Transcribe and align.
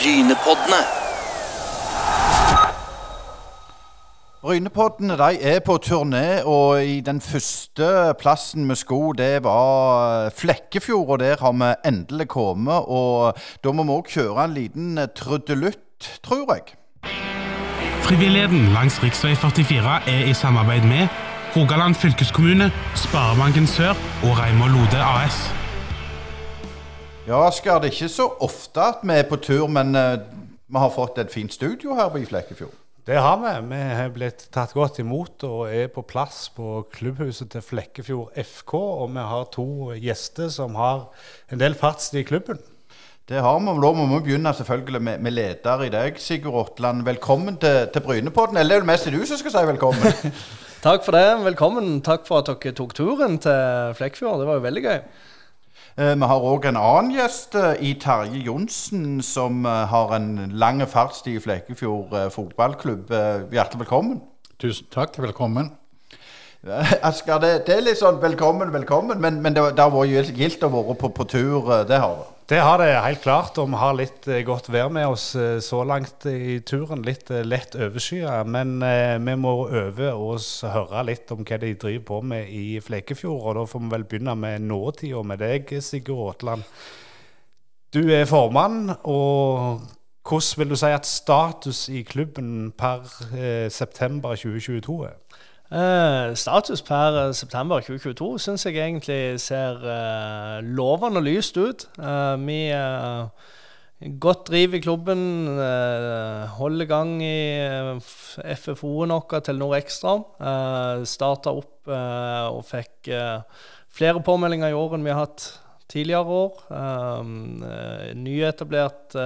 Brynepoddene. 0.00 0.80
Brynepoddene 4.40 5.16
de 5.20 5.42
er 5.42 5.58
på 5.60 5.76
turné, 5.84 6.40
og 6.48 6.84
i 6.84 7.00
den 7.04 7.20
første 7.20 8.14
plassen 8.20 8.64
vi 8.70 8.78
sko, 8.80 9.12
det 9.12 9.44
var 9.44 10.30
Flekkefjord. 10.36 11.08
Og 11.08 11.20
der 11.20 11.36
har 11.40 11.52
vi 11.52 11.74
endelig 11.84 12.28
kommet. 12.28 12.88
Og 12.88 13.36
da 13.64 13.76
må 13.76 13.84
vi 13.84 13.98
òg 13.98 14.08
kjøre 14.08 14.48
en 14.48 14.56
liten 14.56 15.04
trudelutt, 15.16 16.08
tror 16.24 16.48
jeg. 16.54 16.72
Frivilligheten 18.08 18.72
langs 18.72 19.02
rv. 19.04 19.12
44 19.36 20.00
er 20.08 20.30
i 20.30 20.34
samarbeid 20.34 20.88
med 20.88 21.08
Rogaland 21.56 21.94
fylkeskommune, 21.94 22.72
Sparebanken 22.96 23.66
Sør 23.66 23.92
og 24.24 24.38
Reimar 24.38 24.72
Lode 24.72 25.04
AS. 25.04 25.50
Ja, 27.30 27.44
Asker, 27.46 27.76
det 27.78 27.92
er 27.92 27.94
ikke 27.94 28.10
så 28.10 28.24
ofte 28.42 28.82
at 28.82 29.04
vi 29.06 29.14
er 29.14 29.26
på 29.28 29.36
tur, 29.38 29.68
men 29.70 29.94
eh, 29.94 30.16
vi 30.66 30.80
har 30.82 30.90
fått 30.90 31.20
et 31.22 31.30
fint 31.30 31.52
studio 31.54 31.94
her 31.94 32.16
i 32.18 32.24
Flekkefjord. 32.26 32.72
Det 33.06 33.20
har 33.22 33.36
vi. 33.38 33.52
Vi 33.70 33.78
har 33.78 34.10
blitt 34.10 34.48
tatt 34.50 34.74
godt 34.74 34.98
imot 34.98 35.44
og 35.46 35.70
er 35.70 35.86
på 35.94 36.02
plass 36.02 36.48
på 36.56 36.80
klubbhuset 36.90 37.52
til 37.52 37.62
Flekkefjord 37.62 38.34
FK. 38.34 38.74
Og 38.74 39.14
vi 39.14 39.28
har 39.30 39.46
to 39.54 39.68
gjester 39.94 40.50
som 40.50 40.74
har 40.74 41.06
en 41.54 41.62
del 41.62 41.78
fartstid 41.78 42.24
i 42.24 42.26
klubben. 42.26 42.58
Det 43.30 43.38
har 43.38 43.62
vi, 43.62 43.78
Da 43.78 43.94
må 43.94 44.08
vi 44.10 44.22
begynne 44.26 44.56
selvfølgelig 44.58 45.02
med, 45.02 45.22
med 45.22 45.36
leder 45.38 45.86
i 45.86 45.94
deg, 45.94 46.18
Sigurd 46.18 46.58
Åtland. 46.64 47.06
Velkommen 47.06 47.62
til, 47.62 47.86
til 47.94 48.08
Brynepodden. 48.10 48.58
Eller 48.58 48.74
det 48.74 48.82
er 48.82 48.86
det 48.88 48.90
mest 48.90 49.06
du 49.06 49.22
som 49.22 49.38
skal 49.38 49.54
si 49.54 49.66
velkommen. 49.70 50.34
Takk 50.88 51.06
for 51.06 51.14
det. 51.14 51.26
Velkommen. 51.46 52.00
Takk 52.02 52.26
for 52.26 52.42
at 52.42 52.50
dere 52.50 52.74
tok 52.74 52.98
turen 52.98 53.38
til 53.38 53.98
Flekkefjord. 54.02 54.42
Det 54.42 54.50
var 54.50 54.58
jo 54.58 54.70
veldig 54.70 54.88
gøy. 54.90 55.02
Eh, 56.00 56.14
Vi 56.16 56.24
har 56.30 56.44
òg 56.48 56.64
en 56.64 56.78
annen 56.80 57.10
gjest 57.12 57.54
eh, 57.60 57.74
i 57.84 57.90
Terje 58.00 58.40
Johnsen, 58.46 59.18
som 59.26 59.66
eh, 59.68 59.82
har 59.90 60.14
en 60.16 60.30
lang 60.56 60.80
fartstid 60.88 61.36
i 61.36 61.42
Flekkefjord 61.44 62.14
fotballklubb. 62.32 63.10
Hjertelig 63.52 63.82
velkommen. 63.82 64.22
Tusen 64.60 64.88
takk, 64.94 65.18
velkommen. 65.20 65.68
Asger, 66.64 66.96
Asker, 67.08 67.38
det, 67.40 67.50
det 67.66 67.76
er 67.76 67.84
litt 67.84 68.00
sånn 68.00 68.18
velkommen, 68.20 68.72
velkommen, 68.72 69.20
men, 69.20 69.42
men 69.44 69.56
det, 69.56 69.62
det 69.76 69.84
har 69.84 69.92
vært 69.94 70.32
gildt- 70.36 70.64
å 70.64 70.72
være 70.72 70.96
på, 71.00 71.12
på 71.16 71.24
tur. 71.28 71.68
Det 71.88 72.00
har 72.00 72.16
det. 72.22 72.26
Det 72.50 72.58
har 72.58 72.80
det 72.82 72.88
helt 72.98 73.20
klart, 73.22 73.58
og 73.62 73.68
vi 73.70 73.78
har 73.78 73.92
litt 73.94 74.24
eh, 74.26 74.40
godt 74.42 74.72
vær 74.74 74.88
med 74.90 75.06
oss 75.06 75.36
eh, 75.38 75.60
så 75.62 75.84
langt 75.86 76.24
i 76.26 76.56
turen. 76.66 77.04
Litt 77.06 77.28
eh, 77.30 77.44
lett 77.46 77.76
overskyet. 77.78 78.48
men 78.50 78.82
vi 79.22 79.34
må 79.38 79.52
øve 79.68 80.08
oss 80.10 80.64
høre 80.66 81.04
litt 81.06 81.30
om 81.30 81.44
hva 81.46 81.60
de 81.62 81.70
driver 81.78 82.02
på 82.08 82.18
med 82.32 82.50
i 82.50 82.80
Flekefjord. 82.82 83.44
Og 83.44 83.54
da 83.54 83.64
får 83.70 83.84
vi 83.84 83.92
vel 83.92 84.06
begynne 84.10 84.34
med 84.34 84.66
nåtida 84.66 85.22
med 85.22 85.38
deg, 85.44 85.70
Sigurd 85.78 86.24
Aatland. 86.32 86.66
Du 87.94 88.02
er 88.10 88.26
formann, 88.26 88.96
og 89.06 89.86
hvordan 90.26 90.58
vil 90.58 90.74
du 90.74 90.80
si 90.82 90.90
at 90.90 91.06
status 91.06 91.86
i 91.86 92.02
klubben 92.02 92.72
per 92.74 93.06
september 93.70 94.34
2022 94.34 94.98
er? 95.06 95.46
Eh, 95.70 96.34
status 96.34 96.80
per 96.82 97.14
eh, 97.14 97.32
september 97.32 97.78
2022 97.78 98.40
syns 98.42 98.66
jeg 98.66 98.74
egentlig 98.74 99.38
ser 99.38 99.78
uh, 99.84 100.58
lovende 100.66 101.22
lyst 101.22 101.54
ut. 101.62 101.84
Uh, 101.94 102.34
vi 102.42 102.72
uh, 102.74 103.30
godt 104.18 104.48
driv 104.48 104.74
i 104.74 104.80
klubben, 104.82 105.46
eh, 105.46 106.48
holder 106.56 106.88
gang 106.90 107.22
i 107.22 107.38
FFO-en 108.56 109.14
vår, 109.14 109.40
Telenor 109.46 109.76
Extra. 109.78 110.16
Uh, 110.40 111.06
Starta 111.06 111.52
opp 111.54 111.90
og 111.90 112.60
fikk 112.68 113.08
flere 113.90 114.20
påmeldinger 114.22 114.70
i 114.70 114.76
år 114.76 114.94
enn 114.94 115.04
vi 115.06 115.10
har 115.10 115.24
hatt 115.24 115.46
tidligere 115.90 116.36
år. 116.38 116.60
Um, 116.70 117.64
nyetablert 118.20 119.16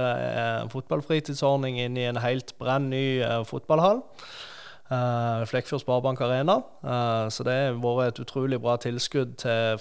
fotballfritidsordning 0.71 1.77
inn 1.83 1.99
i 1.99 2.07
en 2.09 2.19
helt 2.23 2.55
brenn 2.57 2.89
ny 2.89 3.05
fotballhall. 3.45 4.01
Uh, 4.85 5.41
Flekkfjord 5.49 5.81
Sparebank 5.81 6.19
Arena. 6.21 6.59
Eh, 6.85 7.27
så 7.33 7.45
det 7.47 7.55
har 7.55 7.79
vært 7.81 8.19
et 8.19 8.21
utrolig 8.21 8.59
bra 8.61 8.75
tilskudd 8.77 9.31
til 9.41 9.79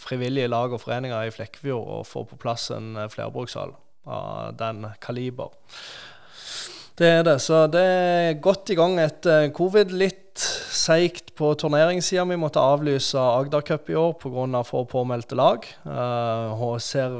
frivillige 0.00 0.50
lag 0.50 0.72
og 0.74 0.80
foreninger 0.82 1.28
i 1.28 1.34
Flekkefjord 1.34 1.90
å 1.94 2.02
få 2.06 2.24
på 2.26 2.38
plass 2.40 2.70
en 2.74 2.96
eh, 2.98 3.10
flerbrukshall 3.12 3.76
av 4.10 4.56
den 4.58 4.88
kaliber. 5.02 5.52
Det 6.98 7.12
er 7.20 7.22
det. 7.24 7.36
Så 7.40 7.62
det 7.70 7.84
er 7.84 8.40
godt 8.42 8.72
i 8.74 8.76
gang 8.76 8.98
etter 9.00 9.46
covid. 9.56 9.92
Litt 9.94 10.42
seigt 10.74 11.30
på 11.38 11.52
turneringssida. 11.54 12.26
Vi 12.28 12.38
måtte 12.40 12.60
avlyse 12.60 13.20
Agdercup 13.20 13.88
i 13.92 13.96
år 13.96 14.16
pga. 14.20 14.64
få 14.66 14.82
påmeldte 14.84 15.38
lag. 15.38 15.64
Uh, 15.86 16.60
og 16.60 16.80
ser 16.84 17.14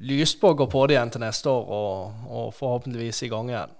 lyst 0.00 0.40
på 0.40 0.52
å 0.52 0.56
gå 0.56 0.68
på 0.70 0.86
det 0.86 0.96
igjen 0.96 1.12
til 1.12 1.24
neste 1.24 1.50
år, 1.50 1.66
og, 1.66 2.30
og 2.30 2.54
forhåpentligvis 2.54 3.26
i 3.26 3.32
gang 3.32 3.50
igjen. 3.52 3.74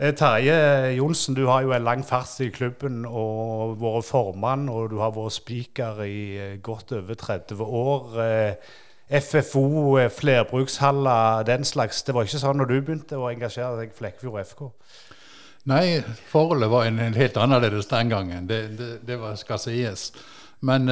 Eh, 0.00 0.14
Terje 0.14 0.94
Johnsen, 0.94 1.34
du 1.34 1.46
har 1.46 1.62
jo 1.62 1.72
en 1.74 1.82
lang 1.82 2.04
fartstid 2.06 2.46
i 2.46 2.54
klubben 2.54 3.00
og 3.06 3.80
vært 3.80 4.06
formann, 4.06 4.68
og 4.70 4.92
du 4.92 5.00
har 5.02 5.10
vært 5.16 5.34
spiker 5.34 6.04
i 6.04 6.20
eh, 6.38 6.52
godt 6.62 6.92
over 6.94 7.16
30 7.18 7.64
år. 7.64 8.20
Eh, 8.22 8.76
FFO, 9.18 9.96
flerbrukshaller, 10.14 11.42
den 11.48 11.64
slags. 11.64 12.04
Det 12.06 12.14
var 12.14 12.28
ikke 12.28 12.38
sånn 12.38 12.60
når 12.60 12.70
du 12.70 12.74
begynte 12.76 13.18
å 13.18 13.26
engasjere 13.26 13.80
deg 13.80 13.90
i 13.90 13.96
Flekkefjord 13.98 14.44
FK? 14.44 14.62
Nei, 15.72 15.98
forholdet 16.30 16.70
var 16.70 16.86
en, 16.86 17.00
helt 17.16 17.40
annerledes 17.40 17.90
den 17.90 18.12
gangen. 18.12 18.46
Det, 18.46 18.60
det, 18.78 18.90
det 19.08 19.16
var, 19.18 19.34
skal 19.40 19.58
sies. 19.58 20.12
Men 20.60 20.86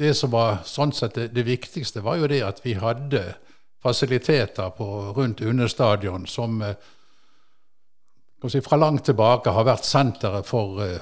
det 0.00 0.10
som 0.18 0.32
var 0.32 0.64
sånn 0.66 0.96
sett 0.96 1.14
det, 1.20 1.28
det 1.36 1.46
viktigste, 1.46 2.02
var 2.02 2.18
jo 2.18 2.32
det 2.32 2.42
at 2.42 2.64
vi 2.64 2.74
hadde 2.80 3.22
fasiliteter 3.84 4.74
på, 4.74 4.88
rundt 5.14 5.44
Une 5.44 5.68
stadion 5.68 6.26
som 6.26 6.58
si, 8.52 8.60
fra 8.64 8.76
langt 8.80 9.06
tilbake 9.08 9.52
har 9.54 9.66
vært 9.66 9.86
senteret 9.88 10.48
for 10.48 10.82
uh, 10.82 10.98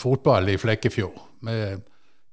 fotball 0.00 0.48
i 0.52 0.56
Flekkefjord. 0.60 1.20
Med 1.46 1.84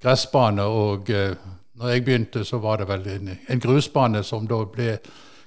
gressbane 0.03 0.63
og 0.63 1.09
uh, 1.09 1.35
når 1.79 1.89
jeg 1.89 2.05
begynte, 2.05 2.45
så 2.45 2.59
var 2.61 2.79
det 2.79 2.87
vel 2.87 3.07
en, 3.09 3.31
en 3.49 3.61
grusbane 3.61 4.23
som 4.23 4.47
da 4.47 4.59
ble 4.69 4.97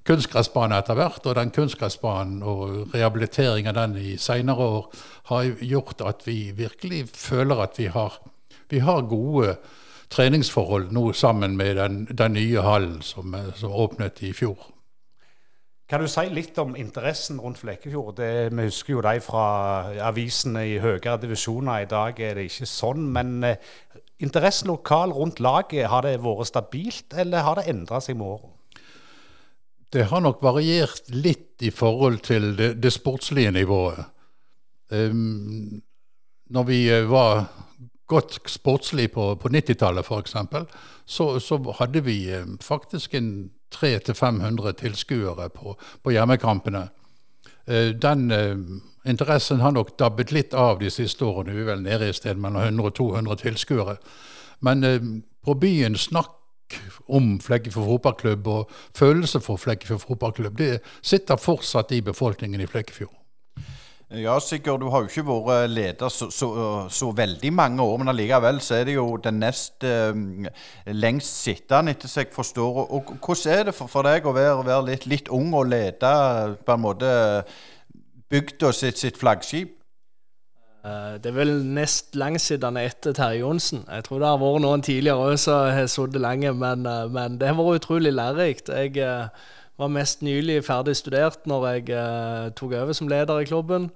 kunstgressbane 0.06 0.78
etter 0.78 0.98
hvert. 0.98 1.24
Og 1.26 1.36
den 1.38 1.52
kunstgressbanen 1.54 2.42
og 2.46 2.94
rehabilitering 2.94 3.70
av 3.70 3.78
den 3.78 3.96
i 4.00 4.16
seinere 4.20 4.68
år 4.78 4.86
har 5.30 5.50
gjort 5.62 6.02
at 6.06 6.26
vi 6.26 6.52
virkelig 6.56 7.06
føler 7.14 7.62
at 7.66 7.78
vi 7.78 7.90
har, 7.94 8.20
vi 8.70 8.82
har 8.82 9.06
gode 9.10 9.56
treningsforhold 10.10 10.92
nå 10.94 11.12
sammen 11.12 11.56
med 11.58 11.76
den, 11.76 12.04
den 12.10 12.36
nye 12.38 12.62
hallen 12.62 13.00
som, 13.02 13.34
eh, 13.34 13.52
som 13.58 13.72
åpnet 13.72 14.22
i 14.22 14.32
fjor. 14.32 14.75
Kan 15.86 16.02
du 16.02 16.08
si 16.10 16.24
litt 16.34 16.56
om 16.58 16.74
interessen 16.74 17.38
rundt 17.38 17.60
Flekkefjord? 17.62 18.16
Det, 18.18 18.30
vi 18.50 18.64
husker 18.66 18.96
jo 18.96 19.02
de 19.06 19.20
fra 19.22 19.44
avisene 20.08 20.64
i 20.66 20.80
høyere 20.82 21.14
divisjoner. 21.22 21.84
I 21.84 21.90
dag 21.90 22.18
er 22.18 22.34
det 22.34 22.48
ikke 22.48 22.66
sånn. 22.66 23.04
Men 23.14 23.36
eh, 23.46 23.60
interessen 24.18 24.72
lokal 24.72 25.14
rundt 25.14 25.38
laget, 25.38 25.86
har 25.92 26.02
det 26.02 26.16
vært 26.24 26.50
stabilt, 26.50 27.14
eller 27.14 27.46
har 27.46 27.60
det 27.60 27.68
endra 27.70 28.00
seg 28.02 28.18
med 28.18 28.32
årene? 28.34 28.82
Det 29.94 30.08
har 30.10 30.24
nok 30.24 30.42
variert 30.42 31.06
litt 31.14 31.62
i 31.62 31.70
forhold 31.70 32.18
til 32.26 32.56
det, 32.58 32.72
det 32.82 32.90
sportslige 32.90 33.54
nivået. 33.54 34.02
Um, 34.90 35.78
når 36.50 36.66
vi 36.66 36.80
eh, 36.90 37.06
var 37.06 37.46
godt 38.10 38.40
sportslig 38.50 39.12
på, 39.14 39.36
på 39.38 39.54
90-tallet 39.54 40.02
f.eks., 40.02 40.34
så, 41.06 41.38
så 41.38 41.58
hadde 41.78 42.02
vi 42.06 42.24
eh, 42.34 42.46
faktisk 42.62 43.14
en 43.14 43.30
300-500 43.74 44.72
tilskuere 44.72 45.48
på, 45.48 45.76
på 46.02 46.14
hjemmekampene. 46.14 46.88
Eh, 47.66 47.88
Den 47.88 48.30
eh, 48.30 48.56
interessen 49.10 49.60
har 49.60 49.72
nok 49.72 49.98
dabbet 49.98 50.32
litt 50.32 50.54
av 50.54 50.78
de 50.78 50.90
siste 50.90 51.24
årene. 51.24 51.54
Vi 51.54 51.64
er 51.64 51.72
vel 51.72 51.82
nede 51.82 52.08
i 52.08 52.16
sted 52.16 52.38
mellom 52.38 52.62
100 52.62 52.90
og 52.90 52.94
200 52.94 53.42
tilskuere. 53.42 53.96
Men 54.60 54.84
eh, 54.84 55.12
på 55.44 55.54
byen 55.54 55.96
snakk 55.96 56.32
om 57.06 57.36
Flekkefjord 57.40 57.86
fotballklubb 57.86 58.48
og 58.50 58.72
følelse 58.98 59.40
for 59.40 59.56
Flekkefjord 59.56 60.02
fotballklubb, 60.02 60.58
det 60.58 60.80
sitter 61.02 61.38
fortsatt 61.38 61.92
i 61.92 62.02
befolkningen 62.02 62.60
i 62.60 62.66
Flekkefjord. 62.66 63.14
Ja, 64.10 64.38
Sigurd, 64.38 64.80
du 64.80 64.90
har 64.92 65.02
jo 65.02 65.08
ikke 65.10 65.24
vært 65.26 65.70
leder 65.72 66.10
så, 66.14 66.28
så, 66.30 66.48
så 66.94 67.08
veldig 67.10 67.50
mange 67.52 67.82
år, 67.82 67.96
men 67.98 68.12
allikevel 68.12 68.60
så 68.62 68.76
er 68.78 68.84
det 68.86 68.94
jo 68.94 69.06
den 69.18 69.40
nest 69.42 69.82
eh, 69.82 70.46
lengst 70.94 71.40
sittende, 71.42 71.90
etter 71.96 72.12
så 72.12 72.22
jeg 72.22 72.30
forstår. 72.34 72.78
Og, 72.84 72.92
og 72.94 73.16
hvordan 73.18 73.56
er 73.56 73.64
det 73.66 73.74
for, 73.74 73.90
for 73.90 74.06
deg 74.06 74.28
å 74.30 74.34
være, 74.36 74.60
være 74.68 74.84
litt, 74.92 75.08
litt 75.10 75.32
ung 75.34 75.50
og 75.58 75.66
lede 75.72 76.12
på 76.62 76.76
en 76.76 76.84
måte 76.84 77.10
bygda 78.30 78.70
sitt, 78.78 79.02
sitt 79.02 79.18
flaggskip? 79.18 79.74
Eh, 80.86 81.18
Det 81.18 81.32
er 81.32 81.38
vel 81.40 81.52
nest 81.74 82.14
langsittende 82.14 82.86
etter 82.86 83.16
Terje 83.16 83.42
Johnsen. 83.42 83.82
Jeg 83.90 84.06
tror 84.06 84.22
det 84.22 84.30
har 84.30 84.38
vært 84.38 84.62
noen 84.68 84.86
tidligere 84.86 85.32
òg 85.32 85.38
som 85.48 85.66
har 85.74 85.90
sittet 85.90 86.22
lenge, 86.22 86.54
men, 86.54 86.86
eh, 86.86 87.08
men 87.10 87.42
det 87.42 87.50
har 87.50 87.58
vært 87.58 87.82
utrolig 87.82 88.14
lærerikt. 88.14 88.70
Jeg 88.70 89.02
eh, 89.02 89.50
var 89.76 89.92
mest 89.92 90.22
nylig 90.24 90.62
ferdig 90.64 90.96
studert 90.96 91.44
når 91.48 91.66
jeg 91.70 91.90
eh, 91.96 92.46
tok 92.56 92.72
over 92.78 92.96
som 92.96 93.10
leder 93.12 93.42
i 93.42 93.48
klubben. 93.48 93.90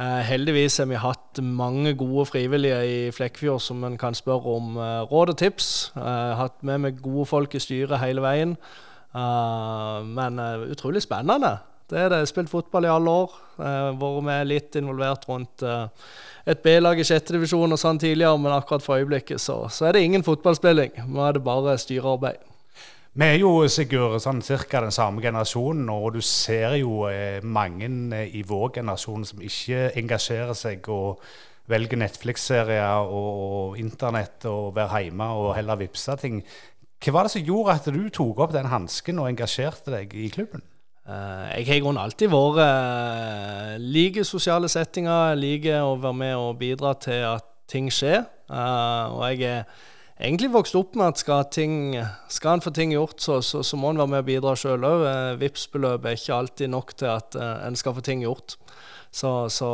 Eh, 0.00 0.20
heldigvis 0.28 0.78
har 0.80 0.88
vi 0.90 1.00
hatt 1.00 1.40
mange 1.44 1.94
gode 2.00 2.26
frivillige 2.30 2.78
i 2.88 3.10
Flekkefjord 3.12 3.60
som 3.60 3.84
en 3.84 3.98
kan 4.00 4.16
spørre 4.16 4.56
om 4.58 4.76
eh, 4.76 5.02
råd 5.08 5.34
og 5.34 5.38
tips. 5.40 5.68
Eh, 5.96 6.32
hatt 6.40 6.60
med 6.64 6.84
meg 6.86 7.02
gode 7.04 7.26
folk 7.28 7.56
i 7.56 7.62
styret 7.62 8.00
hele 8.02 8.24
veien. 8.24 8.56
Eh, 9.12 9.98
men 10.08 10.40
eh, 10.40 10.68
utrolig 10.72 11.04
spennende. 11.04 11.58
Det 11.92 11.98
er 12.00 12.08
det. 12.08 12.22
Jeg 12.22 12.26
har 12.26 12.30
spilt 12.30 12.52
fotball 12.52 12.88
i 12.88 12.92
alle 12.92 13.16
år. 13.24 13.34
Eh, 13.60 13.88
vært 14.00 14.24
med 14.28 14.48
litt 14.48 14.80
involvert 14.80 15.26
rundt 15.28 15.64
eh, 15.64 16.06
et 16.48 16.62
B-lag 16.64 17.00
i 17.00 17.04
sjette 17.06 17.36
divisjon 17.36 17.72
og 17.72 17.80
sånn 17.80 18.00
tidligere, 18.00 18.38
men 18.40 18.54
akkurat 18.56 18.84
for 18.84 19.00
øyeblikket 19.00 19.40
så, 19.40 19.62
så 19.68 19.88
er 19.88 19.96
det 19.96 20.06
ingen 20.06 20.24
fotballspilling. 20.26 20.96
Nå 21.08 21.24
er 21.26 21.36
det 21.36 21.44
bare 21.44 21.76
styrearbeid. 21.80 22.51
Vi 23.12 23.26
er 23.28 23.42
jo 23.42 23.66
Sigurd, 23.68 24.22
sånn 24.24 24.38
ca. 24.40 24.80
den 24.80 24.94
samme 24.94 25.20
generasjonen, 25.20 25.90
og 25.92 26.14
du 26.14 26.22
ser 26.24 26.78
jo 26.78 27.02
eh, 27.10 27.44
mange 27.44 27.90
eh, 28.16 28.30
i 28.38 28.40
vår 28.48 28.78
generasjon 28.78 29.26
som 29.28 29.42
ikke 29.44 29.90
engasjerer 30.00 30.56
seg 30.56 30.88
og 30.88 31.20
velger 31.68 32.00
Netflix-serier 32.00 33.04
og, 33.04 33.28
og 33.42 33.76
internett 33.82 34.48
og 34.48 34.72
være 34.78 35.02
hjemme 35.04 35.28
og 35.28 35.52
heller 35.58 35.82
vippse 35.82 36.16
ting. 36.24 36.40
Hva 37.04 37.18
var 37.18 37.28
det 37.28 37.34
som 37.34 37.44
gjorde 37.44 37.76
at 37.76 37.92
du 37.92 38.00
tok 38.08 38.40
opp 38.46 38.56
den 38.56 38.72
hansken 38.72 39.20
og 39.20 39.28
engasjerte 39.28 39.92
deg 39.92 40.16
i 40.16 40.32
klubben? 40.32 40.64
Uh, 41.04 41.52
jeg 41.58 41.68
har 41.68 41.76
i 41.76 41.84
grunnen 41.84 42.00
alltid 42.00 42.32
vært 42.32 42.64
uh, 42.64 43.76
like 43.92 44.24
sosiale 44.24 44.72
settinger. 44.72 45.36
Liker 45.36 45.84
å 45.84 45.98
være 46.00 46.16
med 46.16 46.36
og 46.38 46.60
bidra 46.62 46.96
til 46.96 47.26
at 47.34 47.44
ting 47.68 47.92
skjer. 47.92 48.22
Uh, 48.48 49.18
og 49.18 49.26
jeg 49.34 49.50
er 49.50 49.90
egentlig 50.22 50.52
vokst 50.54 50.76
opp 50.78 50.96
med 50.96 51.12
at 51.12 51.22
skal, 51.22 51.44
ting, 51.50 51.96
skal 52.30 52.56
en 52.56 52.64
få 52.64 52.70
ting 52.74 52.94
gjort, 52.94 53.18
så, 53.20 53.40
så, 53.42 53.62
så, 53.66 53.76
må 53.76 53.90
en 53.90 54.00
være 54.00 54.14
med 54.14 54.22
og 54.22 54.28
bidra 54.30 54.54
sjøl 54.58 54.86
òg. 54.86 55.04
Uh, 55.04 55.40
Vipps-beløp 55.42 56.06
er 56.06 56.18
ikke 56.18 56.38
alltid 56.38 56.72
nok 56.72 56.94
til 56.96 57.10
at 57.10 57.38
en 57.38 57.78
skal 57.78 57.96
få 57.96 58.04
ting 58.06 58.22
gjort. 58.24 58.56
Så, 59.12 59.48
så, 59.52 59.70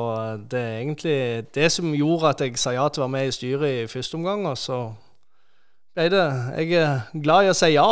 det 0.51 0.59
er 0.59 0.79
egentlig 0.81 1.19
det 1.55 1.69
som 1.71 1.93
gjorde 1.95 2.33
at 2.33 2.41
jeg 2.43 2.59
sa 2.59 2.73
ja 2.75 2.89
til 2.91 3.05
å 3.05 3.07
være 3.07 3.15
med 3.15 3.29
i 3.29 3.37
styret 3.37 3.85
i 3.85 3.91
første 3.91 4.19
omgang. 4.19 4.49
Og 4.51 4.59
så 4.59 4.81
det 6.07 6.27
Jeg 6.63 6.79
er 6.79 7.01
glad 7.13 7.49
i 7.49 7.51
å 7.51 7.57
si 7.59 7.73
ja. 7.75 7.89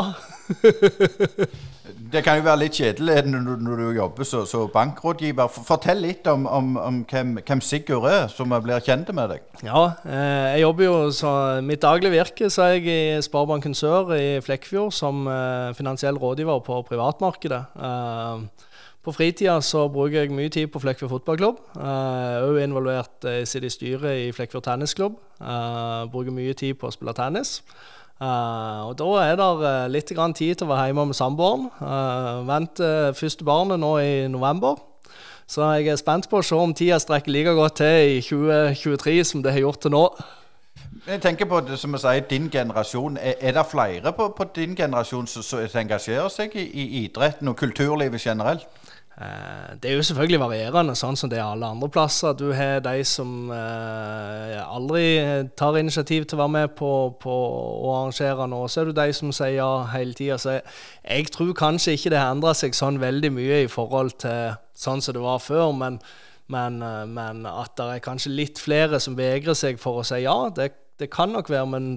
Det 2.12 2.22
kan 2.22 2.38
jo 2.38 2.44
være 2.46 2.60
litt 2.60 2.76
kjedelig 2.78 3.24
når, 3.26 3.56
når 3.62 3.80
du 3.80 3.86
jobber 3.96 4.26
som 4.26 4.68
bankrådgiver. 4.70 5.50
Fortell 5.66 6.04
litt 6.04 6.26
om, 6.30 6.44
om, 6.46 6.76
om 6.78 7.00
hvem, 7.10 7.36
hvem, 7.40 7.62
Sigurd 7.64 8.06
er, 8.10 8.28
så 8.30 8.46
vi 8.46 8.60
blir 8.62 8.84
kjent 8.84 9.10
med 9.16 9.32
deg. 9.34 9.48
Ja, 9.66 9.82
eh, 10.06 10.54
jeg 10.54 10.62
jobber 10.62 10.86
jo 10.86 10.94
så 11.14 11.32
Mitt 11.66 11.82
daglige 11.82 12.14
virke 12.14 12.50
så 12.52 12.68
er 12.68 12.76
jeg 12.76 12.86
i 12.92 13.24
Sparebanken 13.26 13.74
Sør 13.74 14.14
i 14.14 14.38
Flekkefjord 14.44 14.94
som 14.94 15.26
eh, 15.30 15.74
finansiell 15.78 16.18
rådgiver 16.22 16.62
på 16.66 16.78
privatmarkedet. 16.86 17.62
Eh, 17.74 18.70
på 19.06 19.14
fritida 19.14 19.58
så 19.62 19.84
bruker 19.90 20.24
jeg 20.24 20.34
mye 20.34 20.50
tid 20.50 20.70
på 20.70 20.82
Flekkefjord 20.82 21.16
fotballklubb. 21.16 21.60
Jeg 21.74 22.38
er 22.38 22.46
òg 22.46 22.62
involvert 22.62 23.28
i 23.30 23.44
styret 23.46 24.08
i 24.26 24.32
Flekkefjord 24.34 24.66
tennisklubb. 24.66 25.20
Bruker 26.10 26.34
mye 26.34 26.54
tid 26.58 26.78
på 26.78 26.90
å 26.90 26.94
spille 26.94 27.14
tennis. 27.14 27.60
Uh, 28.16 28.88
og 28.88 28.94
Da 28.96 29.06
er 29.26 29.34
det 29.36 29.46
uh, 29.60 29.86
litt 29.92 30.10
grann 30.16 30.32
tid 30.32 30.54
til 30.56 30.64
å 30.64 30.70
være 30.70 30.88
hjemme 30.88 31.04
med 31.10 31.18
samboeren. 31.18 31.66
Uh, 31.82 32.46
Venter 32.48 33.12
første 33.12 33.44
barnet 33.44 33.82
nå 33.82 33.92
i 34.00 34.14
november. 34.32 34.78
Så 35.46 35.62
jeg 35.76 35.92
er 35.92 36.00
spent 36.00 36.26
på 36.30 36.40
å 36.40 36.44
se 36.44 36.56
om 36.56 36.72
tida 36.74 36.96
strekker 36.98 37.30
like 37.30 37.52
godt 37.54 37.76
til 37.82 38.16
i 38.16 38.22
2023 38.24 39.20
som 39.24 39.44
det 39.44 39.52
har 39.52 39.66
gjort 39.66 39.84
til 39.84 39.94
nå. 39.94 40.06
Jeg 41.06 41.20
tenker 41.22 41.46
på 41.46 41.60
det 41.62 41.76
som 41.78 41.92
jeg 41.94 42.02
sier, 42.02 42.24
din 42.30 42.48
generasjon. 42.50 43.20
Er, 43.20 43.36
er 43.38 43.52
det 43.54 43.66
flere 43.70 44.12
på, 44.16 44.32
på 44.34 44.48
din 44.56 44.74
generasjon 44.74 45.28
som, 45.30 45.44
som 45.44 45.80
engasjerer 45.84 46.32
seg 46.32 46.56
i, 46.56 46.64
i 46.66 47.04
idretten 47.04 47.52
og 47.52 47.60
kulturlivet 47.60 48.24
generelt? 48.24 48.66
Eh, 49.20 49.76
det 49.82 49.90
er 49.90 49.94
jo 49.96 50.02
selvfølgelig 50.04 50.40
varierende, 50.42 50.92
sånn 50.98 51.16
som 51.16 51.30
det 51.32 51.38
er 51.38 51.46
alle 51.46 51.70
andre 51.72 51.88
plasser. 51.88 52.34
Du 52.36 52.50
har 52.52 52.82
de 52.84 53.00
som 53.08 53.48
eh, 53.54 54.58
aldri 54.60 55.06
tar 55.56 55.78
initiativ 55.80 56.26
til 56.26 56.36
å 56.36 56.42
være 56.42 56.54
med 56.56 56.74
på, 56.76 56.90
på 57.22 57.36
å 57.36 57.94
arrangere 57.94 58.48
noe. 58.52 58.68
Så 58.68 58.82
er 58.82 58.90
du 58.90 58.98
de 58.98 59.08
som 59.16 59.32
sier 59.32 59.56
ja 59.56 59.70
hele 59.94 60.12
tida. 60.18 60.36
Så 60.42 60.58
jeg, 60.58 60.66
jeg, 61.00 61.30
tror 61.32 61.56
kanskje 61.56 61.96
ikke 61.96 62.12
det 62.12 62.20
har 62.20 62.36
endra 62.36 62.52
seg 62.56 62.76
sånn 62.76 63.00
veldig 63.00 63.32
mye 63.38 63.62
i 63.64 63.72
forhold 63.72 64.18
til 64.20 64.58
sånn 64.76 65.00
som 65.00 65.16
det 65.16 65.24
var 65.24 65.40
før. 65.40 65.72
Men, 65.80 65.96
men, 66.52 66.82
eh, 66.84 67.04
men 67.08 67.46
at 67.48 67.72
det 67.80 67.88
er 67.94 68.04
kanskje 68.04 68.36
litt 68.36 68.60
flere 68.60 69.00
som 69.00 69.16
vegrer 69.16 69.56
seg 69.56 69.80
for 69.80 70.02
å 70.02 70.04
si 70.04 70.26
ja, 70.26 70.36
det, 70.52 70.74
det 71.00 71.08
kan 71.14 71.32
nok 71.32 71.48
være. 71.48 71.72
Men 71.72 71.88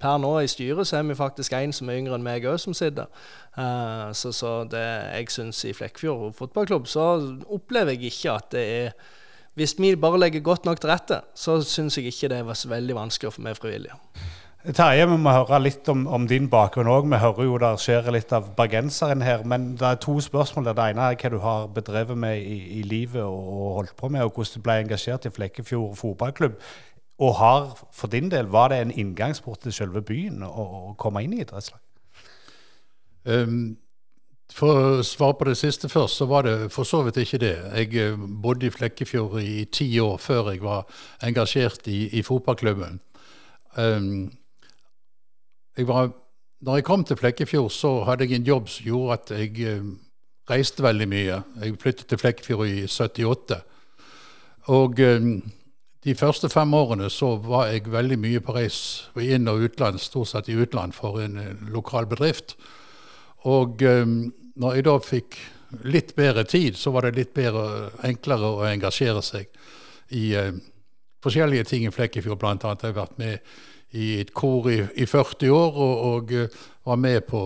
per 0.00 0.18
nå 0.20 0.32
i 0.42 0.50
styret 0.50 0.88
så 0.88 0.98
er 0.98 1.06
vi 1.08 1.16
faktisk 1.18 1.54
en 1.56 1.72
som 1.72 1.88
er 1.88 2.00
yngre 2.02 2.18
enn 2.18 2.26
meg 2.26 2.46
òg, 2.48 2.58
som 2.60 2.76
sitter. 2.76 3.08
Uh, 3.56 4.10
så, 4.12 4.32
så 4.36 4.52
det 4.70 4.84
jeg 4.84 5.30
syns 5.34 5.64
i 5.64 5.74
Flekkfjord 5.76 6.34
fotballklubb, 6.38 6.86
så 6.90 7.10
opplever 7.48 7.96
jeg 7.96 8.12
ikke 8.12 8.34
at 8.36 8.52
det 8.56 8.66
er 8.80 9.14
Hvis 9.58 9.74
vi 9.78 9.96
bare 9.96 10.18
legger 10.20 10.40
godt 10.40 10.64
nok 10.64 10.78
til 10.80 10.90
rette, 10.90 11.16
så 11.34 11.56
syns 11.66 11.96
jeg 11.98 12.06
ikke 12.06 12.28
det 12.30 12.44
var 12.46 12.58
veldig 12.70 12.94
vanskelig 12.94 13.28
å 13.28 13.32
få 13.34 13.42
med 13.42 13.56
frivillige. 13.58 13.96
Terje, 14.58 15.04
vi 15.06 15.16
må 15.22 15.30
høre 15.30 15.60
litt 15.62 15.86
om, 15.88 16.00
om 16.10 16.24
din 16.26 16.48
bakgrunn 16.50 16.90
òg. 16.90 17.06
Vi 17.08 17.18
hører 17.22 17.46
jo 17.46 17.58
det 17.62 17.68
skjer 17.78 18.08
litt 18.10 18.32
av 18.34 18.50
bergenseren 18.56 19.22
her. 19.22 19.44
Men 19.46 19.70
det 19.78 19.86
er 19.86 20.00
to 20.02 20.16
spørsmål. 20.20 20.66
Det 20.66 20.74
ene 20.82 21.06
er 21.08 21.16
hva 21.16 21.30
du 21.30 21.38
har 21.44 21.68
bedrevet 21.76 22.18
med 22.18 22.42
i, 22.42 22.56
i 22.80 22.82
livet 22.82 23.22
og 23.22 23.76
holdt 23.78 23.94
på 23.96 24.10
med, 24.10 24.26
og 24.26 24.34
hvordan 24.34 24.58
du 24.58 24.66
ble 24.66 24.76
engasjert 24.82 25.28
i 25.30 25.32
Flekkefjord 25.32 25.94
fotballklubb. 26.00 26.58
Og 27.18 27.34
har 27.34 27.88
for 27.92 28.06
din 28.06 28.30
del, 28.30 28.46
var 28.46 28.68
det 28.68 28.80
en 28.80 28.94
inngangsport 28.94 29.60
til 29.64 29.74
selve 29.74 30.02
byen 30.02 30.42
å, 30.46 30.52
å 30.90 30.94
komme 30.98 31.24
inn 31.24 31.34
i 31.34 31.42
idrettslag? 31.42 31.80
Um, 33.26 33.76
for 34.54 34.78
å 34.80 35.02
svare 35.04 35.36
på 35.36 35.48
det 35.48 35.58
siste 35.60 35.90
først, 35.92 36.20
så 36.20 36.26
var 36.30 36.46
det 36.46 36.70
for 36.72 36.88
så 36.88 37.02
vidt 37.04 37.20
ikke 37.20 37.40
det. 37.42 37.56
Jeg 37.76 37.90
eh, 38.00 38.16
bodde 38.16 38.66
i 38.66 38.72
Flekkefjord 38.72 39.40
i 39.42 39.66
ti 39.72 39.90
år 40.00 40.16
før 40.22 40.52
jeg 40.52 40.62
var 40.62 40.86
engasjert 41.26 41.88
i, 41.92 42.06
i 42.16 42.22
fotballklubben. 42.24 43.00
Um, 43.76 44.30
jeg 45.76 45.88
var, 45.88 46.10
når 46.64 46.80
jeg 46.80 46.86
kom 46.88 47.04
til 47.04 47.20
Flekkefjord, 47.20 47.70
så 47.70 47.92
hadde 48.08 48.24
jeg 48.24 48.38
en 48.38 48.48
jobb 48.48 48.72
som 48.72 48.88
gjorde 48.88 49.18
at 49.18 49.34
jeg 49.36 49.76
um, 49.78 49.92
reiste 50.50 50.82
veldig 50.82 51.08
mye. 51.08 51.42
Jeg 51.62 51.78
flyttet 51.82 52.08
til 52.08 52.18
Flekkefjord 52.18 52.66
i 52.66 52.86
78. 52.88 53.60
Og 54.78 55.04
um, 55.04 55.32
de 56.08 56.14
første 56.16 56.48
fem 56.48 56.72
årene 56.74 57.10
så 57.12 57.34
var 57.44 57.68
jeg 57.68 57.90
veldig 57.92 58.16
mye 58.22 58.40
på 58.44 58.54
reis 58.56 58.80
inn- 59.20 59.48
og 59.50 59.66
utland, 59.66 60.00
stort 60.00 60.30
sett 60.30 60.48
i 60.48 60.56
utland 60.56 60.96
for 60.96 61.20
en 61.20 61.36
eh, 61.36 61.64
lokal 61.68 62.08
bedrift. 62.08 62.56
Og 63.48 63.82
um, 63.84 64.30
når 64.58 64.78
jeg 64.78 64.86
da 64.88 64.94
fikk 65.04 65.38
litt 65.84 66.14
bedre 66.16 66.46
tid, 66.48 66.78
så 66.80 66.90
var 66.94 67.06
det 67.06 67.18
litt 67.18 67.34
bedre, 67.36 67.90
enklere 68.08 68.54
å 68.54 68.64
engasjere 68.70 69.22
seg 69.22 69.52
i 70.16 70.32
um, 70.40 70.62
forskjellige 71.24 71.68
ting 71.68 71.84
i 71.86 71.92
Flekkefjord. 71.92 72.40
Blant 72.40 72.64
annet 72.64 72.86
har 72.86 72.94
jeg 72.94 73.00
vært 73.02 73.20
med 73.20 73.52
i 73.98 74.08
et 74.22 74.32
kor 74.36 74.68
i, 74.72 74.80
i 74.96 75.06
40 75.08 75.52
år 75.54 75.78
og, 75.84 75.94
og 76.08 76.34
uh, 76.34 76.66
var 76.88 77.04
med 77.04 77.20
på 77.28 77.44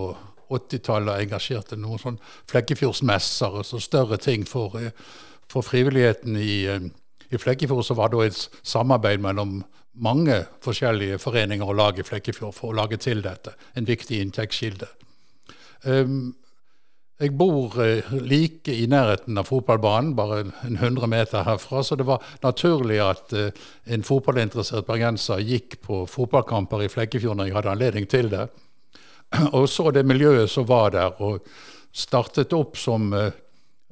80-tallet 0.53 1.17
og 1.17 1.27
engasjerte 1.27 1.81
noen 1.81 2.01
sånn 2.01 2.23
Flekkefjordsmesser 2.53 3.59
og 3.59 3.67
så 3.67 3.83
større 3.83 4.21
ting 4.23 4.47
for, 4.47 4.79
for 5.51 5.67
frivilligheten 5.67 6.39
i 6.39 6.57
um, 6.71 6.93
i 7.33 7.41
Flekkefjord 7.41 7.87
så 7.87 7.97
var 7.97 8.13
det 8.13 8.27
et 8.27 8.43
samarbeid 8.63 9.23
mellom 9.25 9.63
mange 10.05 10.45
forskjellige 10.65 11.19
foreninger 11.21 11.69
og 11.69 11.77
lag 11.77 11.99
i 11.99 12.05
Flekkefjord 12.07 12.55
for 12.57 12.73
å 12.73 12.77
lage 12.77 12.99
til 13.01 13.23
dette. 13.25 13.55
En 13.77 13.89
viktig 13.89 14.21
inntektskilde. 14.21 14.89
Um, 15.85 16.35
jeg 17.23 17.35
bor 17.39 17.77
uh, 17.79 18.15
like 18.25 18.73
i 18.73 18.87
nærheten 18.91 19.39
av 19.39 19.47
fotballbanen, 19.51 20.15
bare 20.17 20.41
en 20.67 20.79
100 20.79 21.09
meter 21.11 21.45
herfra, 21.47 21.83
så 21.85 21.97
det 21.99 22.07
var 22.09 22.25
naturlig 22.43 22.99
at 23.05 23.35
uh, 23.37 23.69
en 23.85 24.07
fotballinteressert 24.07 24.89
bergenser 24.89 25.45
gikk 25.45 25.79
på 25.85 26.03
fotballkamper 26.11 26.87
i 26.87 26.91
Flekkefjord 26.93 27.39
når 27.39 27.51
jeg 27.51 27.59
hadde 27.59 27.77
anledning 27.77 28.09
til 28.11 28.33
det. 28.33 28.49
Og 29.59 29.69
så 29.71 29.91
det 29.93 30.07
miljøet 30.09 30.51
som 30.51 30.67
var 30.69 30.93
der, 30.97 31.15
og 31.23 31.45
startet 31.93 32.53
opp 32.57 32.79
som 32.81 33.13
uh, 33.13 33.29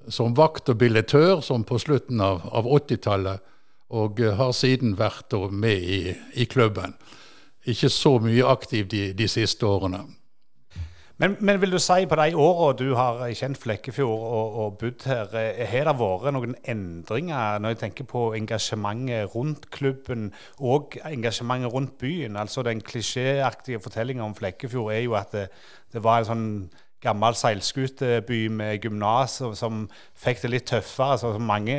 som 0.09 0.37
vakt 0.37 0.69
og 0.73 0.79
billettør 0.81 1.41
som 1.45 1.65
på 1.65 1.79
slutten 1.79 2.21
av, 2.25 2.43
av 2.53 2.69
80-tallet, 2.69 3.43
og 3.91 4.21
eh, 4.23 4.37
har 4.39 4.55
siden 4.57 4.97
vært 4.99 5.35
med 5.51 5.83
i, 5.83 6.15
i, 6.35 6.47
klubben. 6.47 6.95
Ikke 7.67 7.91
så 7.93 8.19
mye 8.23 8.47
aktiv 8.47 8.89
de, 8.89 9.11
de 9.13 9.29
siste 9.29 9.67
årene. 9.67 10.07
Men, 11.21 11.35
men, 11.45 11.59
vil 11.61 11.75
du 11.75 11.79
si 11.79 12.07
på 12.09 12.17
de 12.17 12.33
åra 12.33 12.71
du 12.79 12.95
har 12.97 13.19
kjent 13.37 13.59
Flekkefjord 13.61 14.23
og, 14.25 14.55
og 14.63 14.79
bodd 14.81 15.05
her, 15.05 15.35
eh, 15.37 15.67
har 15.69 15.91
det 15.91 15.97
vært 16.01 16.33
noen 16.33 16.55
endringer 16.65 17.61
når 17.61 17.75
jeg 17.75 17.81
tenker 17.83 18.09
på 18.09 18.23
engasjementet 18.39 19.35
rundt 19.35 19.69
klubben 19.75 20.31
og 20.57 20.97
engasjementet 21.05 21.75
rundt 21.75 21.99
byen? 22.01 22.41
Altså 22.41 22.65
Den 22.65 22.81
klisjéaktige 22.81 23.83
fortellinga 23.85 24.25
om 24.25 24.39
Flekkefjord 24.39 24.95
er 24.95 25.05
jo 25.05 25.19
at 25.21 25.37
det, 25.37 25.51
det 25.93 26.05
var 26.05 26.23
en 26.23 26.31
sånn 26.31 26.49
gammel 27.01 27.37
seilskuteby 27.39 28.43
med 28.53 28.85
gymnas 28.85 29.39
som 29.59 29.87
fikk 30.21 30.43
det 30.45 30.53
litt 30.53 30.69
tøffere, 30.69 31.17
altså 31.17 31.39
mange 31.41 31.77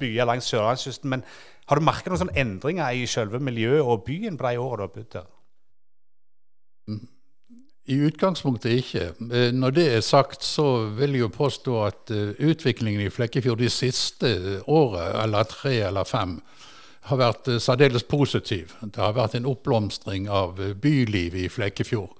byer 0.00 0.28
langs 0.28 0.48
sørlandskysten. 0.48 1.10
Men 1.12 1.24
har 1.68 1.80
du 1.80 1.84
merket 1.84 2.12
noen 2.12 2.24
sånne 2.24 2.40
endringer 2.40 2.96
i 2.96 3.06
selve 3.08 3.40
miljøet 3.40 3.84
og 3.84 4.04
byen 4.08 4.36
på 4.40 4.48
de 4.48 4.60
årene 4.60 4.80
du 4.80 4.86
har 4.86 4.94
bodd 4.96 5.12
der? 5.16 5.30
I 7.84 7.98
utgangspunktet 8.00 8.78
ikke. 8.78 9.10
Eh, 9.28 9.50
når 9.52 9.70
det 9.76 9.84
er 9.92 10.00
sagt, 10.00 10.44
så 10.44 10.86
vil 10.96 11.18
jeg 11.18 11.20
jo 11.26 11.28
påstå 11.28 11.74
at 11.84 12.10
eh, 12.10 12.32
utviklingen 12.40 13.04
i 13.04 13.10
Flekkefjord 13.12 13.60
de 13.60 13.68
siste 13.68 14.30
året, 14.64 15.10
eller 15.22 15.44
tre 15.50 15.74
eller 15.90 16.08
fem, 16.08 16.38
har 17.10 17.20
vært 17.20 17.50
eh, 17.52 17.60
særdeles 17.60 18.06
positiv. 18.08 18.72
Det 18.80 18.96
har 18.96 19.12
vært 19.12 19.36
en 19.36 19.50
oppblomstring 19.52 20.30
av 20.32 20.56
bylivet 20.80 21.44
i 21.44 21.52
Flekkefjord. 21.52 22.16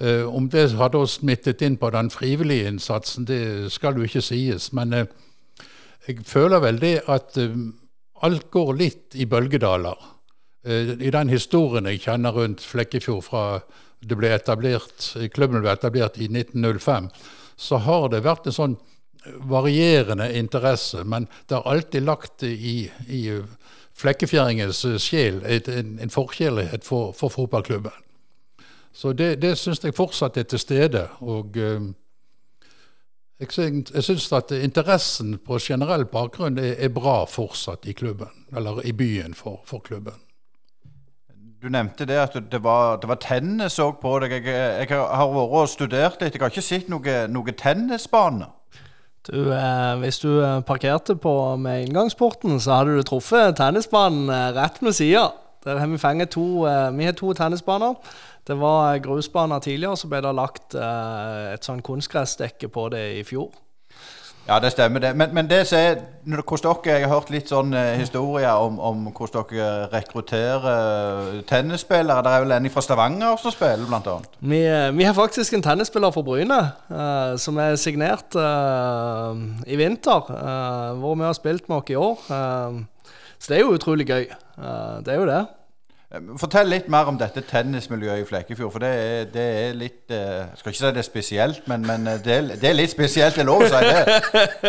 Eh, 0.00 0.34
om 0.36 0.48
det 0.48 0.70
hadde 0.80 0.96
også 0.96 1.20
smittet 1.20 1.60
inn 1.62 1.76
på 1.76 1.90
den 1.92 2.08
frivillige 2.12 2.70
innsatsen, 2.70 3.26
det 3.28 3.68
skal 3.74 3.98
jo 3.98 4.06
ikke 4.08 4.24
sies. 4.24 4.70
Men 4.76 4.94
eh, 4.96 5.10
jeg 6.08 6.24
føler 6.24 6.62
vel 6.64 6.80
det 6.80 6.94
at 7.04 7.36
eh, 7.40 7.58
alt 8.24 8.48
går 8.50 8.72
litt 8.78 9.16
i 9.16 9.28
bølgedaler. 9.28 10.08
I 10.60 11.08
den 11.08 11.30
historien 11.32 11.86
jeg 11.88 12.02
kjenner 12.04 12.34
rundt 12.36 12.60
Flekkefjord 12.60 13.22
fra 13.24 13.44
det 14.04 14.16
ble 14.20 14.28
etablert, 14.34 15.06
klubben 15.32 15.62
ble 15.64 15.72
etablert 15.72 16.18
i 16.20 16.28
1905, 16.28 17.06
så 17.56 17.78
har 17.80 18.10
det 18.12 18.20
vært 18.26 18.50
en 18.50 18.56
sånn 18.58 18.74
varierende 19.48 20.28
interesse. 20.36 21.00
Men 21.08 21.30
det 21.48 21.56
har 21.56 21.64
alltid 21.64 22.04
lagt 22.04 22.44
i, 22.44 22.90
i 23.08 23.22
flekkefjæringens 23.96 24.84
sjel 25.00 25.40
en, 25.48 25.96
en 25.96 26.12
forkjærlighet 26.12 26.84
for, 26.84 27.16
for 27.16 27.32
fotballklubben. 27.32 27.96
Så 28.92 29.12
det, 29.12 29.42
det 29.42 29.56
syns 29.58 29.84
jeg 29.84 29.94
fortsatt 29.94 30.36
er 30.36 30.48
til 30.50 30.58
stede. 30.58 31.06
Og 31.20 31.56
uh, 31.56 31.90
jeg, 33.40 34.02
syns 34.04 34.32
at 34.32 34.50
interessen 34.52 35.38
på 35.38 35.58
generell 35.62 36.04
bakgrunn 36.04 36.58
er, 36.58 36.74
er, 36.78 36.90
bra 36.92 37.24
fortsatt 37.24 37.86
i 37.86 37.92
klubben, 37.92 38.28
eller 38.56 38.82
i 38.84 38.92
byen 38.92 39.34
for, 39.34 39.62
for 39.64 39.78
klubben. 39.78 40.18
Du 41.62 41.68
nevnte 41.68 42.06
det 42.08 42.16
at 42.16 42.36
det 42.52 42.62
var, 42.64 42.96
det 43.00 43.08
var 43.08 43.18
tennis 43.20 43.78
òg 43.78 43.98
på 44.00 44.14
deg. 44.22 44.32
Jeg, 44.32 44.44
jeg, 44.88 44.96
har 44.96 45.28
vært 45.28 45.56
og 45.60 45.68
studert 45.68 46.22
litt. 46.22 46.34
Jeg 46.34 46.40
har 46.40 46.52
ikke 46.52 46.64
sett 46.64 46.88
noen 46.88 47.34
noe 47.34 47.52
tennisbane. 47.52 48.48
Du, 49.28 49.52
eh, 49.52 49.98
hvis 50.00 50.18
du 50.22 50.30
eh, 50.40 50.62
parkerte 50.64 51.16
på 51.20 51.34
med 51.60 51.84
inngangsporten, 51.84 52.56
så 52.60 52.78
hadde 52.78 52.96
du 52.96 53.04
truffet 53.04 53.58
tennisbanen 53.60 54.32
eh, 54.32 54.46
rett 54.56 54.80
med 54.80 54.96
sida. 54.96 55.26
Der 55.64 55.76
har 55.78 55.86
vi 55.86 55.98
fanget 56.00 56.32
to, 56.32 56.64
eh, 56.66 56.96
vi 56.96 57.04
har 57.04 57.12
to 57.12 57.32
tennisbaner. 57.36 57.94
Det 58.46 58.56
var 58.58 58.98
grusbaner 59.04 59.60
tidligere, 59.64 59.96
så 59.96 60.08
ble 60.10 60.22
det 60.24 60.36
lagt 60.36 60.76
eh, 60.78 61.52
et 61.54 61.66
sånn 61.66 61.82
kunstgressdekke 61.84 62.70
på 62.72 62.88
det 62.94 63.04
i 63.20 63.26
fjor. 63.26 63.50
Ja, 64.48 64.58
det 64.58 64.72
stemmer 64.72 65.00
det. 65.00 65.16
Men, 65.16 65.34
men 65.34 65.50
det 65.50 65.66
ser, 65.68 66.00
hvordan 66.24 66.80
dere, 66.84 66.94
jeg 66.98 67.06
har 67.06 67.12
hørt 67.12 67.28
litt 67.30 67.50
sånn 67.52 67.74
eh, 67.76 67.92
historier 68.00 68.56
om, 68.58 68.80
om, 68.82 69.04
hvordan 69.14 69.44
dere 69.52 69.86
rekrutterer 69.92 70.64
eh, 70.70 71.36
tennisspillere. 71.46 72.24
Det 72.24 72.32
er 72.32 72.44
vel 72.44 72.54
en 72.56 72.70
fra 72.72 72.82
Stavanger 72.82 73.36
som 73.38 73.54
spiller, 73.54 73.86
annet? 73.86 74.26
Vi, 74.40 74.62
vi 74.96 75.06
har 75.06 75.14
faktisk 75.14 75.54
en 75.54 75.62
tennisspiller 75.62 76.10
fra 76.14 76.24
Bryne 76.26 76.58
eh, 76.90 77.36
som 77.38 77.60
er 77.62 77.78
signert 77.78 78.34
eh, 78.34 79.44
i 79.70 79.78
vinter. 79.78 80.32
Eh, 80.34 80.98
hvor 80.98 81.14
vi 81.14 81.28
har 81.28 81.36
spilt 81.38 81.68
med 81.68 81.82
oss 81.82 81.94
i 81.94 82.00
år. 82.00 82.18
så 83.38 83.52
det 83.52 83.60
er 83.60 83.64
jo 83.64 83.76
utrolig 83.76 84.08
gøy. 84.08 84.26
det 85.04 85.14
er 85.14 85.20
jo 85.20 85.30
det. 85.30 85.44
Eh, 86.10 86.30
fortell 86.42 86.66
litt 86.66 86.88
mer 86.90 87.06
om 87.06 87.18
dette 87.18 87.42
tennismiljøet 87.46 88.24
i 88.24 88.26
Flekkefjord. 88.26 88.72
For 88.74 88.82
det 88.82 88.90
er, 88.90 89.28
det 89.30 89.46
er 89.60 89.78
litt 89.78 90.10
Jeg 90.10 90.40
eh, 90.42 90.58
skal 90.58 90.72
ikke 90.72 90.80
si 90.80 90.90
det 90.90 91.02
er 91.04 91.06
spesielt, 91.06 91.62
men, 91.70 91.86
men 91.86 92.06
eh, 92.10 92.18
det, 92.24 92.34
er, 92.34 92.50
det, 92.56 92.68
er, 92.72 92.76
litt 92.78 92.94
spesielt. 92.94 93.38
Det 93.38 93.44
er 93.44 93.50
lov 93.50 93.62
å 93.62 93.70
si 93.70 93.78
det. 93.86 94.18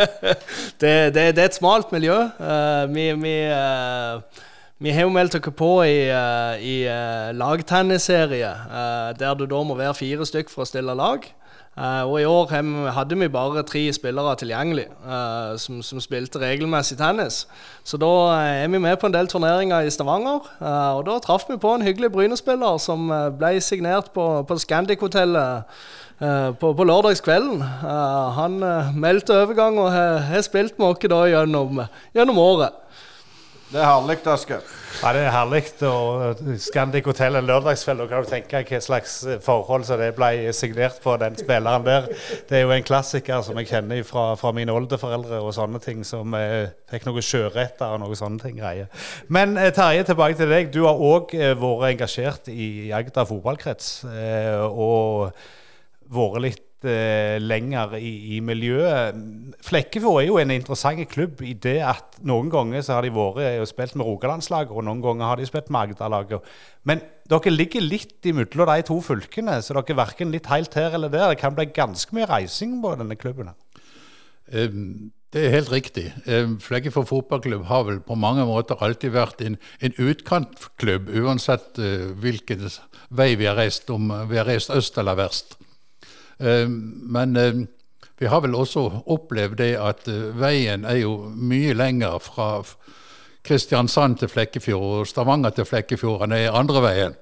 det, 0.84 0.94
det, 1.16 1.26
er 1.32 1.44
et 1.48 1.58
smalt 1.58 1.92
miljø. 1.96 2.20
Uh, 2.38 2.86
vi, 2.94 3.08
vi, 3.24 3.36
uh, 3.50 4.46
vi, 4.82 4.94
har 4.94 5.08
jo 5.08 5.14
meldt 5.16 5.40
oss 5.40 5.58
på 5.58 5.72
i, 5.88 5.98
uh, 6.14 6.62
i 6.62 6.78
lagtennisserie, 7.38 8.54
der 9.18 9.38
du 9.40 9.48
da 9.50 9.64
må 9.66 9.78
være 9.80 9.98
fire 9.98 10.28
stykk 10.30 10.54
for 10.54 10.66
å 10.66 10.70
stille 10.70 10.98
lag. 10.98 11.26
Uh, 11.78 12.04
og 12.04 12.18
I 12.20 12.26
år 12.28 12.50
hadde 12.92 13.16
vi 13.16 13.28
bare 13.32 13.64
tre 13.64 13.86
spillere 13.96 14.34
tilgjengelig 14.36 14.90
uh, 15.06 15.56
som, 15.56 15.78
som, 15.82 16.02
spilte 16.04 16.42
regelmessig 16.42 16.98
tennis. 17.00 17.46
Så 17.84 17.98
da 17.98 18.10
er 18.36 18.68
vi 18.68 18.82
med 18.84 18.98
på 19.00 19.08
en 19.08 19.16
del 19.16 19.30
turneringer 19.32 19.88
i 19.88 19.94
Stavanger. 19.94 20.52
Og 20.98 21.06
da 21.08 21.18
traff 21.24 21.48
vi 21.50 21.56
på 21.58 21.72
en 21.76 21.86
hyggelig 21.88 22.12
Bryne-spiller 22.12 22.78
som 22.78 23.08
ble 23.40 23.56
signert 23.64 24.12
på, 24.12 24.28
på 24.44 24.58
Scandic-hotellet 24.60 25.64
på, 26.60 26.74
på 26.78 26.84
lørdagskvelden. 26.86 27.64
han 28.36 28.60
meldte 29.00 29.40
overgang 29.42 29.80
og 29.80 29.92
har 29.96 30.44
spilt 30.46 30.78
med 30.78 30.88
oss 30.92 31.32
gjennom, 31.32 31.82
gjennom 32.14 32.38
året. 32.38 32.76
Det 33.72 33.80
er 33.80 33.86
herlig, 33.88 34.18
Aske. 34.28 34.58
Ja, 35.00 35.14
det 35.16 35.22
er 35.24 35.30
herlig. 35.32 35.62
Og 35.88 36.40
Scandic 36.60 37.06
Hotel 37.08 37.38
en 37.40 37.46
lørdagskveld, 37.48 38.02
kan 38.10 38.26
du 38.26 38.28
tenke 38.28 38.60
hva 38.68 38.80
slags 38.84 39.14
forhold 39.46 39.86
som 39.88 40.02
det 40.02 40.10
ble 40.18 40.52
signert 40.52 40.98
på 41.00 41.14
den 41.22 41.38
spilleren 41.40 41.86
der. 41.86 42.10
Det 42.50 42.58
er 42.58 42.66
jo 42.66 42.74
en 42.76 42.84
klassiker 42.84 43.40
som 43.48 43.56
jeg 43.62 43.70
kjenner 43.70 44.04
fra, 44.04 44.34
fra 44.36 44.52
mine 44.52 44.76
oldeforeldre 44.76 45.40
og 45.40 45.56
sånne 45.56 45.80
ting, 45.80 46.04
som 46.04 46.36
eh, 46.36 46.74
fikk 46.92 47.08
noen 47.08 47.24
sjøretter 47.24 47.96
og 47.96 48.04
noen 48.04 48.20
sånne 48.20 48.44
ting 48.44 48.60
greier. 48.60 48.92
Men 49.32 49.56
eh, 49.56 49.72
Terje, 49.72 50.04
tilbake 50.10 50.36
til 50.42 50.52
deg. 50.52 50.68
Du 50.76 50.84
har 50.90 51.00
òg 51.00 51.32
eh, 51.40 51.56
vært 51.56 51.94
engasjert 51.94 52.52
i 52.52 52.92
Agder 52.92 53.30
fotballkrets. 53.32 53.94
Eh, 54.12 54.68
og 54.68 55.32
vært 56.12 56.44
litt 56.44 56.60
eh, 56.60 56.71
lenger 56.84 57.94
i, 57.98 58.36
i, 58.36 58.40
miljøet. 58.42 59.18
Flekkefjord 59.62 60.22
er 60.22 60.28
jo 60.28 60.40
en 60.42 60.54
interessant 60.56 61.04
klubb 61.12 61.44
i 61.46 61.54
det 61.54 61.78
at 61.86 62.18
noen 62.26 62.50
ganger 62.50 62.82
så 62.82 62.98
har 62.98 63.06
de 63.06 63.14
vært 63.14 63.62
og 63.62 63.70
spilt 63.70 63.94
med 64.00 64.08
Rogalandslaget, 64.08 64.74
og 64.74 64.88
noen 64.88 65.04
ganger 65.04 65.30
har 65.30 65.38
de 65.38 65.46
spilt 65.46 65.70
med 65.70 65.92
Agderlaget. 65.92 66.50
Men 66.90 67.04
dere 67.30 67.54
ligger 67.54 67.86
litt 67.86 68.26
imellom 68.28 68.68
de 68.72 68.84
to 68.88 68.98
fylkene, 69.06 69.60
så 69.62 69.78
dere 69.78 69.94
er 69.94 70.02
verken 70.02 70.34
litt 70.34 70.50
helt 70.52 70.76
her 70.76 70.98
eller 70.98 71.14
der. 71.14 71.32
Det 71.32 71.42
kan 71.42 71.56
bli 71.56 71.70
ganske 71.70 72.16
mye 72.18 72.30
reising 72.30 72.80
på 72.84 72.96
denne 73.00 73.18
klubben. 73.20 73.54
Um, 74.52 75.12
det 75.32 75.46
er 75.46 75.54
helt 75.54 75.72
riktig. 75.72 76.10
Um, 76.28 76.58
Flekkefjord 76.60 77.08
fotballklubb 77.08 77.64
har 77.70 77.86
vel 77.88 78.02
på 78.04 78.18
mange 78.20 78.44
måter 78.50 78.82
alltid 78.84 79.14
vært 79.16 79.44
en, 79.46 79.56
en 79.80 79.96
utkantklubb, 79.96 81.14
uansett 81.22 81.80
uh, 81.80 82.10
hvilken 82.20 82.68
vei 83.10 83.36
vi 83.40 83.48
har 83.48 83.60
reist, 83.60 83.90
om 83.94 84.12
vi 84.28 84.42
har 84.42 84.50
reist 84.50 84.74
øst 84.76 85.00
eller 85.00 85.20
vest. 85.22 85.56
Eh, 86.42 86.68
men 86.70 87.36
eh, 87.36 87.54
vi 88.18 88.30
har 88.30 88.42
vel 88.42 88.56
også 88.58 88.88
opplevd 89.06 89.60
det 89.62 89.74
at 89.78 90.08
eh, 90.10 90.30
veien 90.38 90.86
er 90.86 91.02
jo 91.04 91.16
mye 91.36 91.74
lenger 91.78 92.18
fra 92.22 92.54
Kristiansand 93.46 94.20
til 94.22 94.30
Flekkefjord 94.30 95.02
og 95.02 95.10
Stavanger 95.10 95.54
til 95.56 95.66
Flekkefjord 95.66 96.26
enn 96.26 96.36
det 96.36 96.46
er 96.46 96.58
andre 96.58 96.82
veien. 96.86 97.20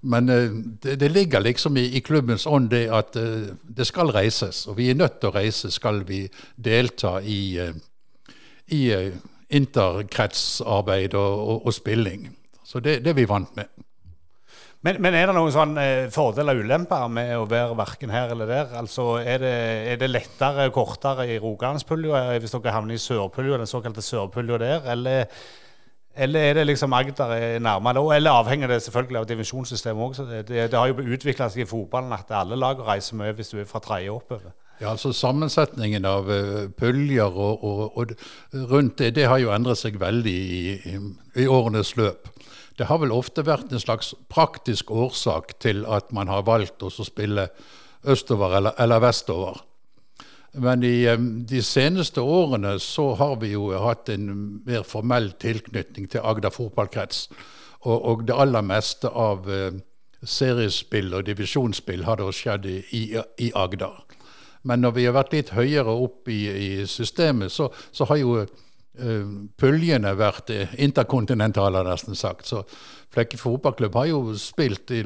Men 0.00 0.28
det, 0.30 0.92
det, 1.00 1.08
ligger 1.10 1.42
liksom 1.42 1.76
i, 1.76 1.88
i, 1.98 2.00
klubbens 2.06 2.46
ånd 2.46 2.68
det 2.70 2.84
at 2.94 3.16
det 3.18 3.86
skal 3.86 4.12
reises. 4.14 4.60
Og 4.70 4.76
vi 4.78 4.92
er 4.92 4.94
nødt 4.94 5.16
til 5.18 5.32
å 5.32 5.34
reise 5.34 5.72
skal 5.74 6.04
vi 6.06 6.20
delta 6.54 7.16
i, 7.18 7.58
i 8.78 8.82
interkretsarbeid 9.58 11.18
og, 11.18 11.34
og, 11.48 11.66
og, 11.66 11.74
spilling. 11.74 12.28
Så 12.62 12.78
det, 12.78 13.00
det 13.02 13.10
er 13.10 13.18
vi 13.18 13.26
vant 13.26 13.58
med. 13.58 13.66
Men, 14.86 15.00
men, 15.02 15.14
er 15.18 15.26
det 15.26 15.34
noen 15.34 15.50
sånn 15.50 15.78
eh, 15.82 16.04
fordeler 16.14 16.54
og 16.54 16.66
ulemper 16.68 17.08
med 17.10 17.32
å 17.34 17.46
være 17.50 17.74
verken 17.80 18.12
her 18.14 18.30
eller 18.30 18.46
der? 18.46 18.74
Altså, 18.78 19.16
Er 19.18 19.40
det, 19.42 19.54
er 19.92 19.96
det 19.98 20.10
lettere 20.10 20.68
og 20.68 20.76
kortere 20.76 21.26
i 21.26 21.38
Rogalandspulja 21.42 22.20
eh, 22.28 22.36
hvis 22.38 22.54
dere 22.54 22.74
havner 22.76 22.94
i 22.94 23.02
Sørpulja, 23.02 23.58
den 23.58 23.70
såkalte 23.70 24.04
Sørpulja 24.06 24.60
der? 24.62 24.86
Eller, 24.94 25.26
eller, 26.14 26.46
er 26.46 26.54
det 26.60 26.68
liksom 26.68 26.94
Agder 26.94 27.34
er 27.34 27.58
nærmere? 27.58 28.04
Eller 28.14 28.38
avhenger 28.38 28.70
det 28.70 28.78
selvfølgelig 28.86 29.18
av 29.18 29.28
divisjonssystemet 29.32 30.06
òg? 30.06 30.32
Det, 30.46 30.46
det, 30.70 30.78
har 30.78 30.92
jo 30.92 31.02
utvikla 31.02 31.50
seg 31.50 31.66
i 31.66 31.68
fotballen 31.68 32.14
at 32.14 32.30
alle 32.30 32.58
lag 32.58 32.78
reiser 32.86 33.18
mye 33.18 33.34
hvis 33.34 33.50
du 33.50 33.58
er 33.58 33.66
fra 33.66 33.82
tredje 33.82 34.14
oppover. 34.14 34.54
Ja, 34.78 34.92
altså 34.92 35.10
Sammensetningen 35.10 36.06
av 36.06 36.30
uh, 36.30 36.68
puljer 36.78 37.34
og, 37.34 37.64
og, 37.66 37.98
og, 37.98 38.12
rundt 38.70 39.00
det, 39.02 39.16
det 39.16 39.26
har 39.26 39.42
jo 39.42 39.50
endret 39.50 39.80
seg 39.80 39.98
veldig 39.98 40.34
i, 40.38 40.60
i, 40.86 40.98
i 41.42 41.50
årenes 41.50 41.96
løp. 41.98 42.30
Det 42.78 42.86
har 42.86 43.00
vel 43.02 43.10
ofte 43.10 43.42
vært 43.42 43.72
en 43.74 43.82
slags 43.82 44.12
praktisk 44.30 44.92
årsak 44.94 45.56
til 45.58 45.82
at 45.90 46.12
man 46.14 46.30
har 46.30 46.46
valgt 46.46 46.84
å 46.86 46.92
spille 46.94 47.48
østover 48.06 48.54
eller, 48.60 48.76
eller 48.78 49.02
vestover. 49.02 49.58
Men 50.52 50.82
i 50.86 51.04
de 51.50 51.62
seneste 51.62 52.22
årene 52.22 52.78
så 52.80 53.10
har 53.18 53.36
vi 53.42 53.52
jo 53.52 53.72
hatt 53.82 54.08
en 54.14 54.30
mer 54.66 54.86
formell 54.86 55.32
tilknytning 55.42 56.06
til 56.10 56.22
Agder 56.24 56.54
fotballkrets. 56.54 57.26
Og, 57.82 57.98
og 57.98 58.24
det 58.26 58.38
aller 58.38 58.64
meste 58.66 59.10
av 59.10 59.46
uh, 59.50 59.74
seriespill 60.22 61.12
og 61.14 61.26
divisjonsspill 61.28 62.06
har 62.06 62.18
da 62.22 62.30
skjedd 62.34 62.66
i, 62.66 62.78
i, 62.94 63.02
i, 63.38 63.50
Agder. 63.54 64.00
Men 64.66 64.82
når 64.82 64.96
vi 64.96 65.04
har 65.06 65.14
vært 65.18 65.34
litt 65.36 65.52
høyere 65.54 65.92
opp 65.92 66.30
i, 66.30 66.40
i 66.48 66.70
systemet, 66.90 67.52
så, 67.54 67.68
så 67.94 68.08
har 68.10 68.22
jo 68.22 68.40
Eh, 68.98 69.26
puljene 69.56 70.14
vært 70.18 70.50
interkontinentale, 70.78 71.84
nesten 71.86 72.18
sagt. 72.18 72.46
Så 72.50 72.64
Flekke 73.14 73.38
fotballklubb 73.40 73.94
har 73.96 74.08
jo 74.10 74.22
spilt 74.36 74.90
i 74.92 75.04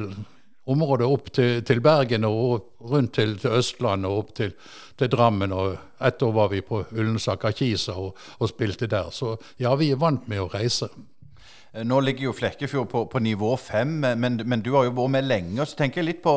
området 0.72 1.06
opp 1.06 1.30
til, 1.34 1.60
til 1.66 1.80
Bergen 1.82 2.26
og 2.26 2.72
rundt 2.90 3.14
til, 3.18 3.36
til, 3.38 3.54
Østlandet 3.58 4.10
og 4.10 4.18
opp 4.24 4.34
til, 4.38 4.52
til, 4.98 5.10
Drammen. 5.10 5.52
og 5.52 5.76
Ett 6.00 6.22
år 6.22 6.32
var 6.32 6.50
vi 6.50 6.60
på 6.66 6.84
Ullensaker 6.90 7.52
Kisa 7.52 7.94
og, 7.98 8.16
og 8.38 8.50
spilte 8.50 8.86
der. 8.86 9.10
Så 9.10 9.36
ja, 9.58 9.74
vi 9.74 9.92
er 9.92 10.00
vant 10.00 10.28
med 10.28 10.42
å 10.42 10.50
reise. 10.50 10.90
Eh, 11.74 11.84
nå 11.88 12.00
ligger 12.00 12.26
jo 12.26 12.32
Flekkefjord 12.36 12.88
på, 12.88 13.04
på 13.08 13.18
nivå 13.18 13.54
fem, 13.56 13.88
men, 13.88 14.40
men, 14.44 14.60
du 14.60 14.74
har 14.74 14.84
jo 14.84 14.94
vært 14.96 15.14
med 15.14 15.24
lenge. 15.24 15.60
og 15.60 15.68
så 15.68 15.78
tenker 15.78 16.02
jeg 16.02 16.08
litt 16.10 16.22
på, 16.24 16.34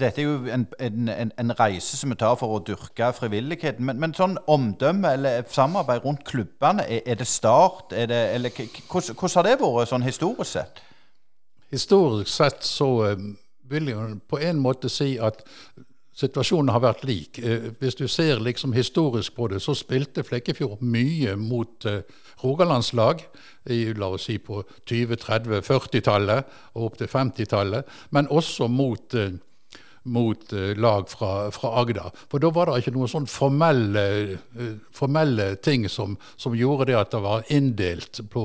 Dette 0.00 0.22
er 0.22 0.28
jo 0.28 0.38
en, 0.48 0.66
en, 0.80 1.32
en 1.38 1.54
reise 1.58 1.98
som 2.00 2.12
vi 2.12 2.16
tar 2.20 2.38
for 2.40 2.56
å 2.56 2.62
dyrke 2.64 3.12
frivilligheten. 3.16 3.84
Men, 3.84 4.00
men 4.00 4.16
sånn 4.16 4.38
omdømme 4.48 5.12
eller 5.18 5.44
samarbeid 5.52 6.04
rundt 6.04 6.24
klubbene, 6.28 6.86
er, 6.88 7.04
er 7.04 7.20
det 7.20 7.28
Start? 7.28 7.92
Er 7.92 8.08
det, 8.08 8.22
eller, 8.34 8.56
hvordan, 8.56 9.16
hvordan, 9.20 9.36
har 9.36 9.48
det 9.50 9.60
vært 9.60 9.92
sånn 9.92 10.08
historisk 10.08 10.54
sett? 10.54 10.82
Historisk 11.70 12.32
sett 12.32 12.64
så 12.66 12.90
eh, 13.10 13.28
vil 13.70 13.92
jeg 13.92 14.20
på 14.30 14.40
en 14.42 14.64
måte 14.64 14.88
si 14.90 15.12
at 15.20 15.44
situasjonen 16.20 16.72
har 16.74 16.82
vært 16.84 17.04
lik. 17.08 17.40
Eh, 17.42 17.70
hvis 17.80 17.98
du 17.98 18.06
ser 18.08 18.40
liksom 18.42 18.74
historisk 18.76 19.36
på 19.36 19.50
det, 19.52 19.60
så 19.64 19.74
spilte 19.78 20.24
Flekkefjord 20.26 20.82
mye 20.82 21.36
mot 21.40 21.86
eh, 21.88 22.02
rogalandslag 22.42 23.22
i, 23.70 23.92
la 23.96 24.12
oss 24.14 24.28
si 24.28 24.38
på 24.42 24.62
20-, 24.88 25.20
30-, 25.24 25.62
40-tallet 25.66 26.58
og 26.74 26.90
opp 26.90 26.98
til 27.00 27.10
50-tallet, 27.12 28.00
men 28.16 28.30
også 28.30 28.68
mot 28.72 29.16
eh, 29.18 29.38
mot 30.10 30.52
lag 30.80 31.10
fra, 31.12 31.50
fra, 31.52 31.70
Agder. 31.82 32.06
For 32.32 32.40
da 32.40 32.48
var 32.56 32.70
det 32.70 32.78
ikke 32.80 32.94
noen 32.94 33.10
sånn 33.12 33.26
formelle, 33.28 34.38
formelle 34.96 35.50
ting 35.60 35.84
som, 35.92 36.14
som, 36.40 36.56
gjorde 36.56 36.86
det 36.88 36.96
at 36.96 37.12
det 37.12 37.20
var 37.20 37.44
inndelt 37.52 38.22
på, 38.32 38.44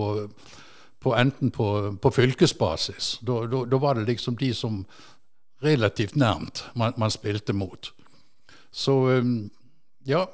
på 0.99 1.13
enten 1.15 1.53
på, 1.55 1.69
på 2.03 2.11
fylkesbasis. 2.11 3.21
Da, 3.23 3.45
da, 3.47 3.63
da, 3.71 3.79
var 3.79 3.95
det 3.95 4.03
liksom 4.11 4.35
de 4.43 4.51
som 4.51 4.81
relativt 5.63 6.15
nærmt 6.15 6.65
man, 6.75 6.93
man 6.97 7.11
spilte 7.11 7.53
mot. 7.53 7.93
Så 8.71 8.91
um, 8.91 9.51
ja. 10.07 10.25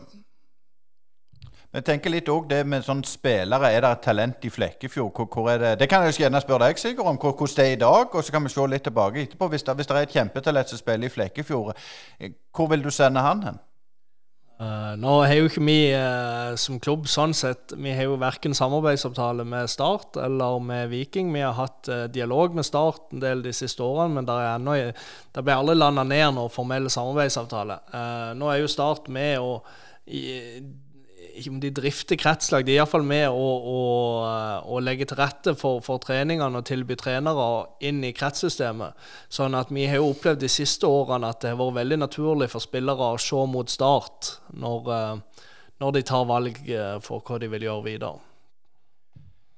Jeg 1.73 1.85
tenker 1.87 2.11
litt 2.11 2.29
også 2.29 2.49
det 2.49 2.65
med 2.67 2.83
sånne 2.83 3.07
spillere. 3.07 3.69
Er 3.71 3.83
det 3.85 3.91
et 3.91 4.01
talent 4.03 4.45
i 4.45 4.49
Flekkefjord? 4.51 5.11
Hvor, 5.15 5.29
hvor 5.31 5.57
det? 5.61 5.77
det 5.79 5.87
kan 5.89 6.03
jeg 6.03 6.17
gjerne 6.19 6.41
spørre 6.43 6.67
deg, 6.67 6.79
Sigurd, 6.81 7.07
om 7.07 7.19
hvordan 7.21 7.55
det 7.55 7.65
er 7.65 7.75
i 7.77 7.79
dag. 7.79 8.15
Og 8.15 8.23
så 8.23 8.31
kan 8.31 8.43
vi 8.43 8.51
se 8.51 8.65
litt 8.67 8.83
tilbake 8.83 9.21
etterpå. 9.21 9.47
Hvis 9.47 9.63
det, 9.63 9.75
hvis 9.75 9.87
det 9.87 9.97
er 9.97 10.07
et 10.07 10.15
kjempetalent 10.17 10.69
som 10.69 10.81
spiller 10.81 11.07
i 11.07 11.13
Flekkefjord, 11.13 11.77
hvor 12.55 12.67
vil 12.73 12.83
du 12.83 12.91
sende 12.91 13.23
han 13.23 13.43
hen? 13.43 13.61
Uh, 14.61 14.93
nå 15.01 15.13
har 15.25 15.31
jo 15.33 15.47
ikke 15.49 15.63
vi 15.65 15.75
uh, 15.97 16.53
som 16.59 16.77
klubb 16.77 17.07
sånn 17.09 17.31
sett 17.33 17.71
Vi 17.81 17.95
har 17.97 18.05
jo 18.05 18.19
verken 18.21 18.53
samarbeidsavtale 18.53 19.41
med 19.47 19.71
Start 19.73 20.19
eller 20.21 20.59
med 20.61 20.91
Viking. 20.91 21.31
Vi 21.33 21.41
har 21.41 21.55
hatt 21.57 21.89
uh, 21.89 22.03
dialog 22.13 22.53
med 22.53 22.67
Start 22.67 23.09
en 23.09 23.23
del 23.23 23.41
de 23.41 23.55
siste 23.57 23.81
årene, 23.81 24.19
men 24.19 24.27
det, 24.27 24.35
er 24.37 24.59
ennå, 24.59 24.75
det 25.33 25.45
ble 25.47 25.55
aldri 25.57 25.79
landa 25.79 26.05
ned 26.05 26.35
noen 26.37 26.53
formell 26.53 26.91
samarbeidsavtale. 26.93 27.79
nå 28.37 28.51
er 28.51 28.61
jo 28.61 28.69
Start 28.69 29.09
med 29.09 29.41
i, 30.05 30.21
ikke 31.37 31.51
om 31.51 31.59
de 31.63 31.71
drifter 31.75 32.17
kretslag, 32.19 32.65
de 32.65 32.73
er 32.73 32.81
iallfall 32.81 33.03
med 33.07 33.27
å, 33.29 33.47
å, 33.71 33.81
å, 34.65 34.79
legge 34.83 35.07
til 35.09 35.19
rette 35.19 35.53
for, 35.59 35.81
for 35.85 36.01
treningene 36.03 36.59
og 36.59 36.67
tilby 36.67 36.97
trenere 36.99 37.47
inn 37.87 38.03
i 38.07 38.13
kretssystemet. 38.15 38.97
Sånn 39.31 39.57
at 39.57 39.71
vi 39.73 39.87
har 39.89 40.01
jo 40.01 40.11
opplevd 40.11 40.43
de 40.43 40.49
siste 40.51 40.89
årene 40.89 41.31
at 41.31 41.43
det 41.43 41.53
har 41.53 41.61
vært 41.61 41.79
veldig 41.81 42.01
naturlig 42.03 42.49
for 42.51 42.63
spillere 42.63 43.13
å 43.13 43.21
se 43.21 43.45
mot 43.53 43.71
start 43.71 44.33
når, 44.53 44.91
eh, 44.97 45.47
når 45.83 45.95
de 45.97 46.03
tar 46.11 46.27
valg 46.29 46.61
eh, 46.67 46.99
for 47.05 47.23
hva 47.25 47.39
de 47.41 47.49
vil 47.51 47.67
gjøre 47.69 47.87
videre. 47.87 48.27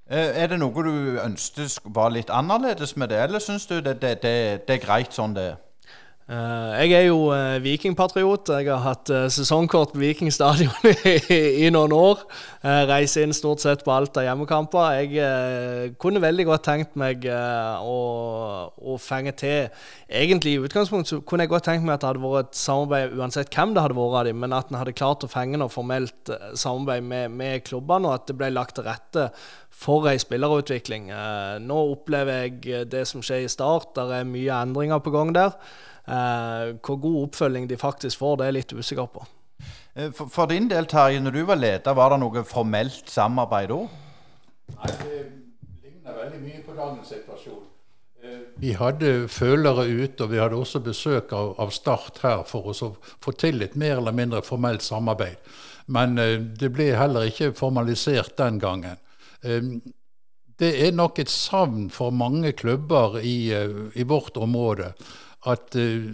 Eh, 0.10 0.44
er 0.44 0.52
det 0.52 0.60
noe 0.60 0.84
du 0.86 1.20
ønsket 1.24 1.80
var 1.96 2.12
litt 2.14 2.32
annerledes 2.34 2.98
med 3.00 3.14
det, 3.14 3.22
eller 3.24 3.44
syns 3.44 3.66
du 3.70 3.80
det, 3.80 4.00
det, 4.02 4.18
det, 4.26 4.36
det 4.68 4.78
er 4.78 4.84
greit 4.84 5.16
sånn 5.16 5.36
det 5.38 5.52
er? 5.54 5.62
Uh, 6.24 6.72
jeg 6.80 6.94
er 6.96 7.02
jo 7.10 7.18
uh, 7.36 7.60
vikingpatriot. 7.60 8.48
Jeg 8.56 8.70
har 8.72 8.80
hatt 8.80 9.10
uh, 9.12 9.26
sesongkort 9.28 9.92
på 9.92 10.00
Viking 10.00 10.32
stadion 10.32 10.72
i, 11.66 11.68
noen 11.74 11.92
år. 11.92 12.24
reiser 12.64 13.26
inn 13.26 13.36
stort 13.36 13.60
sett 13.60 13.84
på 13.84 13.92
alt 13.92 14.16
av 14.22 14.24
hjemmekamper. 14.30 15.02
Jeg 15.02 15.98
kunne 16.00 16.24
veldig 16.24 16.46
godt 16.48 16.64
tenkt 16.64 16.96
meg 17.00 17.28
å, 17.28 17.98
å, 18.72 18.96
fenge 19.04 19.34
til 19.36 19.68
Egentlig 20.08 20.54
i 20.56 20.64
utgangspunktet 20.64 21.26
kunne 21.28 21.44
jeg 21.44 21.52
godt 21.52 21.68
tenkt 21.68 21.84
meg 21.84 21.98
at 21.98 22.04
det 22.04 22.12
hadde 22.14 22.24
vært 22.24 22.52
et 22.54 22.60
samarbeid 22.62 23.16
uansett 23.18 23.52
hvem 23.52 23.74
det 23.76 23.84
hadde 23.84 23.98
vært 23.98 24.20
av 24.22 24.28
dem, 24.30 24.40
men 24.40 24.56
at 24.56 24.72
en 24.72 24.80
hadde 24.80 24.96
klart 24.96 25.26
å 25.26 25.32
fenge 25.32 25.60
noe 25.60 25.74
formelt 25.74 26.32
samarbeid 26.56 27.04
med, 27.04 27.34
med 27.36 27.64
klubbene, 27.68 28.08
og 28.08 28.22
at 28.22 28.30
det 28.30 28.38
ble 28.40 28.54
lagt 28.54 28.78
til 28.78 28.88
rette 28.88 29.32
for 29.84 30.08
ei 30.08 30.20
spillerutvikling. 30.22 31.10
nå 31.66 31.80
opplever 31.98 32.46
jeg 32.46 32.86
det 32.94 33.08
som 33.10 33.26
skjer 33.26 33.44
i 33.44 33.52
Start. 33.52 33.96
Det 33.98 34.22
er 34.22 34.30
mye 34.30 34.62
endringer 34.62 35.04
på 35.04 35.12
gang 35.12 35.34
der. 35.36 35.58
Eh, 36.04 36.74
hvor 36.84 36.98
god 37.00 37.22
oppfølging 37.28 37.70
de 37.70 37.78
faktisk 37.80 38.20
får, 38.20 38.36
det 38.38 38.44
er 38.44 38.52
jeg 38.52 38.58
litt 38.58 38.74
usikker 38.76 39.06
på. 39.14 39.22
Eh, 39.96 40.10
for, 40.12 40.28
for, 40.28 40.52
din 40.52 40.68
del, 40.72 40.88
Terje, 40.92 41.22
når 41.24 41.38
du 41.38 41.44
var 41.48 41.62
leder, 41.62 41.96
var 41.96 42.12
det 42.12 42.20
noe 42.26 42.44
formelt 42.48 43.12
samarbeid 43.12 43.72
da? 43.72 43.78
Nei, 44.74 44.90
det 45.00 45.22
ligner 45.86 46.18
veldig 46.18 46.42
mye 46.42 46.66
på 46.66 46.76
dagens 46.76 47.14
situasjon. 47.16 47.64
Eh, 48.20 48.44
vi 48.60 48.76
hadde 48.76 49.14
følere 49.32 49.88
ute, 49.88 50.26
og 50.26 50.34
vi 50.36 50.44
hadde 50.44 50.60
også 50.60 50.84
besøk 50.84 51.32
av, 51.32 51.56
av 51.64 51.72
Start 51.72 52.20
her 52.26 52.44
for 52.52 52.74
å 52.74 52.94
få 53.24 53.38
til 53.40 53.64
et 53.64 53.80
mer 53.80 54.02
eller 54.02 54.20
mindre 54.20 54.44
formelt 54.44 54.84
samarbeid. 54.84 55.40
Men 55.94 56.16
det 56.16 56.70
ble 56.72 56.94
heller 56.96 57.28
ikke 57.28 57.50
formalisert 57.52 58.38
den 58.40 58.56
gangen. 58.56 59.02
Det 59.44 60.70
er 60.86 60.94
nok 60.96 61.20
et 61.20 61.32
savn 61.32 61.90
for 61.92 62.16
mange 62.16 62.54
klubber 62.56 63.18
i, 63.20 63.52
i 63.52 64.06
vårt 64.08 64.40
område 64.40 64.94
at 65.50 65.76
eh, 65.80 66.10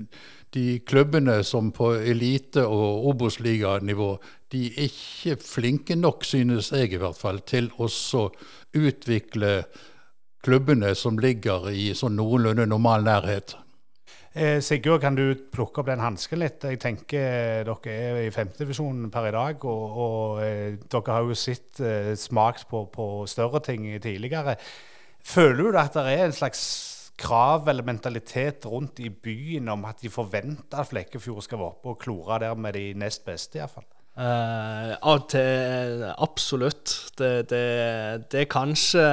de 0.53 0.79
klubbene 0.79 1.43
som 1.43 1.71
på 1.71 1.93
elite- 1.99 2.65
og 2.65 3.05
Obos-liganivå, 3.11 4.17
de 4.51 4.65
er 4.71 4.89
ikke 4.89 5.37
flinke 5.45 5.95
nok, 5.95 6.25
synes 6.25 6.71
jeg 6.73 6.93
i 6.93 7.01
hvert 7.01 7.17
fall, 7.17 7.43
til 7.45 7.69
å 7.77 7.89
utvikle 8.73 9.53
klubbene 10.41 10.95
som 10.95 11.19
ligger 11.19 11.69
i 11.69 11.91
sånn 11.97 12.17
noenlunde 12.17 12.65
normal 12.69 13.05
nærhet. 13.05 13.55
Eh, 14.33 14.59
Sigurd, 14.61 15.01
kan 15.01 15.15
du 15.17 15.33
plukke 15.51 15.81
opp 15.81 15.87
den 15.89 16.03
hansken 16.03 16.39
litt? 16.43 16.61
Jeg 16.61 16.77
tenker 16.79 17.65
Dere 17.65 17.93
er 17.93 18.19
i 18.27 18.33
femtedivisjon 18.33 19.07
per 19.09 19.29
i 19.31 19.33
dag, 19.33 19.65
og, 19.65 19.97
og 20.05 20.43
eh, 20.45 20.77
dere 20.85 21.15
har 21.15 21.25
jo 21.25 21.37
sett 21.37 21.81
eh, 21.81 22.13
smakt 22.13 22.67
på, 22.69 22.85
på, 22.93 23.07
større 23.27 23.61
ting 23.65 23.89
tidligere. 24.01 24.55
Føler 25.25 25.71
du 25.73 25.79
at 25.81 25.97
det 25.97 26.13
er 26.13 26.27
en 26.27 26.37
slags 26.37 26.61
krav 27.19 27.69
eller 27.69 27.85
mentalitet 27.85 28.65
rundt 28.69 28.99
i 29.03 29.11
byen 29.11 29.69
om 29.75 29.85
at 29.89 30.01
de 30.01 30.11
forventer 30.11 30.81
at 30.81 30.89
Flekkefjord 30.89 31.45
skal 31.45 31.61
være 31.61 31.75
oppe 31.75 31.93
og 31.93 32.01
klore 32.01 32.39
der 32.45 32.55
med 32.55 32.77
de 32.79 32.91
nest 32.97 33.25
beste, 33.27 33.59
iallfall? 33.59 33.87
Uh, 34.19 35.19
til 35.31 36.03
absolutt. 36.17 37.11
Det, 37.17 37.49
det, 37.49 37.61
det, 38.31 38.41
er 38.41 38.49
kanskje 38.51 39.05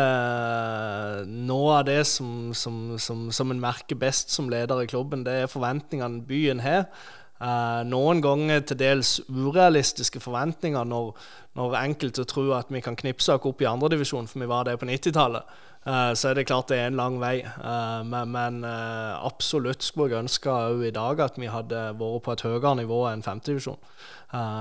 noe 1.31 1.77
av 1.77 1.85
det 1.87 2.01
som, 2.11 2.51
som, 2.55 2.97
som, 2.99 3.29
som 3.31 3.55
en 3.55 3.63
merker 3.63 3.99
best 4.01 4.35
som 4.35 4.51
leder 4.51 4.83
i 4.83 4.89
klubben. 4.91 5.23
Det 5.27 5.45
er 5.45 5.53
forventningene 5.53 6.25
byen 6.27 6.65
har. 6.65 6.89
Uh, 7.37 7.85
noen 7.87 8.23
ganger 8.25 8.65
til 8.67 8.81
dels 8.81 9.21
urealistiske 9.29 10.23
forventninger 10.25 10.89
når, 10.89 11.13
når 11.55 11.79
enkelte 11.85 12.25
tror 12.27 12.57
at 12.59 12.73
vi 12.73 12.81
kan 12.83 12.97
knipse 12.99 13.37
oss 13.37 13.47
opp 13.47 13.63
i 13.63 13.69
andredivisjon, 13.71 14.27
for 14.27 14.43
vi 14.43 14.51
var 14.51 14.67
det 14.67 14.79
på 14.81 14.89
90-tallet. 14.91 15.57
Uh, 15.87 16.11
så 16.19 16.33
er 16.33 16.41
det 16.41 16.49
klart 16.49 16.67
det 16.73 16.81
er 16.83 16.89
en 16.91 16.99
lang 16.99 17.21
vei. 17.23 17.37
Uh, 17.63 18.03
men, 18.03 18.59
uh, 18.67 19.23
absolutt 19.23 19.87
skulle 19.87 20.17
jeg 20.17 20.27
ønske 20.27 20.51
òg 20.51 20.83
i 20.89 20.95
dag 20.95 21.23
at 21.23 21.39
vi 21.39 21.47
hadde 21.47 21.83
vært 22.01 22.25
på 22.27 22.35
et 22.35 22.43
høyere 22.49 22.75
nivå 22.81 23.05
enn 23.13 23.23
femtedivisjon. 23.27 23.79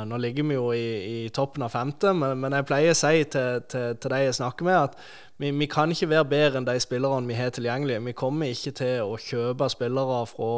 Nå 0.05 0.19
ligger 0.21 0.45
vi 0.45 0.55
jo 0.55 0.67
i, 0.77 1.25
toppen 1.33 1.65
av 1.65 1.73
femte, 1.73 2.11
men, 2.15 2.53
jeg 2.53 2.67
pleier 2.69 2.93
å 2.93 2.97
si 2.99 3.23
til, 3.33 3.63
til, 3.67 3.97
til 3.97 4.13
de 4.13 4.19
jeg 4.21 4.35
snakker 4.37 4.67
med, 4.67 4.91
at 4.91 5.24
vi, 5.37 5.51
vi, 5.51 5.65
kan 5.65 5.91
ikke 5.91 6.09
være 6.09 6.25
bedre 6.25 6.59
enn 6.61 6.67
de 6.67 6.79
spillerne 6.79 7.27
vi 7.27 7.35
har 7.35 7.49
tilgjengelige. 7.51 7.99
Vi 8.05 8.11
kommer 8.15 8.53
ikke 8.55 8.71
til 8.71 9.01
å 9.03 9.17
kjøpe 9.19 9.67
spillere 9.67 10.21
fra, 10.29 10.51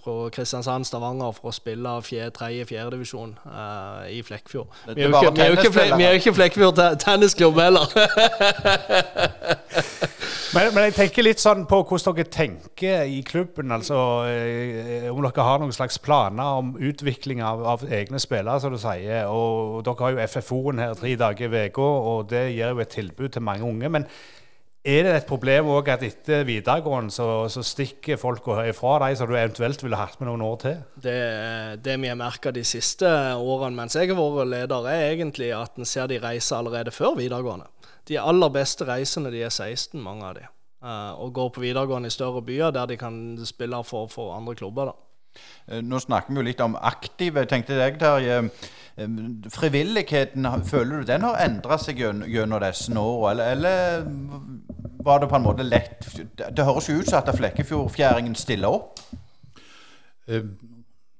fra 0.00 0.14
Kristiansand, 0.32 0.88
Stavanger 0.88 1.34
for 1.36 1.50
å 1.50 1.52
spille 1.52 1.92
tredje, 2.32 2.64
fjerdedivisjon 2.70 3.34
uh, 3.44 4.08
i 4.08 4.22
Flekkfjord. 4.24 4.72
Vi 4.96 5.04
er 5.04 6.08
jo 6.08 6.16
ikke, 6.16 6.32
Flekkfjord 6.32 6.80
tennisklubb 7.04 7.60
heller. 7.60 7.84
men, 10.54 10.72
men, 10.72 10.88
jeg 10.88 10.96
tenker 10.96 11.28
litt 11.28 11.44
sånn 11.44 11.68
på 11.68 11.82
hvordan 11.84 12.16
dere 12.16 12.32
tenker 12.32 13.04
i 13.04 13.20
klubben. 13.28 13.76
altså 13.76 14.24
eh, 14.24 15.10
Om 15.12 15.20
dere 15.26 15.46
har 15.50 15.60
noen 15.60 15.76
slags 15.76 16.00
planer 16.00 16.62
om 16.62 16.72
utvikling 16.80 17.44
av, 17.44 17.60
av 17.74 17.84
egne 17.92 18.16
spillere, 18.24 18.56
som 18.64 18.72
du 18.72 18.80
sier. 18.80 19.28
og 19.28 19.84
Dere 19.84 20.00
har 20.00 20.16
jo 20.16 20.24
FFO-en 20.32 20.80
her 20.80 20.96
tre 20.96 21.12
dager 21.20 21.60
i 21.60 21.68
uka, 21.68 21.92
og 22.16 22.32
det 22.32 22.46
gir 22.54 22.72
jo 22.72 22.80
et 22.80 22.96
tilbud 22.96 23.36
til 23.36 23.44
mange 23.44 23.68
unge. 23.68 23.81
Men 23.90 24.06
er 24.82 25.04
det 25.06 25.12
et 25.14 25.28
problem 25.28 25.68
òg 25.70 25.88
at 25.94 26.02
etter 26.02 26.42
videregående 26.46 27.14
så, 27.14 27.46
så 27.50 27.62
stikker 27.62 28.18
folk 28.18 28.46
ifra 28.66 28.96
deg, 29.04 29.16
som 29.18 29.30
du 29.30 29.36
eventuelt 29.36 29.82
ville 29.82 29.98
hatt 29.98 30.18
med 30.20 30.30
noen 30.30 30.42
år 30.46 30.56
til? 30.62 30.80
Det, 31.02 31.18
det 31.82 31.98
vi 32.02 32.10
har 32.10 32.18
merka 32.18 32.50
de 32.54 32.64
siste 32.66 33.06
årene 33.38 33.78
mens 33.78 33.94
jeg 33.94 34.10
har 34.10 34.18
vært 34.18 34.50
leder, 34.50 34.90
er 34.90 35.12
egentlig 35.12 35.52
at 35.54 35.78
en 35.78 35.86
ser 35.86 36.10
de 36.10 36.18
reiser 36.22 36.58
allerede 36.58 36.94
før 36.94 37.14
videregående 37.18 37.70
de 38.08 38.18
aller 38.18 38.50
beste 38.52 38.86
reisende 38.88 39.32
de 39.32 39.44
er 39.46 39.52
16, 39.52 40.00
mange 40.02 40.26
av 40.26 40.36
de. 40.38 40.44
Uh, 40.82 41.14
og 41.22 41.34
går 41.36 41.50
på 41.54 41.62
videregående 41.62 42.10
i 42.10 42.14
større 42.14 42.42
byer 42.42 42.74
der 42.74 42.90
de 42.90 42.98
kan 42.98 43.16
spille 43.46 43.82
for, 43.86 44.10
for 44.10 44.34
andre 44.34 44.56
klubber. 44.58 44.90
da. 44.90 45.40
Eh, 45.68 45.82
nå 45.82 46.00
snakker 46.02 46.34
vi 46.34 46.40
jo 46.40 46.46
litt 46.48 46.60
om 46.60 46.74
aktive. 46.76 47.46
Tenkte 47.46 47.78
jeg, 47.78 47.98
Terje. 48.00 48.38
eh, 48.42 48.70
Frivilligheten, 48.96 50.46
føler 50.68 51.00
du 51.00 51.08
den 51.08 51.24
har 51.24 51.40
endra 51.40 51.78
seg 51.80 52.00
gjennom 52.00 52.60
disse 52.60 52.92
årene? 52.92 53.46
Eller, 53.54 54.02
eller, 54.02 54.42
var 55.02 55.18
det 55.22 55.28
på 55.30 55.38
en 55.38 55.42
måte 55.42 55.64
lett 55.66 56.04
Det 56.38 56.64
høres 56.64 56.88
jo 56.88 57.00
ut 57.00 57.08
som 57.08 57.22
at 57.22 57.32
Flekkefjordfjæringen 57.36 58.36
stiller 58.38 58.70
opp? 58.70 59.00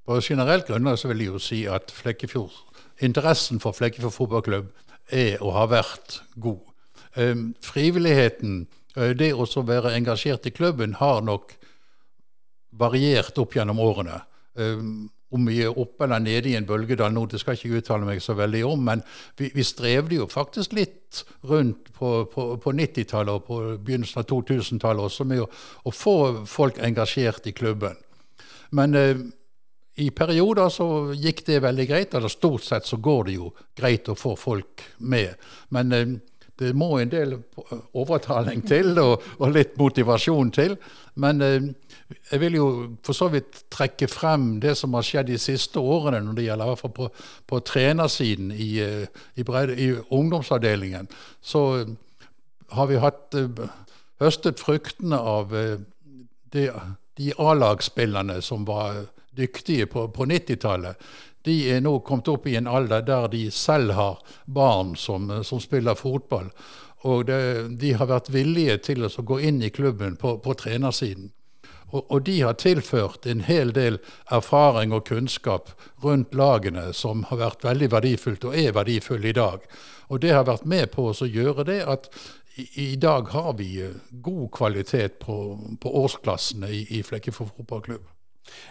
På 0.07 0.21
generelt 0.23 0.67
grunnlag 0.67 0.99
så 0.99 1.09
vil 1.11 1.25
jeg 1.25 1.33
jo 1.33 1.41
si 1.43 1.63
at 1.71 1.91
Flekkefjord, 1.95 2.55
interessen 3.03 3.61
for 3.63 3.75
Flekkefjord 3.75 4.15
fotballklubb 4.15 4.69
er 5.11 5.43
og 5.43 5.57
har 5.57 5.73
vært 5.73 6.21
god. 6.37 6.61
Frivilligheten, 7.63 8.67
det 9.19 9.33
å 9.35 9.47
være 9.67 9.97
engasjert 9.97 10.47
i 10.47 10.55
klubben, 10.55 10.97
har 11.01 11.23
nok 11.25 11.57
variert 12.73 13.39
opp 13.39 13.57
gjennom 13.57 13.81
årene. 13.83 14.21
Om 15.33 15.49
vi 15.49 15.61
er 15.65 15.79
oppe 15.79 16.05
eller 16.07 16.23
nede 16.23 16.51
i 16.51 16.57
en 16.59 16.67
bølgedal 16.69 17.13
nå, 17.15 17.25
det 17.31 17.41
skal 17.41 17.57
jeg 17.57 17.63
ikke 17.63 17.83
uttale 17.83 18.09
meg 18.09 18.23
så 18.23 18.37
veldig 18.39 18.63
om, 18.69 18.83
men 18.91 19.05
vi, 19.39 19.51
vi 19.55 19.65
strevde 19.67 20.19
jo 20.19 20.29
faktisk 20.31 20.77
litt 20.77 21.23
rundt 21.49 21.93
på, 21.97 22.15
på, 22.33 22.49
på 22.63 22.75
90-tallet 22.77 23.35
og 23.35 23.47
på 23.47 23.61
begynnelsen 23.85 24.23
av 24.23 24.29
2000-tallet 24.31 25.09
også 25.09 25.29
med 25.29 25.45
å, 25.45 25.49
å, 25.89 25.95
få 25.95 26.17
folk 26.49 26.81
engasjert 26.85 27.49
i 27.49 27.55
klubben. 27.57 27.97
Men 28.77 28.97
eh, 28.99 29.25
i 30.01 30.09
perioder 30.17 30.73
så 30.73 30.89
gikk 31.13 31.45
det 31.49 31.63
veldig 31.65 31.89
greit, 31.89 32.15
eller 32.17 32.33
stort 32.33 32.65
sett 32.65 32.89
så 32.89 32.97
går 32.97 33.29
det 33.29 33.39
jo 33.39 33.51
greit 33.77 34.09
å 34.09 34.17
få 34.17 34.37
folk 34.41 34.85
med. 35.05 35.35
Men 35.77 35.97
eh, 35.97 36.15
det 36.61 36.73
må 36.77 36.99
en 36.99 37.11
del 37.11 37.37
overtaling 37.97 38.63
til 38.69 38.99
og, 39.01 39.23
og 39.39 39.55
litt 39.55 39.79
motivasjon 39.81 40.53
til. 40.55 40.77
Men 41.23 41.43
eh, 41.45 41.69
jeg 42.31 42.41
vil 42.41 42.57
jo 42.59 42.67
for 43.05 43.17
så 43.17 43.29
vidt 43.33 43.65
trekke 43.73 44.09
frem 44.11 44.59
det 44.63 44.75
som 44.79 44.95
har 44.97 45.07
skjedd 45.07 45.31
de 45.33 45.39
siste 45.41 45.81
årene 45.81 46.23
når 46.25 46.39
det 46.39 46.47
gjelder 46.47 46.69
i 46.69 46.73
hvert 46.73 46.83
fall 46.83 46.95
på, 46.97 47.09
på 47.49 47.61
trenersiden 47.69 48.53
i, 48.53 48.71
eh, 48.85 49.07
i, 49.37 49.47
bredde, 49.49 49.79
i, 49.81 49.93
ungdomsavdelingen. 50.11 51.09
Så 51.41 51.65
eh, 51.81 51.95
har 52.77 52.91
vi 52.91 53.01
hatt 53.03 53.39
eh, 53.39 53.65
høstet 54.23 54.61
fruktene 54.63 55.19
av 55.19 55.57
eh, 55.57 55.77
de, 56.53 56.69
de 57.19 57.35
A-lagsspillerne 57.41 58.41
som 58.45 58.67
var 58.69 59.07
dyktige 59.37 59.89
på, 59.89 60.09
på 60.13 60.29
90-tallet 60.29 61.01
de 61.45 61.57
er 61.75 61.83
nå 61.83 61.99
kommet 62.07 62.29
opp 62.31 62.47
i 62.47 62.57
en 62.57 62.71
alder 62.71 63.03
der 63.07 63.29
de 63.33 63.51
selv 63.51 63.93
har 63.99 64.19
barn 64.47 64.97
som, 64.97 65.31
som 65.45 65.61
spiller 65.61 65.99
fotball. 65.99 66.51
Og 67.03 67.27
det, 67.27 67.39
de 67.83 67.95
har 67.99 68.11
vært 68.11 68.31
villige 68.31 68.79
til 68.91 69.07
å 69.07 69.11
gå 69.11 69.41
inn 69.43 69.63
i 69.63 69.73
klubben 69.75 70.17
på, 70.17 70.37
på 70.39 70.55
trenersiden. 70.55 71.33
Og, 71.93 72.05
og, 72.09 72.23
de 72.25 72.39
har 72.41 72.55
tilført 72.57 73.27
en 73.29 73.43
hel 73.45 73.73
del 73.77 73.99
erfaring 74.33 74.95
og 74.97 75.05
kunnskap 75.11 75.75
rundt 76.05 76.33
lagene 76.35 76.89
som 76.97 77.27
har 77.29 77.43
vært 77.43 77.67
veldig 77.67 77.91
verdifullt, 77.93 78.47
og 78.49 78.57
er 78.57 78.73
verdifull 78.73 79.27
i 79.29 79.35
dag. 79.37 79.67
Og 80.09 80.23
det 80.23 80.33
har 80.33 80.49
vært 80.49 80.65
med 80.65 80.89
på 80.95 81.11
å 81.11 81.29
gjøre 81.29 81.67
det 81.69 81.83
at 81.85 82.09
i, 82.57 82.65
i 82.93 82.97
dag 82.97 83.29
har 83.33 83.53
vi 83.59 83.69
god 84.25 84.49
kvalitet 84.57 85.21
på, 85.21 85.37
på 85.81 85.95
årsklassene 86.05 86.71
i, 86.73 86.83
i 86.97 87.03
Flekkefjord 87.05 87.53
fotballklubb. 87.59 88.09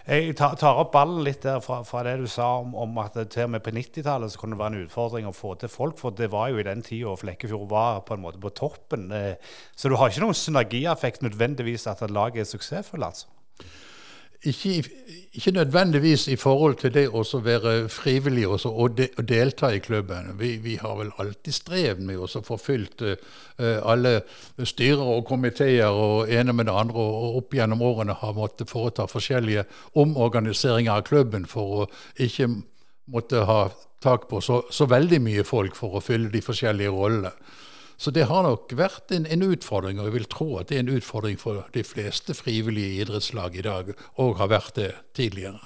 Jeg 0.06 0.34
tar 0.36 0.80
opp 0.82 0.92
ballen 0.94 1.22
litt 1.24 1.46
der 1.46 1.62
fra, 1.64 1.80
fra 1.88 2.02
det 2.06 2.18
du 2.20 2.26
sa 2.30 2.48
om, 2.60 2.74
om, 2.76 2.98
at 3.04 3.16
til 3.32 3.46
og 3.46 3.54
med 3.54 3.64
på 3.64 3.74
90-tallet 3.76 4.36
kunne 4.40 4.58
det 4.58 4.62
være 4.62 4.74
en 4.76 4.88
utfordring 4.88 5.30
å 5.30 5.36
få 5.36 5.54
til 5.62 5.72
folk. 5.72 5.98
For 6.02 6.16
det 6.16 6.32
var 6.34 6.52
jo 6.52 6.60
i 6.62 6.68
den 6.68 6.84
tida 6.86 7.14
Flekkefjord 7.18 7.70
var 7.72 8.02
på 8.08 8.18
en 8.18 8.24
måte 8.26 8.42
på 8.42 8.52
toppen. 8.58 9.08
Eh, 9.16 9.54
så 9.76 9.90
du 9.90 9.98
har 10.00 10.12
ikke 10.12 10.26
noen 10.26 10.38
synergieffekt 10.38 11.24
nødvendigvis 11.26 11.88
at 11.92 12.04
et 12.04 12.14
lag 12.14 12.36
er 12.36 12.50
suksessfullt, 12.50 13.08
altså? 13.08 13.32
Ikke, 14.44 14.84
ikke, 15.34 15.52
nødvendigvis 15.52 16.28
i 16.28 16.36
forhold 16.36 16.76
til 16.76 16.94
det 16.94 17.04
å 17.10 17.24
være 17.44 17.90
frivillig 17.90 18.48
og, 18.48 18.60
og, 18.66 18.98
de, 18.98 19.08
og, 19.18 19.28
delta 19.30 19.70
i 19.70 19.80
klubben. 19.80 20.34
Vi, 20.40 20.56
vi, 20.64 20.76
har 20.82 20.96
vel 20.98 21.12
alltid 21.22 21.54
strevd 21.54 22.02
med 22.08 22.18
å 22.18 22.42
få 22.46 22.58
fylt 22.58 23.04
uh, 23.06 23.16
alle 23.60 24.22
styrer 24.66 25.04
og 25.04 25.26
komiteer 25.30 25.94
og 25.94 26.32
ene 26.32 26.54
med 26.54 26.66
det 26.70 26.76
andre, 26.76 26.98
og 26.98 27.38
opp 27.44 27.54
gjennom 27.54 27.82
årene 27.86 28.18
har 28.18 28.34
måttet 28.38 28.70
foreta 28.70 29.06
forskjellige 29.10 29.68
omorganiseringer 29.94 30.98
av 30.98 31.06
klubben 31.06 31.46
for 31.46 31.84
å 31.84 31.90
ikke 32.18 32.50
måtte 33.12 33.46
ha 33.46 33.64
tak 34.02 34.30
på 34.30 34.42
så, 34.42 34.64
så 34.74 34.88
veldig 34.90 35.22
mye 35.22 35.44
folk 35.46 35.76
for 35.78 35.98
å 35.98 36.02
fylle 36.04 36.32
de 36.34 36.42
forskjellige 36.42 36.94
rollene. 36.94 37.34
Så 38.02 38.10
det 38.10 38.24
har 38.32 38.42
nok 38.48 38.72
vært 38.74 39.14
en, 39.14 39.28
en, 39.30 39.44
utfordring, 39.54 40.00
og 40.02 40.08
jeg 40.10 40.16
vil 40.16 40.30
tro 40.32 40.48
at 40.58 40.72
det 40.72 40.80
er 40.80 40.86
en 40.88 40.96
utfordring 40.96 41.38
for 41.38 41.68
de 41.76 41.84
fleste 41.86 42.34
frivillige 42.34 43.04
idrettslag 43.04 43.60
i 43.60 43.66
dag, 43.68 43.92
og 44.18 44.40
har 44.40 44.50
vært 44.50 44.80
det 44.80 44.88
tidligere. 45.18 45.60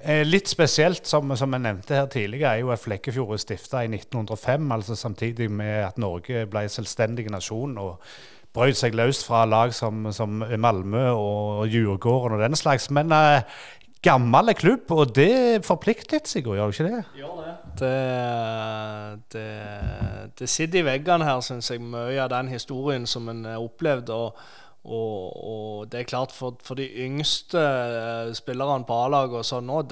Eh, 0.00 0.22
litt 0.24 0.48
spesielt, 0.48 1.04
som, 1.08 1.34
som, 1.36 1.52
jeg 1.52 1.64
nevnte 1.66 1.98
her 1.98 2.08
tidligere, 2.12 2.54
er 2.54 2.64
jo 2.64 2.72
at 2.72 2.80
Flekkefjord 2.80 3.34
er 3.36 3.42
stifta 3.42 3.84
i 3.84 3.90
1905, 3.92 4.72
altså 4.72 4.96
samtidig 4.96 5.50
med 5.52 5.84
at 5.90 6.00
Norge 6.00 6.46
ble 6.48 6.64
selvstendig 6.72 7.28
nasjon. 7.32 7.76
og 7.78 8.00
brøt 8.56 8.78
seg 8.78 8.96
løst 8.96 9.26
fra 9.28 9.44
lag 9.44 9.74
som, 9.76 10.06
som 10.16 10.40
Malmö 10.40 11.10
og 11.12 11.66
Djurgården 11.68 12.38
og 12.38 12.40
den 12.40 12.56
slags. 12.56 12.88
Men 12.88 13.12
uh, 13.12 13.44
gammel 14.06 14.52
klubb, 14.58 14.92
og 14.94 15.14
det 15.16 15.64
forplikter 15.66 16.22
Sigurd, 16.26 16.56
gjør 16.58 16.70
det 16.70 16.76
ikke 16.76 16.90
det? 16.90 17.02
Det. 17.76 17.94
Det, 19.32 19.46
det, 20.38 20.48
sitter 20.48 20.80
i 20.80 20.86
veggene 20.86 21.26
her, 21.26 21.42
syns 21.44 21.70
jeg, 21.72 21.82
mye 21.82 22.20
av 22.22 22.30
den 22.32 22.52
historien 22.52 23.06
som 23.10 23.28
en 23.32 23.44
har 23.48 23.62
opplevd. 23.62 24.12
Og, 24.14 24.38
og, 24.86 25.18
og, 25.50 25.88
det 25.92 26.00
er 26.00 26.10
klart, 26.10 26.34
for, 26.34 26.56
for 26.64 26.78
de 26.78 26.86
yngste 27.04 27.62
spillerne 28.38 28.86
på 28.86 29.00
A-laget 29.06 29.42
og 29.42 29.48
sånn 29.48 29.68
nå, 29.68 29.82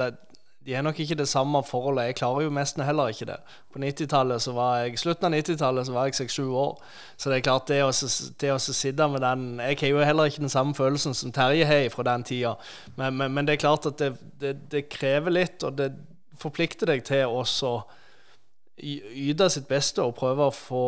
de 0.66 0.74
har 0.74 0.82
nok 0.82 1.00
ikke 1.00 1.16
det 1.18 1.26
samme 1.28 1.60
forholdet. 1.66 2.06
Jeg 2.06 2.16
klarer 2.16 2.46
jo 2.46 2.52
nesten 2.54 2.84
heller 2.84 3.10
ikke 3.12 3.26
det. 3.28 3.36
På 3.72 3.78
90-tallet 3.78 4.42
så 4.42 4.52
var 4.56 4.78
jeg, 4.78 4.98
slutten 4.98 5.28
av 5.28 5.34
90-tallet 5.36 5.86
så 5.86 5.92
var 5.92 6.08
jeg 6.08 6.14
6-7 6.14 6.42
år. 6.42 6.78
Så 7.16 7.30
det 7.30 7.36
er 7.36 7.44
klart, 7.44 7.68
det 7.68 7.82
å, 7.84 7.90
det 8.40 8.52
å 8.52 8.58
sitte 8.58 9.08
med 9.12 9.20
den 9.20 9.60
Jeg 9.60 9.78
har 9.80 9.92
jo 9.92 10.06
heller 10.08 10.30
ikke 10.30 10.44
den 10.46 10.52
samme 10.52 10.74
følelsen 10.74 11.14
som 11.14 11.32
Terje 11.32 11.66
har 11.68 11.88
fra 11.92 12.06
den 12.08 12.24
tida. 12.24 12.54
Men, 12.96 13.16
men, 13.16 13.34
men, 13.34 13.46
det 13.46 13.58
er 13.58 13.64
klart 13.66 13.86
at 13.86 13.98
det, 14.00 14.14
det, 14.40 14.54
det, 14.72 14.88
krever 14.88 15.36
litt, 15.36 15.62
og 15.62 15.76
det 15.76 15.92
forplikter 16.40 16.88
deg 16.88 17.04
til 17.04 17.28
å 17.28 17.74
yte 18.80 19.50
sitt 19.52 19.68
beste 19.68 20.02
og 20.02 20.16
prøve 20.18 20.48
å 20.48 20.54
få 20.54 20.86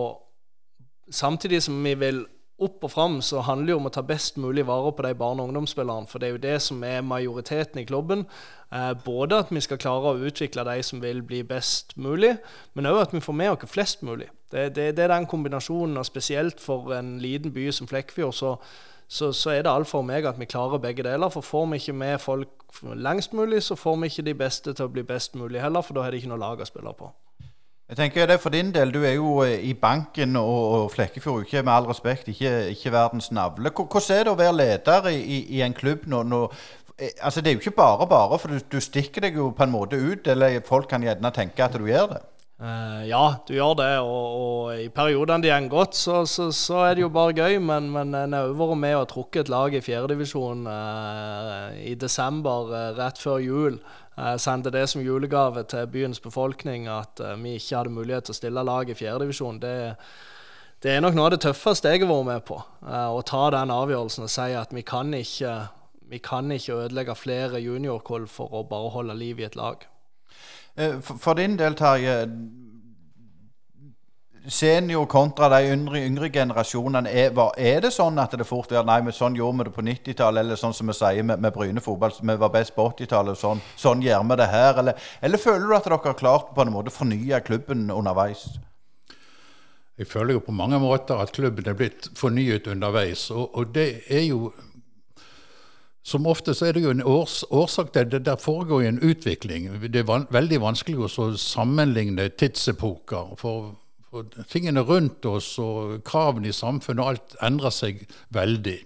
Samtidig 1.06 1.60
som 1.62 1.76
vi 1.84 1.92
vil 1.94 2.24
opp 2.58 2.84
og 2.84 2.90
fram, 2.90 3.18
så 3.22 3.42
handler 3.44 3.66
det 3.66 3.74
jo 3.74 3.80
om 3.82 3.88
å 3.90 3.92
ta 3.92 4.02
best 4.06 4.38
mulig 4.40 4.64
vare 4.66 4.92
på 4.96 5.04
de 5.04 5.14
barne- 5.14 5.42
og 5.42 5.50
ungdomsspillerne. 5.50 6.08
For 6.08 6.18
det 6.18 6.28
er 6.28 6.32
jo 6.32 6.44
det 6.44 6.62
som 6.62 6.84
er 6.84 7.02
majoriteten 7.02 7.80
i 7.80 7.84
klubben. 7.84 8.24
Eh, 8.72 8.94
både 9.04 9.38
at 9.38 9.50
vi 9.50 9.60
skal 9.60 9.78
klare 9.78 10.14
å 10.14 10.24
utvikle 10.24 10.64
de 10.64 10.82
som 10.82 11.02
vil 11.02 11.22
bli 11.22 11.42
best 11.42 11.96
mulig, 11.96 12.38
men 12.74 12.86
òg 12.86 13.02
at 13.02 13.12
vi 13.12 13.20
får 13.20 13.34
med 13.34 13.50
oss 13.50 13.70
flest 13.70 14.02
mulig. 14.02 14.28
Det, 14.50 14.74
det, 14.74 14.96
det, 14.96 15.04
er 15.04 15.12
den 15.12 15.26
kombinasjonen, 15.26 15.96
og 15.96 16.06
spesielt 16.06 16.60
for 16.60 16.94
en 16.94 17.18
liten 17.18 17.52
by 17.52 17.70
som 17.70 17.86
Flekkefjord, 17.86 18.34
så, 18.34 18.56
så, 19.08 19.32
så 19.32 19.50
er 19.50 19.62
det 19.62 19.70
alfa 19.70 19.98
og 19.98 20.04
omega 20.04 20.30
at 20.30 20.40
vi 20.40 20.48
klarer 20.48 20.78
begge 20.78 21.02
deler. 21.02 21.28
For 21.28 21.44
får 21.44 21.66
vi 21.66 21.76
ikke 21.76 21.92
med 21.92 22.18
folk 22.18 22.82
lengst 22.82 23.34
mulig, 23.34 23.62
så 23.62 23.76
får 23.76 23.96
vi 23.96 24.06
ikke 24.06 24.22
de 24.30 24.34
beste 24.34 24.72
til 24.72 24.88
å 24.88 24.92
bli 24.92 25.02
best 25.02 25.34
mulig 25.34 25.60
heller, 25.60 25.82
for 25.82 25.94
da 25.94 26.06
er 26.06 26.10
det 26.10 26.24
ikke 26.24 26.32
noe 26.32 26.40
lag 26.40 26.60
å 26.60 26.68
spille 26.68 26.96
på. 26.96 27.12
Jeg 27.86 28.00
tenker 28.00 28.26
det 28.26 28.34
er 28.34 28.42
For 28.42 28.50
din 28.50 28.72
del, 28.74 28.90
du 28.90 29.04
er 29.06 29.14
jo 29.14 29.42
eh, 29.44 29.60
i 29.62 29.74
banken 29.78 30.36
og, 30.40 30.90
Flekkefjord, 30.90 31.44
ikke 31.44 31.62
med 31.62 31.72
all 31.72 31.86
respekt, 31.86 32.28
ikke, 32.28 32.70
ikke 32.74 32.92
verdens 32.92 33.30
navle. 33.30 33.70
Hvordan 33.70 34.16
er 34.16 34.24
det 34.26 34.32
å 34.32 34.40
være 34.40 34.56
leder 34.58 35.10
i, 35.12 35.20
i, 35.20 35.42
i 35.58 35.60
en 35.62 35.76
klubb 35.76 36.08
nå, 36.10 36.24
når 36.26 36.48
eh, 36.98 37.12
altså 37.20 37.40
Det 37.40 37.50
er 37.52 37.54
jo 37.54 37.62
ikke 37.62 37.78
bare 37.78 38.08
bare, 38.10 38.38
for 38.42 38.50
du, 38.50 38.58
du, 38.72 38.80
stikker 38.82 39.28
deg 39.28 39.38
jo 39.38 39.52
på 39.54 39.62
en 39.62 39.70
måte 39.70 40.00
ut. 40.00 40.26
Eller 40.26 40.58
folk 40.66 40.90
kan 40.90 41.06
gjerne 41.06 41.30
tenke 41.30 41.62
at 41.62 41.78
du 41.78 41.86
gjør 41.86 42.16
det. 42.16 42.24
Uh, 42.56 43.04
ja, 43.04 43.36
du 43.46 43.52
gjør 43.54 43.76
det. 43.78 43.90
Og, 44.00 44.34
og 44.40 44.82
i 44.82 44.88
periodene 44.90 45.44
de 45.44 45.52
går 45.52 45.68
godt, 45.70 45.94
så, 45.94 46.24
så, 46.26 46.48
så, 46.50 46.80
er 46.88 46.96
det 46.96 47.04
jo 47.04 47.12
bare 47.14 47.36
gøy. 47.38 47.60
Men, 47.62 47.86
men 47.94 48.16
en 48.18 48.34
har 48.34 48.50
vært 48.50 48.80
med 48.82 48.96
og 48.98 49.06
trukket 49.12 49.44
et 49.44 49.52
lag 49.52 49.76
i 49.76 49.84
fjerdedivisjon 49.84 50.66
uh, 50.66 51.70
i 51.86 51.94
desember, 51.94 52.74
uh, 52.74 52.90
rett 52.98 53.22
før 53.22 53.38
jul. 53.44 53.78
Jeg 54.16 54.40
sendte 54.40 54.72
det 54.72 54.86
som 54.88 55.02
julegave 55.04 55.66
til 55.68 55.88
byens 55.92 56.20
befolkning 56.24 56.88
at 56.88 57.20
uh, 57.20 57.34
vi 57.36 57.56
ikke 57.58 57.76
hadde 57.76 57.92
mulighet 57.92 58.28
til 58.28 58.36
å 58.36 58.38
stille 58.38 58.64
lag 58.64 58.88
i 58.88 58.96
fjerdedivisjon. 58.96 59.58
Det, 59.60 59.74
det 60.82 60.94
er 60.94 61.02
nok 61.04 61.18
noe 61.18 61.26
av 61.28 61.34
det 61.36 61.42
tøffeste 61.44 61.92
jeg 61.92 62.04
har 62.04 62.12
vært 62.12 62.30
med 62.30 62.46
på. 62.48 62.60
Uh, 62.86 63.10
å 63.12 63.20
ta 63.26 63.42
den 63.52 63.74
avgjørelsen 63.74 64.24
og 64.24 64.32
si 64.32 64.48
at 64.56 64.72
vi 64.72 64.86
kan 64.86 65.12
ikke, 65.16 65.58
vi 66.08 66.22
kan 66.24 66.48
ikke 66.52 66.80
ødelegge 66.86 67.18
flere 67.18 67.60
juniorkull 67.60 68.24
for 68.30 68.56
å 68.56 68.64
bare 68.70 68.94
holde 68.96 69.18
liv 69.20 69.44
i 69.44 69.48
et 69.50 69.58
lag. 69.58 69.84
Eh, 70.76 71.00
for 71.00 71.34
din 71.34 71.56
del, 71.58 71.76
Terje 71.76 72.24
senior 74.48 75.06
kontra 75.06 75.48
de 75.48 75.72
yngre, 75.72 76.00
yngre 76.06 76.28
generasjonene. 76.30 77.10
Er, 77.10 77.32
er, 77.58 77.80
det 77.82 77.90
sånn 77.94 78.18
at 78.22 78.36
det 78.38 78.46
fort 78.46 78.70
blir 78.70 78.86
Nei, 78.86 79.00
men 79.04 79.14
sånn 79.14 79.36
gjorde 79.38 79.58
vi 79.58 79.66
det 79.68 79.74
på 79.74 79.84
90-tallet, 79.86 80.44
eller 80.44 80.60
sånn 80.60 80.74
som 80.76 80.90
vi 80.90 80.96
sier 80.96 81.26
med, 81.26 81.42
med 81.42 81.54
Bryne 81.54 81.82
fotball, 81.82 82.14
vi 82.20 82.36
var 82.40 82.52
best 82.54 82.74
på 82.76 82.86
80-tallet, 82.92 83.38
sånn, 83.40 83.62
sånn 83.78 84.04
gjør 84.04 84.26
vi 84.30 84.38
det 84.40 84.48
her? 84.52 84.80
Eller, 84.82 85.08
eller, 85.20 85.42
føler 85.42 85.66
du 85.66 85.76
at 85.76 85.88
dere 85.88 86.00
har 86.02 86.18
klart 86.18 86.52
på 86.54 86.64
en 86.64 86.72
måte 86.74 86.92
å 86.92 86.96
fornye 86.96 87.42
klubben 87.46 87.88
underveis? 87.90 88.46
Jeg 89.96 90.10
føler 90.10 90.36
jo 90.36 90.44
på 90.44 90.52
mange 90.52 90.78
måter 90.78 91.16
at 91.22 91.32
klubben 91.32 91.68
er 91.70 91.76
blitt 91.78 92.10
fornyet 92.16 92.68
underveis. 92.68 93.30
Og, 93.32 93.48
og 93.56 93.74
det 93.74 94.04
er 94.08 94.26
jo 94.28 94.52
Som 96.06 96.26
ofte 96.30 96.54
så 96.54 96.68
er 96.68 96.76
det 96.76 96.84
jo 96.84 96.90
en 96.94 97.02
års, 97.02 97.40
årsak 97.50 97.88
til 97.92 98.10
det. 98.10 98.20
Der 98.28 98.36
foregår 98.38 98.82
jo 98.82 98.88
en 98.88 99.00
utvikling. 99.02 99.64
Det 99.82 99.98
er 99.98 100.04
van, 100.06 100.26
veldig 100.30 100.60
vanskelig 100.62 101.00
å 101.02 101.32
sammenligne 101.34 102.28
tidsepoker. 102.28 103.32
For 103.40 103.72
og 104.14 104.36
tingene 104.50 104.84
rundt 104.86 105.26
oss 105.26 105.56
og 105.62 106.02
kravene 106.06 106.50
i 106.50 106.54
samfunnet 106.54 107.02
og 107.02 107.14
alt 107.14 107.40
endrer 107.44 107.74
seg 107.74 108.04
veldig. 108.34 108.78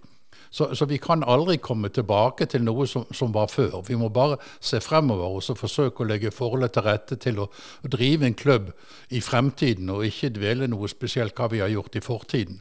Så, 0.50 0.74
så, 0.74 0.84
vi 0.90 0.98
kan 0.98 1.22
aldri 1.22 1.60
komme 1.62 1.88
tilbake 1.94 2.48
til 2.50 2.64
noe 2.66 2.86
som, 2.90 3.04
som, 3.14 3.30
var 3.34 3.46
før. 3.52 3.84
Vi 3.86 3.94
må 3.94 4.08
bare 4.10 4.40
se 4.58 4.80
fremover 4.82 5.36
og 5.36 5.44
så 5.46 5.54
forsøke 5.54 6.02
å 6.02 6.08
legge 6.10 6.32
forholdet 6.34 6.74
til 6.74 6.86
rette 6.88 7.18
til 7.22 7.38
å, 7.38 7.46
å, 7.46 7.90
drive 7.90 8.26
en 8.26 8.34
klubb 8.34 8.72
i 9.14 9.22
fremtiden, 9.22 9.92
og 9.94 10.08
ikke 10.08 10.32
dvele 10.34 10.66
noe 10.70 10.90
spesielt 10.90 11.38
hva 11.38 11.46
vi 11.52 11.62
har 11.62 11.70
gjort 11.70 12.00
i 12.00 12.02
fortiden. 12.02 12.58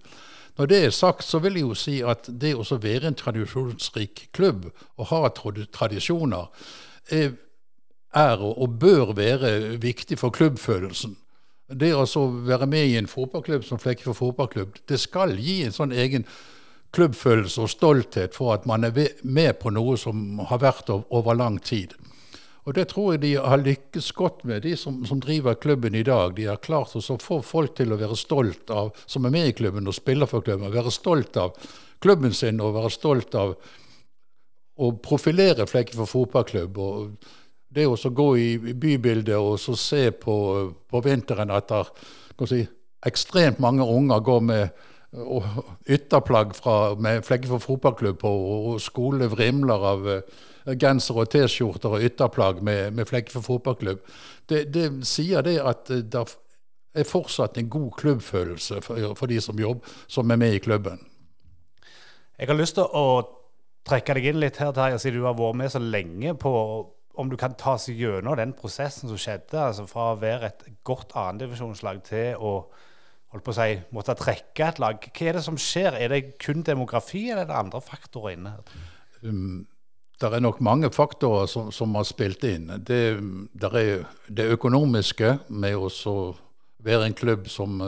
Når 0.60 0.70
det 0.70 0.80
er 0.86 0.94
sagt, 0.94 1.26
så 1.26 1.40
vil 1.42 1.58
jeg 1.58 1.66
jo 1.66 1.78
si 1.78 1.96
at 2.06 2.30
det 2.30 2.52
å 2.54 2.66
være 2.78 3.10
en 3.10 3.18
tradisjonsrik 3.18 4.28
klubb 4.38 4.68
og 5.00 5.10
ha 5.10 5.24
tradisjoner, 5.34 6.52
er, 7.10 7.34
er 8.14 8.44
og 8.44 8.78
bør 8.78 9.16
være 9.18 9.80
viktig 9.82 10.20
for 10.20 10.36
klubbfølelsen. 10.36 11.16
Det 11.70 11.92
å 11.94 12.24
være 12.50 12.66
med 12.66 12.88
i 12.88 12.96
en 12.98 13.10
fotballklubb 13.10 13.66
som 13.66 13.78
Flekkefjord 13.82 14.18
fotballklubb, 14.18 14.80
det 14.90 14.98
skal 14.98 15.36
gi 15.38 15.62
en 15.66 15.76
sånn 15.76 15.94
egen 15.94 16.26
klubbfølelse 16.96 17.62
og 17.62 17.70
stolthet 17.70 18.34
for 18.34 18.56
at 18.56 18.66
man 18.66 18.88
er 18.88 18.96
med 19.22 19.60
på 19.62 19.70
noe 19.76 19.98
som 20.02 20.40
har 20.50 20.64
vært 20.64 20.90
over 20.90 21.38
lang 21.38 21.60
tid. 21.62 21.94
Og 22.66 22.74
Det 22.74 22.88
tror 22.92 23.14
jeg 23.14 23.22
de 23.22 23.34
har 23.36 23.62
lykkes 23.62 24.12
godt 24.14 24.44
med, 24.46 24.62
de 24.62 24.76
som, 24.78 25.04
som 25.06 25.22
driver 25.22 25.56
klubben 25.58 25.96
i 25.96 26.04
dag. 26.04 26.36
De 26.36 26.46
har 26.50 26.58
klart 26.62 26.96
å 26.96 27.18
få 27.18 27.40
folk 27.42 27.76
til 27.78 27.94
å 27.94 27.98
være 27.98 28.18
stolt 28.18 28.70
av, 28.70 28.92
som 29.06 29.26
er 29.26 29.34
med 29.34 29.48
i 29.50 29.56
klubben 29.58 29.88
og 29.88 29.96
spiller 29.96 30.30
for 30.30 30.46
klubben, 30.46 30.74
være 30.74 30.94
stolt 30.94 31.38
av 31.38 31.56
klubben 32.02 32.34
sin 32.34 32.62
og 32.62 32.76
være 32.76 32.92
stolt 32.94 33.36
av 33.36 33.56
å 34.80 34.92
profilere 35.02 35.66
Flekkefjord 35.68 36.12
fotballklubb. 36.12 36.78
og 36.78 37.30
Det 37.70 37.86
å 37.86 37.96
gå 37.96 38.28
i 38.38 38.74
bybildet 38.74 39.38
og 39.38 39.60
så 39.62 39.76
se 39.78 40.10
på, 40.12 40.36
på 40.90 41.02
vinteren 41.06 41.52
at 41.54 41.72
si, 42.50 42.64
ekstremt 43.06 43.60
mange 43.62 43.86
unger 43.86 44.24
går 44.26 44.46
med 44.46 44.86
ytterplagg 45.90 46.54
fra, 46.58 46.96
med 46.96 47.24
Flekkefjord 47.26 47.64
fotballklubb 47.64 48.20
på, 48.22 48.30
og 48.30 48.82
skole 48.82 49.30
vrimler 49.32 49.86
av 49.92 50.06
uh, 50.06 50.20
genser 50.78 51.18
og 51.18 51.32
T-skjorter 51.34 51.96
og 51.98 52.06
ytterplagg 52.06 52.62
med, 52.66 52.94
med 52.94 53.10
Flekkefjord 53.10 53.46
fotballklubb. 53.48 54.04
Det, 54.50 54.68
det, 54.74 54.86
sier 55.10 55.46
det 55.46 55.58
at 55.62 55.90
det 55.90 56.26
er 56.94 57.10
fortsatt 57.10 57.58
en 57.58 57.70
god 57.70 57.92
klubbfølelse 57.98 58.84
for, 58.86 59.14
for 59.18 59.32
de 59.32 59.42
som 59.42 59.60
jobber, 59.60 59.98
som 60.08 60.30
er 60.30 60.42
med 60.42 60.58
i 60.58 60.62
klubben. 60.62 61.02
Jeg 62.40 62.48
har 62.48 62.58
lyst 62.58 62.78
til 62.78 62.86
å 62.86 63.22
trekke 63.90 64.16
deg 64.16 64.30
inn 64.30 64.42
litt 64.44 64.62
her, 64.62 64.72
Terje, 64.76 65.02
siden 65.02 65.24
du 65.24 65.28
har 65.28 65.38
vært 65.38 65.58
med 65.60 65.74
så 65.74 65.82
lenge 65.82 66.36
på 66.40 66.54
om 67.20 67.32
du 67.32 67.36
kan 67.40 67.56
ta 67.60 67.76
seg 67.82 68.00
gjennom 68.00 68.38
den 68.40 68.54
prosessen 68.58 69.12
som 69.12 69.20
skjedde, 69.20 69.60
altså 69.60 69.88
fra 69.90 70.14
å 70.14 70.20
være 70.22 70.52
et 70.52 70.70
godt 70.88 71.16
annendivisjonslag 71.20 72.04
til 72.08 72.40
å 72.40 72.54
holdt 73.30 73.46
på 73.46 73.54
å 73.54 73.58
si, 73.60 73.74
måtte 73.94 74.16
trekke 74.18 74.70
et 74.72 74.80
lag. 74.82 75.04
Hva 75.06 75.28
er 75.30 75.38
det 75.38 75.44
som 75.46 75.58
skjer? 75.60 75.98
Er 76.00 76.14
det 76.14 76.38
kun 76.42 76.64
demografi, 76.66 77.28
eller 77.30 77.44
er 77.44 77.52
det 77.52 77.60
andre 77.60 77.82
faktorer 77.86 78.38
inne? 78.38 78.56
Um, 79.22 79.68
det 80.20 80.32
er 80.34 80.44
nok 80.44 80.60
mange 80.66 80.90
faktorer 80.92 81.48
som, 81.48 81.70
som 81.72 81.94
har 81.96 82.08
spilt 82.08 82.44
inn. 82.48 82.72
Det, 82.84 83.04
er 83.70 84.02
det 84.28 84.48
økonomiske 84.56 85.36
med 85.48 85.78
å 85.78 86.18
være 86.84 87.08
en 87.08 87.16
klubb 87.16 87.48
som, 87.52 87.80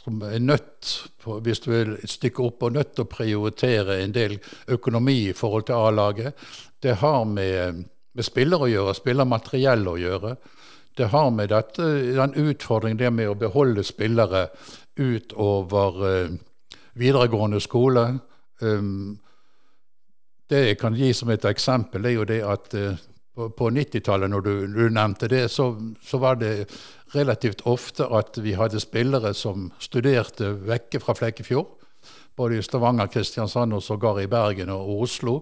som 0.00 0.22
er 0.24 0.38
nødt, 0.40 0.94
på, 1.20 1.36
hvis 1.44 1.60
du 1.64 1.70
vil 1.72 1.94
stykke 2.08 2.46
opp, 2.46 2.64
og 2.64 2.78
nødt 2.78 2.94
til 2.94 3.04
å 3.04 3.10
prioritere 3.12 3.98
en 4.00 4.14
del 4.16 4.38
økonomi 4.72 5.18
i 5.28 5.36
forhold 5.36 5.68
til 5.68 5.82
A-laget. 5.82 6.48
Det 6.80 6.96
har 7.02 7.26
med, 7.28 7.84
med 8.14 8.26
spillere 8.26 8.66
å 8.66 8.70
gjøre, 8.70 8.96
spillermateriell 8.98 9.86
å 9.88 9.98
gjøre 10.00 10.34
det 10.98 11.06
har 11.12 11.30
med 11.30 11.48
dette, 11.48 11.86
den 12.16 12.34
utfordringen 12.34 12.98
det 12.98 13.10
med 13.14 13.30
å 13.30 13.38
beholde 13.38 13.84
spillere 13.86 14.48
utover 14.98 16.00
uh, 16.02 16.34
videregående 16.98 17.60
skole. 17.62 18.18
Um, 18.60 19.14
det 20.50 20.64
jeg 20.66 20.80
kan 20.80 20.98
gi 20.98 21.12
som 21.14 21.30
et 21.30 21.46
eksempel, 21.46 22.04
er 22.04 22.16
jo 22.18 22.26
det 22.28 22.40
at 22.42 22.74
på, 23.40 23.48
på 23.56 23.70
90-tallet, 23.70 24.30
når 24.30 24.40
du, 24.44 24.54
du, 24.74 24.82
nevnte 24.90 25.28
det, 25.30 25.44
så, 25.48 25.70
så, 26.02 26.18
var 26.18 26.40
det 26.40 26.66
relativt 27.14 27.62
ofte 27.70 28.08
at 28.18 28.38
vi 28.42 28.56
hadde 28.58 28.82
spillere 28.82 29.32
som 29.34 29.70
studerte 29.78 30.52
vekke 30.66 31.00
fra 31.00 31.14
Flekkefjord 31.16 31.79
både 32.36 32.56
i 32.56 32.62
Stavanger, 32.62 33.10
Kristiansand 33.12 33.74
og 33.76 33.82
sågar 33.82 34.20
i 34.22 34.28
Bergen 34.30 34.72
og 34.72 35.02
Oslo. 35.02 35.34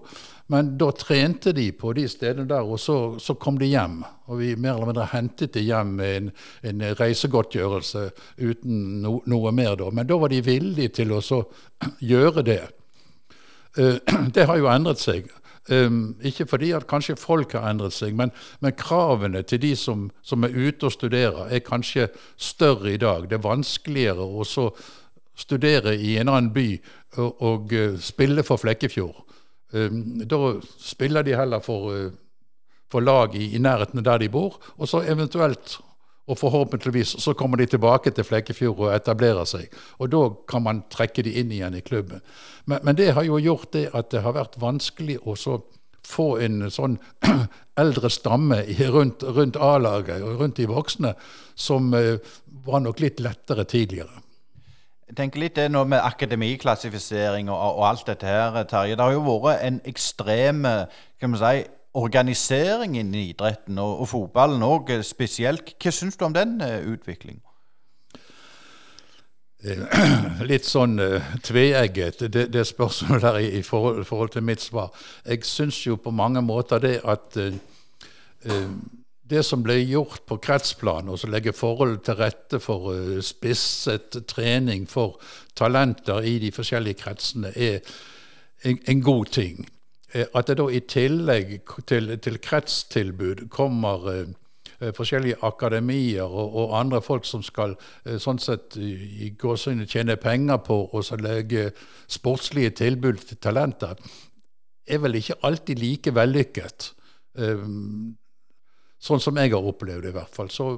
Men 0.51 0.71
da 0.77 0.89
trente 0.91 1.53
de 1.53 1.67
på 1.77 1.93
de 1.93 2.07
stedene 2.09 2.47
der, 2.49 2.65
og 2.65 2.79
så, 2.81 2.95
så 3.21 3.35
kom 3.37 3.59
de 3.61 3.69
hjem. 3.69 3.99
Og 4.27 4.39
vi 4.41 4.55
mer 4.57 4.73
eller 4.73 4.89
mindre 4.89 5.05
hentet 5.11 5.53
de 5.53 5.61
hjem 5.67 5.91
med 5.99 6.15
en, 6.17 6.31
en 6.71 6.85
reisegodtgjørelse 6.97 8.07
uten 8.41 8.79
no, 9.03 9.19
noe 9.29 9.53
mer 9.53 9.77
da. 9.77 9.91
Men 9.93 10.09
da 10.09 10.17
var 10.17 10.33
de 10.33 10.41
villige 10.43 10.95
til 11.01 11.13
å 11.13 11.21
gjøre 12.11 12.45
det. 12.49 12.63
Uh, 13.77 13.99
det 14.35 14.49
har 14.49 14.57
jo 14.57 14.71
endret 14.73 15.03
seg. 15.03 15.29
Um, 15.69 16.15
ikke 16.25 16.47
fordi 16.49 16.71
at 16.73 16.87
kanskje 16.89 17.13
folk 17.19 17.53
har 17.53 17.67
endret 17.69 17.93
seg, 17.93 18.15
men, 18.17 18.31
men 18.57 18.73
kravene 18.73 19.43
til 19.45 19.61
de 19.61 19.75
som, 19.77 20.07
som, 20.25 20.41
er 20.43 20.55
ute 20.55 20.89
og 20.89 20.95
studerer, 20.95 21.43
er 21.53 21.61
kanskje 21.61 22.07
større 22.41 22.95
i 22.95 22.97
dag. 22.97 23.29
Det 23.29 23.37
er 23.37 23.45
vanskeligere 23.45 24.25
å 24.25 24.47
så 24.49 24.71
studere 25.39 25.95
i 25.95 26.17
en 26.19 26.29
annen 26.29 26.53
by 26.53 26.67
og, 27.17 27.41
og 27.41 27.75
uh, 27.75 27.99
spille 28.03 28.43
for 28.45 28.61
Flekkefjord. 28.61 29.23
Um, 29.73 30.23
da 30.25 30.55
spiller 30.81 31.25
de 31.25 31.37
heller 31.37 31.63
for, 31.63 31.93
uh, 31.93 32.65
for 32.91 33.05
lag 33.05 33.35
i, 33.37 33.51
i, 33.55 33.61
nærheten 33.61 34.03
der 34.05 34.21
de 34.21 34.29
bor, 34.33 34.59
og 34.77 34.89
så 34.89 35.03
eventuelt 35.07 35.79
og 36.29 36.37
forhåpentligvis 36.37 37.15
så 37.23 37.33
kommer 37.33 37.57
de 37.57 37.65
tilbake 37.65 38.11
til 38.13 38.23
Flekkefjord 38.23 38.83
og 38.85 38.93
etablerer 38.93 39.47
seg. 39.49 39.65
Og 39.97 40.11
da 40.13 40.21
kan 40.49 40.61
man 40.61 40.83
trekke 40.93 41.25
de 41.25 41.33
inn 41.41 41.51
igjen 41.51 41.77
i 41.79 41.81
klubben. 41.81 42.21
Men, 42.69 42.83
men 42.85 42.97
det 42.99 43.15
har 43.17 43.25
jo 43.25 43.39
gjort 43.41 43.71
det 43.73 43.87
at 43.97 44.11
det 44.13 44.21
har 44.21 44.37
vært 44.37 44.59
vanskelig 44.61 45.17
å 45.25 45.33
få 46.05 46.27
en 46.45 46.69
sånn 46.73 46.99
eldre 47.81 48.11
stamme 48.13 48.61
rundt, 48.93 49.25
rundt 49.25 49.57
A-laget 49.57 50.21
og 50.21 50.41
rundt 50.43 50.61
de 50.61 50.69
voksne, 50.69 51.15
som 51.55 51.93
uh, 51.97 52.21
var 52.65 52.85
nok 52.85 53.01
litt 53.01 53.21
lettere 53.25 53.65
tidligere. 53.65 54.21
Jeg 55.09 55.17
tenker 55.17 55.41
litt 55.41 55.55
det 55.57 55.71
nå 55.73 55.81
med 55.89 56.03
akademiklassifisering 56.05 57.47
og, 57.49 57.57
og, 57.57 57.83
alt 57.87 58.05
dette 58.11 58.29
her, 58.29 58.63
Terje. 58.69 58.93
Det 58.93 59.01
har 59.01 59.15
jo 59.15 59.23
vært 59.25 59.63
en 59.65 59.79
ekstrem 59.89 60.67
si, 61.17 61.53
organisering 61.97 62.93
innen 62.93 63.17
idretten, 63.17 63.79
og, 63.81 64.03
og 64.03 64.09
fotballen 64.11 64.61
òg 64.61 64.91
spesielt. 65.01 65.73
Hva 65.81 65.93
syns 65.95 66.19
du 66.19 66.27
om 66.27 66.35
den 66.37 66.59
uh, 66.61 66.77
utviklingen? 66.93 67.41
Eh, 69.65 69.81
litt 70.51 70.69
sånn 70.69 71.01
uh, 71.01 71.33
tveegget, 71.41 72.21
det, 72.29 72.45
det 72.53 72.67
spørsmålet 72.69 73.25
der 73.25 73.41
i, 73.41 73.49
i 73.57 73.63
forhold, 73.65 74.05
forhold, 74.05 74.35
til 74.37 74.45
mitt 74.45 74.61
svar. 74.61 74.93
Jeg 75.25 75.41
syns 75.49 75.81
jo 75.87 75.97
på 75.97 76.13
mange 76.13 76.45
måter 76.45 76.85
det 76.85 76.99
at 77.01 77.41
uh, 77.41 77.57
uh, 78.45 78.69
det 79.29 79.43
som 79.45 79.63
ble 79.63 79.77
gjort 79.83 80.25
på 80.27 80.39
kretsplan, 80.41 81.09
og 81.09 81.19
som 81.21 81.31
legger 81.33 81.55
forholdene 81.55 82.03
til 82.05 82.17
rette 82.19 82.59
for 82.63 82.91
uh, 82.93 83.19
spisset 83.25 84.17
trening 84.29 84.87
for 84.89 85.19
talenter 85.57 86.25
i 86.25 86.37
de 86.41 86.51
forskjellige 86.55 87.01
kretsene, 87.03 87.53
er 87.55 87.79
en, 88.65 88.79
en 88.87 89.01
god 89.05 89.31
ting. 89.35 89.65
Uh, 90.15 90.25
at 90.33 90.49
det 90.49 90.57
da 90.59 90.67
i 90.69 90.81
tillegg 90.81 91.57
til, 91.87 92.15
til 92.17 92.39
kretstilbud 92.41 93.47
kommer 93.53 94.07
uh, 94.09 94.23
forskjellige 94.95 95.41
akademier 95.43 96.23
og, 96.23 96.55
og, 96.55 96.77
andre 96.79 97.01
folk 97.03 97.25
som 97.27 97.41
skal 97.43 97.73
sånn 98.23 98.37
sett 98.39 98.77
i 98.79 99.27
gåsehudet 99.35 99.89
tjene 99.91 100.15
penger 100.15 100.61
på 100.63 100.77
å 100.95 101.01
legge 101.19 101.73
sportslige 102.07 102.77
tilbud 102.79 103.19
til 103.27 103.41
talenter, 103.43 103.99
er 104.87 105.01
vel 105.03 105.19
ikke 105.19 105.35
alltid 105.43 105.83
like 105.83 106.15
vellykket. 106.15 106.93
Um, 107.35 108.15
Sånn 108.99 109.21
som 109.23 109.37
jeg 109.39 109.53
har 109.53 109.67
opplevd 109.71 110.03
det, 110.03 110.13
i 110.13 110.17
hvert 110.17 110.35
fall. 110.35 110.49
Så, 110.51 110.69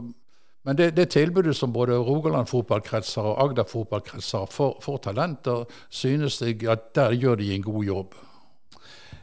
men 0.67 0.77
det, 0.77 0.91
det, 0.97 1.07
tilbudet 1.13 1.55
som 1.57 1.73
både 1.73 1.97
Rogaland 1.97 2.49
fotballkretser 2.51 3.25
og 3.25 3.39
Agder 3.45 3.65
fotballkretser 3.69 4.49
får, 4.51 4.75
for 4.83 5.01
talenter, 5.01 5.65
synes 5.89 6.41
jeg 6.41 6.61
at 6.69 6.91
der 6.97 7.17
gjør 7.17 7.41
de 7.41 7.49
en 7.55 7.65
god 7.65 7.87
jobb. 7.87 8.19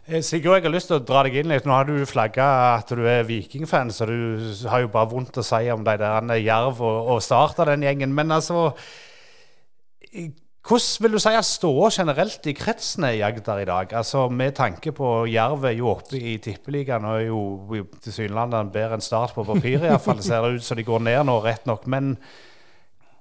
Eh, 0.08 0.22
Sigurd, 0.24 0.56
jeg 0.56 0.66
har 0.66 0.72
lyst 0.72 0.90
til 0.90 0.98
å 0.98 1.04
dra 1.04 1.22
deg 1.26 1.34
inn 1.36 1.52
litt. 1.52 1.66
Nå 1.68 1.76
har 1.76 1.86
du 1.86 1.94
flagga 2.08 2.48
at 2.78 2.90
du 2.90 3.04
er 3.04 3.26
Viking-fan, 3.28 3.92
så 3.92 4.08
du 4.08 4.50
har 4.72 4.82
jo 4.82 4.90
bare 4.94 5.10
vondt 5.10 5.38
å 5.38 5.46
si 5.46 5.68
om 5.70 5.86
de 5.86 5.96
der 6.00 6.34
Jerv 6.40 6.80
og, 6.80 7.12
og 7.14 7.22
Start 7.22 7.60
av 7.60 7.68
den 7.68 7.84
gjengen. 7.84 8.14
Men 8.16 8.32
altså 8.34 8.70
hvordan 10.66 11.02
vil 11.04 11.14
du 11.14 11.18
si 11.22 11.32
at 11.38 11.46
ståa 11.46 11.88
generelt 11.94 12.46
i 12.50 12.52
kretsene 12.56 13.12
i 13.16 13.22
Agder 13.24 13.62
i 13.62 13.68
dag? 13.68 13.92
Altså 13.96 14.26
Med 14.28 14.56
tanke 14.58 14.92
på 14.92 15.26
Jerv 15.30 15.64
er 15.64 15.76
jo 15.78 15.88
oppe 15.94 16.18
i 16.18 16.36
Tippeligaen 16.42 17.06
og 17.08 17.20
er 17.20 17.26
jo 17.28 17.84
tilsynelatende 18.02 18.74
bedre 18.74 18.98
enn 18.98 19.04
Start 19.04 19.34
på 19.36 19.46
papiret, 19.48 19.86
iallfall. 19.88 20.20
Ser 20.22 20.44
det 20.44 20.58
ut 20.58 20.66
som 20.66 20.76
de 20.76 20.84
går 20.84 21.04
ned 21.06 21.22
nå, 21.24 21.38
rett 21.44 21.64
nok. 21.66 21.86
Men 21.86 22.16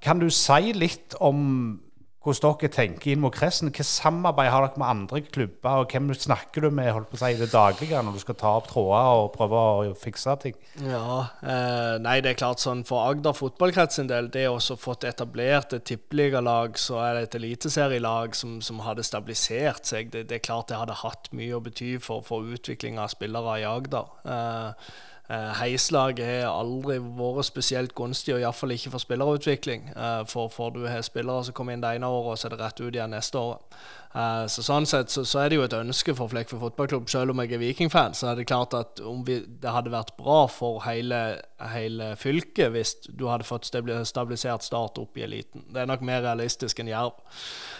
kan 0.03 0.19
du 0.19 0.27
si 0.33 0.73
litt 0.75 1.15
om 1.23 1.79
hvordan 2.27 2.57
dere 2.59 2.73
tenker 2.73 3.13
inn 3.13 3.21
mot 3.23 3.33
Kressen. 3.33 3.69
Hvilket 3.69 3.87
samarbeid 3.87 4.51
har 4.51 4.65
dere 4.65 4.81
med 4.81 4.87
andre 4.87 5.21
klubber, 5.23 5.81
og 5.83 5.93
hvem 5.93 6.11
snakker 6.13 6.65
du 6.65 6.69
med 6.73 6.91
holdt 6.91 7.09
på 7.11 7.17
å 7.17 7.21
si, 7.21 7.31
i 7.33 7.39
det 7.39 7.49
daglige 7.53 8.03
når 8.03 8.17
du 8.17 8.23
skal 8.23 8.37
ta 8.39 8.53
opp 8.59 8.69
tråder 8.71 9.21
og 9.21 9.31
prøve 9.35 9.63
å 9.63 9.95
fikse 9.97 10.35
ting? 10.43 10.57
Ja, 10.83 11.27
eh, 11.41 11.95
Nei, 12.03 12.19
det 12.21 12.33
er 12.33 12.39
klart 12.39 12.63
sånn 12.63 12.83
for 12.87 13.07
Agder 13.07 13.35
fotballkrets 13.37 13.99
sin 13.99 14.11
del, 14.11 14.29
det 14.33 14.47
å 14.51 14.59
fått 14.77 15.07
etablert 15.07 15.73
et 15.73 15.87
tippeligalag, 15.87 16.77
så 16.81 17.01
er 17.05 17.17
det 17.17 17.27
et 17.27 17.39
eliteserielag 17.39 18.35
som, 18.37 18.59
som 18.61 18.83
hadde 18.85 19.05
stabilisert 19.07 19.87
seg. 19.89 20.11
Det, 20.13 20.27
det, 20.29 20.39
er 20.39 20.47
klart 20.47 20.69
det 20.71 20.79
hadde 20.81 21.01
hatt 21.01 21.31
mye 21.35 21.57
å 21.57 21.63
bety 21.63 21.95
for, 22.03 22.25
for 22.27 22.45
utvikling 22.45 22.99
av 23.01 23.11
spillere 23.13 23.61
i 23.61 23.67
Agder. 23.67 24.11
Eh, 24.27 24.89
Eh, 25.27 25.49
Heislaget 25.59 26.23
har 26.23 26.53
aldri 26.55 27.01
vært 27.03 27.49
spesielt 27.49 27.91
gunstig, 27.97 28.31
og 28.37 28.39
iallfall 28.39 28.71
ikke 28.77 28.93
for 28.93 29.03
spillerutvikling. 29.03 29.89
Eh, 29.91 30.23
for, 30.31 30.47
for 30.53 30.71
du 30.71 30.85
har 30.87 31.03
spillere 31.03 31.43
som 31.43 31.55
kommer 31.57 31.75
inn 31.75 31.83
det 31.83 31.97
ene 31.97 32.07
året, 32.07 32.31
og 32.31 32.39
så 32.39 32.47
er 32.47 32.55
det 32.55 32.61
rett 32.63 32.79
ut 32.79 32.95
igjen 32.95 33.11
neste 33.11 33.41
året. 33.41 33.79
Eh, 34.15 34.45
så 34.47 34.63
sånn 34.63 34.87
sett 34.87 35.11
så, 35.11 35.25
så 35.27 35.41
er 35.43 35.51
det 35.51 35.57
jo 35.59 35.65
et 35.65 35.75
ønske 35.75 36.15
for 36.15 36.31
Flekkefjord 36.31 36.69
fotballklubb. 36.69 37.09
Selv 37.11 37.33
om 37.33 37.41
jeg 37.43 37.57
er 37.57 37.63
Viking-fan, 37.65 38.15
så 38.15 38.29
er 38.31 38.39
det 38.39 38.47
klart 38.47 38.77
at 38.77 39.03
vi, 39.27 39.41
det 39.43 39.73
hadde 39.75 39.91
vært 39.91 40.15
bra 40.15 40.45
for 40.51 40.79
hele, 40.87 41.19
hele 41.73 42.13
fylket 42.15 42.71
hvis 42.71 42.95
du 43.09 43.27
hadde 43.27 43.47
fått 43.47 43.67
stabilisert 43.67 44.63
Start 44.63 45.01
opp 45.01 45.19
i 45.19 45.27
eliten. 45.27 45.67
Det 45.73 45.83
er 45.83 45.91
nok 45.91 46.07
mer 46.07 46.23
realistisk 46.23 46.79
enn 46.79 46.93
Jerv. 46.93 47.19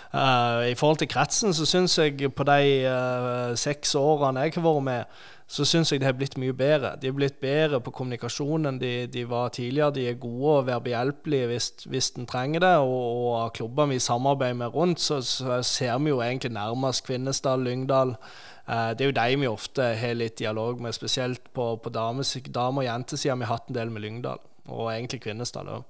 I 0.07 0.75
forhold 0.79 1.01
til 1.01 1.09
kretsen 1.11 1.51
så 1.55 1.65
syns 1.67 1.97
jeg 1.99 2.29
på 2.31 2.45
de 2.47 3.55
seks 3.59 3.91
årene 3.99 4.45
jeg 4.45 4.55
har 4.55 4.63
vært 4.63 4.85
med, 4.87 5.17
så 5.47 5.63
syns 5.63 5.93
jeg 5.93 6.01
det 6.01 6.09
har 6.09 6.15
blitt 6.19 6.35
mye 6.39 6.51
bedre. 6.55 6.91
De 6.99 7.07
er 7.07 7.15
blitt 7.15 7.37
bedre 7.39 7.79
på 7.79 7.93
kommunikasjon 7.95 8.67
enn 8.67 8.79
de, 8.81 8.91
de 9.07 9.23
var 9.29 9.53
tidligere. 9.55 9.93
De 9.95 10.03
er 10.09 10.19
gode 10.19 10.57
og 10.57 10.67
være 10.67 10.83
behjelpelige 10.89 11.47
hvis, 11.47 11.69
hvis 11.87 12.09
en 12.19 12.27
trenger 12.27 12.65
det. 12.65 12.73
Og, 12.83 13.21
og 13.31 13.53
klubbene 13.55 13.95
vi 13.95 14.03
samarbeider 14.03 14.59
med 14.59 14.75
rundt, 14.75 14.99
så, 14.99 15.21
så 15.23 15.61
ser 15.63 15.95
vi 16.03 16.11
jo 16.11 16.19
egentlig 16.21 16.51
nærmest 16.51 17.05
Kvinesdal, 17.07 17.63
Lyngdal. 17.63 18.17
Eh, 18.67 18.91
det 18.99 19.05
er 19.05 19.11
jo 19.13 19.17
de 19.21 19.39
vi 19.39 19.47
ofte 19.47 19.87
har 20.01 20.19
litt 20.19 20.35
dialog 20.41 20.83
med, 20.83 20.95
spesielt 20.97 21.47
på, 21.55 21.75
på 21.79 21.95
dame- 21.95 22.27
og 22.83 22.83
jentesida. 22.89 23.39
Vi 23.39 23.47
har 23.47 23.55
hatt 23.55 23.71
en 23.71 23.79
del 23.79 23.93
med 23.95 24.03
Lyngdal, 24.03 24.43
og 24.67 24.91
egentlig 24.91 25.23
Kvinesdal 25.23 25.71
òg. 25.77 25.87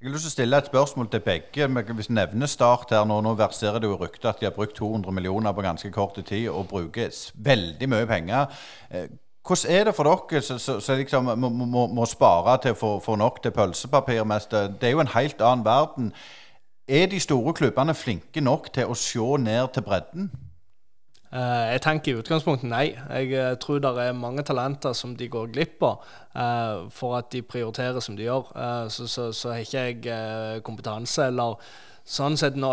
Jeg 0.00 0.08
har 0.08 0.14
lyst 0.14 0.24
til 0.24 0.30
å 0.30 0.32
stille 0.32 0.58
et 0.62 0.68
spørsmål 0.70 1.08
til 1.12 1.20
begge. 1.20 1.66
Hvis 1.92 2.06
vi 2.08 2.14
nevner 2.16 2.48
Start 2.48 2.94
her 2.94 3.02
nå, 3.04 3.18
nå 3.20 3.34
verserer 3.36 3.82
det 3.82 3.88
jo 3.90 3.98
ryktet 4.00 4.30
at 4.30 4.38
de 4.40 4.46
har 4.46 4.54
brukt 4.56 4.72
200 4.78 5.12
millioner 5.12 5.52
på 5.52 5.60
ganske 5.60 5.90
kort 5.92 6.16
tid 6.24 6.46
og 6.48 6.70
bruker 6.70 7.12
veldig 7.36 7.88
mye 7.92 8.06
penger. 8.08 8.46
Eh, 8.90 9.10
Hvordan 9.44 9.74
er 9.76 9.84
det 9.84 9.94
for 9.94 10.08
dere 10.08 10.40
som 10.40 10.96
liksom 10.96 11.28
må, 11.36 11.48
må, 11.48 11.86
må 11.86 12.06
spare 12.08 12.56
til 12.62 12.72
å 12.72 12.96
få, 13.04 13.16
nok 13.16 13.42
til 13.42 13.52
pølsepapir? 13.52 14.24
mens 14.24 14.46
Det, 14.46 14.80
det 14.80 14.88
er 14.88 14.96
jo 14.96 15.04
en 15.04 15.14
helt 15.16 15.40
annen 15.40 15.64
verden. 15.64 16.12
Er 16.88 17.06
de 17.06 17.20
store 17.20 17.52
klubbene 17.52 17.94
flinke 17.94 18.40
nok 18.40 18.72
til 18.72 18.88
å 18.88 18.96
se 18.96 19.36
ned 19.36 19.68
til 19.74 19.84
bredden? 19.84 20.30
Eh, 21.30 21.66
jeg 21.76 21.82
tenker 21.84 22.10
i 22.10 22.18
utgangspunktet 22.18 22.66
nei. 22.66 22.86
Jeg 22.90 23.34
uh, 23.38 23.52
tror 23.62 23.78
det 23.82 23.92
er 24.02 24.16
mange 24.18 24.42
talenter 24.42 24.96
som 24.98 25.12
de 25.14 25.28
går 25.30 25.52
glipp 25.54 25.84
av 25.86 26.00
uh, 26.34 26.88
for 26.90 27.20
at 27.20 27.30
de 27.30 27.44
prioriterer 27.46 28.02
som 28.02 28.16
de 28.18 28.26
gjør. 28.26 28.50
Så, 28.90 29.06
så, 29.06 29.30
så 29.36 29.54
har 29.54 29.62
ikke 29.62 29.84
jeg 29.86 30.64
kompetanse 30.66 31.28
eller 31.30 31.60
sånn 32.10 32.34
sett 32.40 32.56
no, 32.58 32.72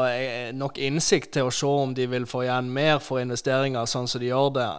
nok 0.57 0.79
innsikt 0.81 1.35
til 1.35 1.51
å 1.51 1.53
se 1.53 1.69
om 1.69 1.93
de 1.93 2.07
vil 2.09 2.25
få 2.25 2.47
igjen 2.47 2.71
mer 2.73 2.97
for 3.03 3.21
investeringer 3.21 3.85
sånn 3.85 4.09
som 4.09 4.23
de 4.23 4.31
gjør 4.31 4.49
det, 4.55 4.69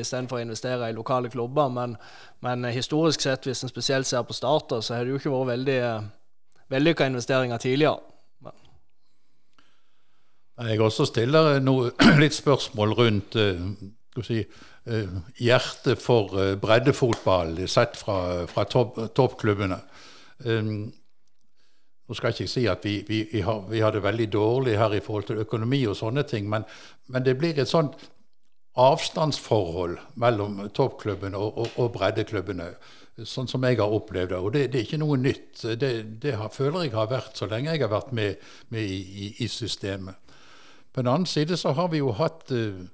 istedenfor 0.00 0.38
å 0.38 0.46
investere 0.46 0.88
i 0.88 0.96
lokale 0.96 1.28
klubber. 1.28 1.68
Men, 1.68 1.98
men 2.40 2.64
historisk 2.72 3.26
sett, 3.26 3.44
hvis 3.44 3.66
en 3.66 3.72
spesielt 3.72 4.08
ser 4.08 4.24
på 4.24 4.36
starter, 4.38 4.80
så 4.80 4.96
har 4.96 5.04
det 5.04 5.12
jo 5.12 5.20
ikke 5.20 5.34
vært 5.34 5.52
veldig 5.52 5.80
vellykka 6.72 7.10
investeringer 7.10 7.60
tidligere. 7.60 8.07
Jeg 10.58 10.80
også 10.82 11.04
stiller 11.06 11.60
noe, 11.62 11.92
litt 12.22 12.34
spørsmål 12.34 12.94
rundt 12.98 13.36
eh, 13.38 13.60
si, 14.26 14.40
eh, 14.90 15.18
hjertet 15.38 16.02
for 16.02 16.34
eh, 16.34 16.54
breddefotball 16.58 17.60
sett 17.70 17.98
fra, 18.00 18.46
fra 18.50 18.64
topp- 18.66 19.04
toppklubbene. 19.14 19.78
Um, 20.46 20.88
nå 22.08 22.16
skal 22.16 22.30
jeg 22.32 22.38
ikke 22.46 22.50
si 22.50 22.64
at 22.70 22.84
vi, 22.86 22.96
vi, 23.06 23.22
vi, 23.32 23.40
har, 23.46 23.64
vi 23.70 23.82
har 23.84 23.94
det 23.94 24.02
veldig 24.02 24.28
dårlig 24.32 24.76
her 24.80 24.94
i 24.96 25.02
forhold 25.04 25.28
til 25.28 25.42
økonomi 25.42 25.82
og 25.90 25.96
sånne 25.98 26.22
ting, 26.26 26.46
men, 26.50 26.64
men 27.12 27.26
det 27.26 27.36
blir 27.38 27.58
et 27.58 27.70
sånt 27.70 27.98
avstandsforhold 28.78 29.98
mellom 30.22 30.62
toppklubbene 30.74 31.38
og, 31.38 31.58
og, 31.58 31.74
og 31.82 31.90
breddeklubbene, 31.98 32.70
sånn 33.26 33.50
som 33.50 33.66
jeg 33.66 33.78
har 33.78 33.94
opplevd 33.94 34.32
det. 34.32 34.38
Og 34.38 34.54
det, 34.54 34.64
det 34.72 34.80
er 34.80 34.86
ikke 34.86 35.02
noe 35.02 35.18
nytt. 35.20 35.66
Det, 35.78 35.92
det 36.22 36.36
har, 36.38 36.50
føler 36.54 36.86
jeg 36.86 36.94
har 36.94 37.10
vært 37.10 37.38
så 37.38 37.50
lenge 37.50 37.74
jeg 37.74 37.82
har 37.84 37.92
vært 37.92 38.14
med, 38.14 38.48
med 38.74 38.86
i, 38.86 39.34
i 39.44 39.50
systemet. 39.50 40.18
På 40.92 41.02
den 41.02 41.12
annen 41.12 41.26
side 41.26 41.56
så 41.56 41.72
har 41.72 41.88
vi 41.88 42.00
jo 42.00 42.12
hatt 42.16 42.50
eh, 42.50 42.86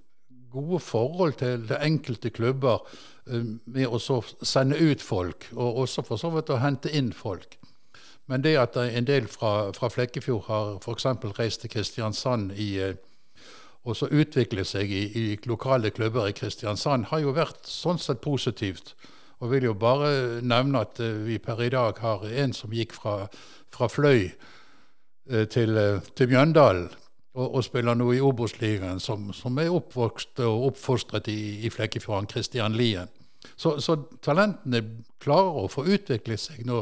gode 0.53 0.81
forhold 0.83 1.39
til 1.39 1.71
enkelte 1.79 2.31
klubber 2.35 2.83
eh, 3.31 3.47
med 3.65 3.87
å 3.87 4.01
sende 4.43 4.79
ut 4.79 5.03
folk, 5.03 5.49
og 5.55 5.85
også 5.85 6.05
for 6.07 6.21
så 6.21 6.33
vidt 6.35 6.51
å 6.51 6.61
hente 6.63 6.91
inn 6.91 7.13
folk. 7.15 7.59
Men 8.27 8.43
det 8.43 8.57
at 8.57 8.77
en 8.81 9.07
del 9.07 9.29
fra, 9.29 9.71
fra 9.77 9.91
Flekkefjord 9.93 10.47
har 10.49 10.71
f.eks. 10.81 11.07
reist 11.39 11.63
til 11.63 11.71
Kristiansand 11.71 12.55
i, 12.57 12.71
eh, 12.83 12.97
og 13.85 13.99
så 13.99 14.09
utvikle 14.09 14.65
seg 14.65 14.91
i, 14.91 15.05
i 15.21 15.25
lokale 15.45 15.93
klubber 15.93 16.31
i 16.31 16.37
Kristiansand, 16.37 17.11
har 17.13 17.21
jo 17.21 17.37
vært 17.37 17.69
sånn 17.69 18.01
sett 18.01 18.23
positivt. 18.25 18.95
Og 19.43 19.51
vil 19.53 19.67
jo 19.67 19.75
bare 19.77 20.41
nevne 20.41 20.81
at 20.87 21.01
vi 21.27 21.37
per 21.43 21.61
i 21.61 21.69
dag 21.69 21.99
har 22.01 22.23
en 22.25 22.55
som 22.57 22.73
gikk 22.73 22.95
fra, 22.97 23.27
fra 23.75 23.91
Fløy 23.93 24.31
til, 25.53 25.81
til 26.17 26.31
Mjøndalen 26.31 26.87
og, 27.35 27.55
og 27.55 27.65
spiller 27.67 27.99
nå 27.99 28.13
i 28.15 28.23
Obos-ligaen, 28.23 29.03
som, 29.03 29.33
som 29.35 29.59
er 29.59 29.75
oppvokst 29.75 30.41
og 30.47 30.71
oppfostret 30.71 31.29
i, 31.33 31.67
i 31.67 31.71
Flekkefjorden, 31.71 32.31
Christian 32.31 32.79
Lien. 32.79 33.11
Så, 33.57 33.77
så 33.85 33.97
talentene 34.25 34.81
klarer 35.23 35.65
å 35.65 35.69
få 35.71 35.85
utvikle 35.95 36.37
seg 36.41 36.65
nå, 36.67 36.79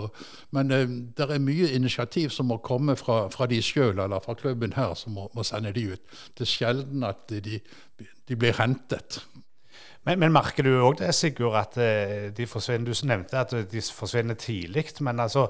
men 0.54 0.70
eh, 0.72 0.92
det 1.16 1.26
er 1.26 1.42
mye 1.42 1.72
initiativ 1.74 2.30
som 2.34 2.48
må 2.52 2.60
komme 2.64 2.94
fra, 3.00 3.24
fra 3.34 3.48
de 3.50 3.58
sjøl, 3.64 3.98
eller 3.98 4.22
fra 4.24 4.36
klubben 4.38 4.76
her, 4.78 4.94
som 4.98 5.16
må, 5.18 5.28
må 5.34 5.44
sende 5.46 5.74
de 5.74 5.88
ut. 5.94 6.16
Det 6.38 6.46
er 6.46 6.52
sjelden 6.52 7.06
at 7.08 7.26
de, 7.32 7.58
de 7.98 8.38
blir 8.38 8.56
hentet. 8.60 9.20
Men, 10.06 10.18
men 10.18 10.34
merker 10.34 10.66
du 10.66 10.72
òg 10.82 10.98
det, 11.02 11.12
Sigurd, 11.14 11.58
at 11.58 11.78
eh, 11.82 12.30
de 12.34 12.46
forsvinner 12.50 12.88
Du 12.88 13.06
nevnte 13.06 13.38
at 13.38 13.54
de 13.70 13.84
forsvinner 13.94 14.38
tidlig. 14.38 14.88
Men 15.00 15.22
altså, 15.22 15.48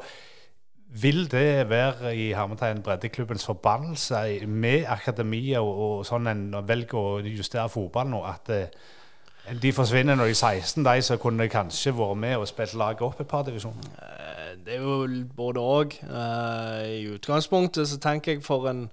vil 0.95 1.31
det 1.31 1.71
være 1.71 2.17
i 2.17 2.33
hermetegn 2.33 2.83
breddeklubbens 2.83 3.45
forbannelse 3.45 4.47
med 4.47 4.85
akademiet 4.89 5.59
og, 5.59 5.79
og 5.81 6.03
sånn 6.07 6.29
en 6.29 6.43
velger 6.69 6.99
å 6.99 7.21
justere 7.25 7.69
fotball 7.73 8.11
nå, 8.13 8.21
at 8.29 8.51
eh, 8.53 9.55
de 9.63 9.73
forsvinner 9.73 10.15
når 10.15 10.31
de 10.31 10.35
er 10.37 10.61
16, 10.61 10.85
de 10.85 11.03
som 11.03 11.19
kunne 11.19 11.49
kanskje 11.49 11.95
vært 11.97 12.21
med 12.21 12.37
og 12.37 12.45
spilt 12.51 12.77
laget 12.79 13.03
opp 13.09 13.21
et 13.25 13.31
par 13.31 13.47
divisjoner? 13.49 13.89
Eh, 14.03 14.53
Det 14.65 14.77
er 14.77 14.83
jo 14.85 15.25
både 15.37 15.61
òg. 15.61 15.95
I 16.87 17.07
utgangspunktet 17.15 17.89
så 17.89 17.99
tenker 17.99 18.33
jeg 18.33 18.43
for 18.45 18.69
en, 18.71 18.91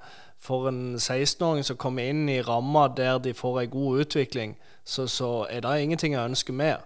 en 0.49 0.95
16-åring 0.95 1.65
som 1.67 1.77
kommer 1.77 2.07
inn 2.09 2.29
i 2.29 2.39
ramma 2.41 2.87
der 2.87 3.19
de 3.19 3.33
får 3.33 3.59
ei 3.59 3.67
god 3.67 4.05
utvikling, 4.05 4.55
så, 4.85 5.07
så 5.07 5.45
er 5.49 5.59
det 5.61 5.81
ingenting 5.81 6.13
jeg 6.15 6.31
ønsker 6.31 6.53
mer. 6.53 6.79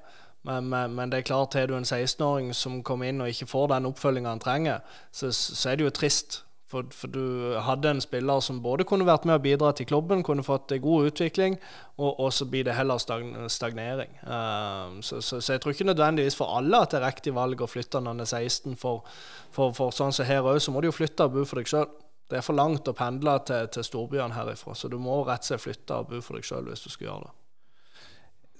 Men, 0.43 0.69
men, 0.69 0.95
men 0.95 1.11
det 1.11 1.21
er 1.21 1.27
klart, 1.29 1.55
har 1.55 1.69
du 1.71 1.77
en 1.77 1.87
16-åring 1.87 2.51
som 2.57 2.81
kommer 2.83 3.07
inn 3.07 3.23
og 3.23 3.31
ikke 3.31 3.47
får 3.47 3.69
den 3.71 3.87
oppfølginga 3.87 4.33
han 4.33 4.43
trenger, 4.43 4.97
så, 5.11 5.31
så 5.31 5.71
er 5.71 5.79
det 5.79 5.87
jo 5.87 5.93
trist. 5.95 6.41
For, 6.73 6.87
for 6.89 7.11
du 7.13 7.53
hadde 7.61 7.91
en 7.93 8.01
spiller 8.01 8.39
som 8.41 8.57
både 8.63 8.85
kunne 8.89 9.05
vært 9.05 9.27
med 9.29 9.37
og 9.37 9.43
bidra 9.43 9.69
til 9.77 9.85
klubben, 9.85 10.23
kunne 10.25 10.45
fått 10.45 10.73
god 10.81 11.11
utvikling, 11.11 11.59
og, 11.99 12.19
og 12.19 12.31
så 12.33 12.47
blir 12.49 12.65
det 12.65 12.73
heller 12.73 12.97
stagnering. 13.47 14.15
Uh, 14.25 14.97
så, 15.05 15.21
så, 15.21 15.37
så 15.37 15.53
jeg 15.53 15.61
tror 15.61 15.75
ikke 15.75 15.91
nødvendigvis 15.91 16.39
for 16.39 16.57
alle 16.57 16.81
at 16.81 16.95
det 16.95 16.99
er 16.99 17.05
riktig 17.05 17.35
valg 17.37 17.61
å 17.61 17.69
flytte 17.69 18.01
når 18.01 18.17
en 18.17 18.25
er 18.25 18.31
16. 18.31 18.73
For, 18.81 19.05
for, 19.53 19.75
for 19.77 19.93
sånn 19.93 20.15
som 20.17 20.25
her 20.25 20.41
òg, 20.41 20.57
så 20.65 20.73
må 20.73 20.81
du 20.81 20.89
jo 20.89 20.97
flytte 20.97 21.29
og 21.29 21.37
bo 21.37 21.45
for 21.45 21.61
deg 21.61 21.69
sjøl. 21.69 21.85
Det 22.31 22.39
er 22.39 22.47
for 22.47 22.57
langt 22.57 22.89
å 22.89 22.97
pendle 22.97 23.37
til, 23.45 23.69
til 23.69 23.85
storbyene 23.85 24.33
herifra, 24.33 24.73
så 24.73 24.89
du 24.89 24.97
må 24.97 25.21
rett 25.27 25.45
og 25.45 25.53
slett 25.53 25.67
flytte 25.67 26.01
og 26.01 26.09
bo 26.09 26.25
for 26.25 26.41
deg 26.41 26.49
sjøl 26.49 26.71
hvis 26.71 26.87
du 26.87 26.89
skal 26.89 27.11
gjøre 27.11 27.27
det. 27.27 27.33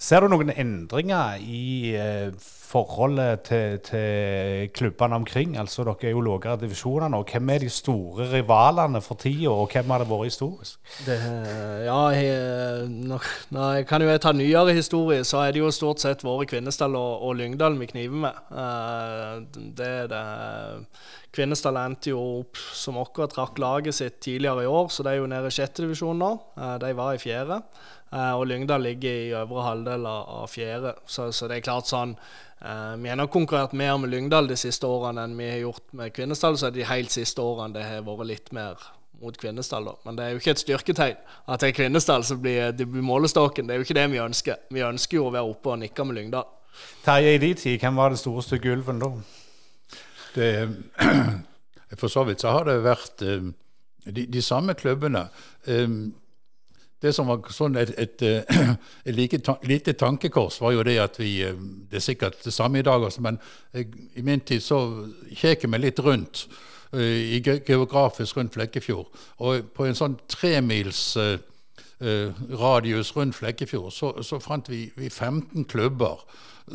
Ser 0.04 0.20
du 0.26 0.28
noen 0.34 0.50
endringer 0.52 1.40
i 1.40 1.94
eh, 1.96 2.34
forholdet 2.74 3.46
til, 3.48 3.78
til 3.86 4.66
klubbene 4.76 5.16
omkring? 5.22 5.54
Altså, 5.62 5.86
Dere 5.88 6.10
er 6.10 6.16
jo 6.16 6.24
lavere 6.26 6.58
divisjoner 6.60 7.12
nå. 7.14 7.22
Hvem 7.30 7.52
er 7.54 7.64
de 7.64 7.70
store 7.72 8.28
rivalene 8.34 9.00
for 9.06 9.16
tida, 9.22 9.54
og 9.54 9.72
hvem 9.72 9.94
har 9.94 10.04
det 10.04 10.10
vært 10.10 10.28
historisk? 10.28 10.76
Det, 11.06 11.16
ja, 11.86 12.02
jeg, 12.18 12.90
når 13.00 13.30
jeg 13.78 13.88
kan 13.88 14.04
jo 14.04 14.18
ta 14.26 14.36
nyere 14.36 14.76
historie, 14.76 15.24
så 15.24 15.46
er 15.46 15.56
det 15.56 15.64
jo 15.64 15.72
stort 15.72 16.04
sett 16.04 16.26
våre 16.28 16.50
Kvinesdal 16.52 17.00
og, 17.00 17.24
og 17.30 17.38
Lyngdal 17.40 17.80
vi 17.80 17.92
kniver 17.94 18.26
med. 18.28 18.44
Eh, 18.52 19.64
det 19.80 19.92
er 20.04 20.12
det. 20.12 20.24
Kvinesdal 21.34 21.80
endte 21.82 22.12
jo 22.12 22.20
opp 22.44 22.60
som 22.78 23.00
akkurat 23.02 23.32
trakk 23.34 23.58
laget 23.62 23.96
sitt 23.98 24.20
tidligere 24.22 24.68
i 24.68 24.70
år, 24.70 24.92
så 24.94 25.08
de 25.08 25.16
er 25.16 25.22
jo 25.24 25.32
nede 25.32 25.50
i 25.50 25.56
sjette 25.56 25.86
divisjon 25.86 26.20
nå. 26.20 26.36
Eh, 26.60 26.76
De 26.84 26.92
var 27.00 27.16
i 27.16 27.22
fjerde. 27.24 27.64
Eh, 28.14 28.34
Og 28.38 28.48
Lyngdal 28.48 28.84
ligger 28.86 29.10
i 29.26 29.30
øvre 29.34 29.68
halvdel 29.68 30.06
av 30.06 30.48
fjerde. 30.52 30.96
Så, 31.10 31.32
så 31.34 31.48
det 31.50 31.58
er 31.58 31.66
klart 31.66 31.90
sånn 31.90 32.16
eh, 32.62 32.96
Vi 33.02 33.10
har 33.10 33.18
nok 33.18 33.32
konkurrert 33.34 33.74
mer 33.74 33.98
med 33.98 34.14
Lyngdal 34.14 34.50
de 34.52 34.58
siste 34.60 34.86
årene 34.90 35.26
enn 35.26 35.38
vi 35.40 35.50
har 35.50 35.64
gjort 35.64 35.88
med 35.98 36.14
Kvinesdal, 36.14 36.58
så 36.60 36.68
er 36.70 36.76
det 36.76 36.84
de 36.84 36.92
helt 36.92 37.14
siste 37.14 37.42
årene 37.42 37.74
det 37.78 37.88
har 37.88 38.06
vært 38.06 38.30
litt 38.30 38.52
mer 38.54 38.82
mot 39.24 39.38
Kvinesdal, 39.40 39.86
da. 39.88 39.94
Men 40.06 40.18
det 40.18 40.26
er 40.26 40.34
jo 40.34 40.42
ikke 40.42 40.54
et 40.54 40.62
styrketegn 40.62 41.20
at 41.48 41.62
det 41.64 41.70
er 41.72 41.78
Kvinesdal 41.78 42.26
som 42.28 42.42
blir, 42.44 42.74
det 42.76 42.90
blir 42.92 43.06
målestokken. 43.06 43.68
Det 43.70 43.76
er 43.76 43.82
jo 43.82 43.88
ikke 43.88 43.98
det 43.98 44.10
vi 44.12 44.22
ønsker. 44.22 44.66
Vi 44.74 44.84
ønsker 44.84 45.18
jo 45.20 45.30
å 45.30 45.34
være 45.34 45.54
oppe 45.54 45.72
og 45.74 45.80
nikke 45.82 46.06
med 46.10 46.20
Lyngdal. 46.20 46.50
Terje, 47.06 47.36
i 47.36 47.42
de 47.42 47.54
tid, 47.54 47.78
hvem 47.80 48.02
var 48.02 48.12
det 48.12 48.20
store 48.20 48.44
stygge 48.44 48.74
ulven 48.74 49.00
da? 49.02 49.12
Det, 50.34 50.50
for 52.02 52.12
så 52.12 52.26
vidt 52.28 52.42
så 52.42 52.52
har 52.56 52.66
det 52.68 52.80
vært 52.84 53.22
eh, 53.26 53.46
de, 54.10 54.26
de 54.34 54.42
samme 54.44 54.74
klubbene. 54.76 55.28
Eh, 55.70 55.88
det 57.04 57.12
som 57.16 57.28
var 57.28 57.44
sånn 57.52 57.78
et, 57.80 57.94
et, 58.00 58.22
et, 58.24 58.76
et 59.08 59.16
like, 59.16 59.40
lite 59.68 59.94
tankekors, 60.00 60.62
var 60.64 60.76
jo 60.76 60.84
det 60.88 60.98
at 61.04 61.20
vi 61.20 61.44
Det 61.44 62.00
er 62.00 62.04
sikkert 62.04 62.44
det 62.46 62.54
samme 62.54 62.80
i 62.80 62.86
dag 62.86 63.04
også, 63.04 63.22
men 63.22 63.40
jeg, 63.74 63.92
i 64.16 64.24
min 64.24 64.40
tid 64.40 64.64
så 64.64 64.80
kjekk 65.36 65.68
meg 65.68 65.84
litt 65.84 66.00
rundt 66.00 66.48
i 66.94 67.40
geografisk 67.42 68.38
rundt 68.38 68.54
Flekkefjord. 68.54 69.08
Og 69.42 69.72
på 69.74 69.88
en 69.88 69.98
sånn 69.98 70.14
tremils 70.30 71.16
radius 72.60 73.16
rundt 73.16 73.36
Flekkefjord 73.36 73.94
så, 73.94 74.12
så 74.22 74.40
fant 74.44 74.70
vi, 74.70 74.86
vi, 74.96 75.10
15 75.10 75.66
klubber 75.66 76.22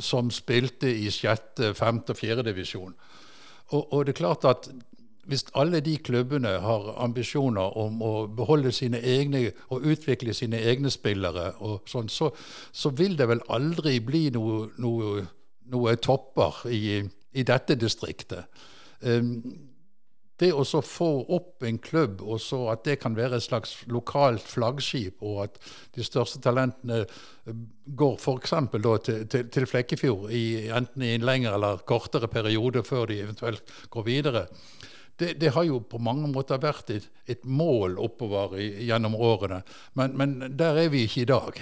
som 0.01 0.33
spilte 0.35 0.91
i 0.91 1.11
sjette, 1.13 1.73
femte 1.79 2.13
og 2.13 2.21
fjerde 2.21 2.49
divisjon. 2.51 2.95
Og, 3.71 3.93
og 3.93 4.07
det 4.07 4.15
er 4.15 4.21
klart 4.23 4.47
at 4.49 4.69
hvis 5.29 5.45
alle 5.61 5.83
de 5.85 5.97
klubbene 6.01 6.55
har 6.65 6.87
ambisjoner 7.05 7.77
om 7.77 8.01
å 8.03 8.13
beholde 8.33 8.73
sine 8.73 9.01
egne 9.05 9.51
og 9.69 9.85
utvikle 9.93 10.33
sine 10.35 10.61
egne 10.71 10.91
spillere, 10.91 11.51
og 11.61 11.89
sånn, 11.91 12.09
så, 12.09 12.31
så 12.73 12.93
vil 12.97 13.19
det 13.19 13.29
vel 13.29 13.45
aldri 13.53 13.99
bli 14.01 14.29
noe, 14.33 14.71
noe, 14.81 15.27
noe 15.69 15.97
topper 16.01 16.63
i, 16.73 16.83
i, 17.05 17.45
dette 17.45 17.77
distriktet. 17.77 18.49
Um, 19.05 19.43
det 20.39 20.53
å 20.55 20.65
så 20.65 20.81
få 20.87 21.11
opp 21.35 21.65
en 21.67 21.81
klubb, 21.83 22.23
og 22.23 22.41
så 22.41 22.63
at 22.73 22.85
det 22.87 23.01
kan 23.03 23.17
være 23.19 23.37
et 23.37 23.45
slags 23.45 23.75
lokalt 23.91 24.47
flaggskip, 24.47 25.21
og 25.21 25.41
at 25.49 25.59
de 25.97 26.07
største 26.07 26.41
talentene 26.41 27.03
går 27.99 28.15
f.eks. 28.17 28.55
Til, 28.73 29.25
til, 29.29 29.49
til 29.51 29.67
Flekkefjord, 29.67 30.31
i, 30.31 30.69
enten 30.73 31.05
i 31.05 31.17
en 31.17 31.27
lengre 31.27 31.57
eller 31.59 31.83
kortere 31.89 32.31
periode 32.31 32.85
før 32.87 33.11
de 33.11 33.25
eventuelt 33.27 33.75
går 33.91 34.07
videre, 34.07 34.47
det, 35.19 35.35
det, 35.41 35.53
har 35.55 35.67
jo 35.67 35.81
på 35.83 35.99
mange 35.99 36.29
måter 36.31 36.61
vært 36.63 36.91
et, 36.95 37.09
et 37.27 37.45
mål 37.45 37.99
oppover 37.99 38.59
i, 38.61 38.69
gjennom 38.89 39.15
årene. 39.15 39.63
Men, 39.99 40.17
men, 40.19 40.37
der 40.59 40.79
er 40.85 40.93
vi 40.93 41.05
ikke 41.07 41.25
i 41.25 41.31
dag. 41.31 41.61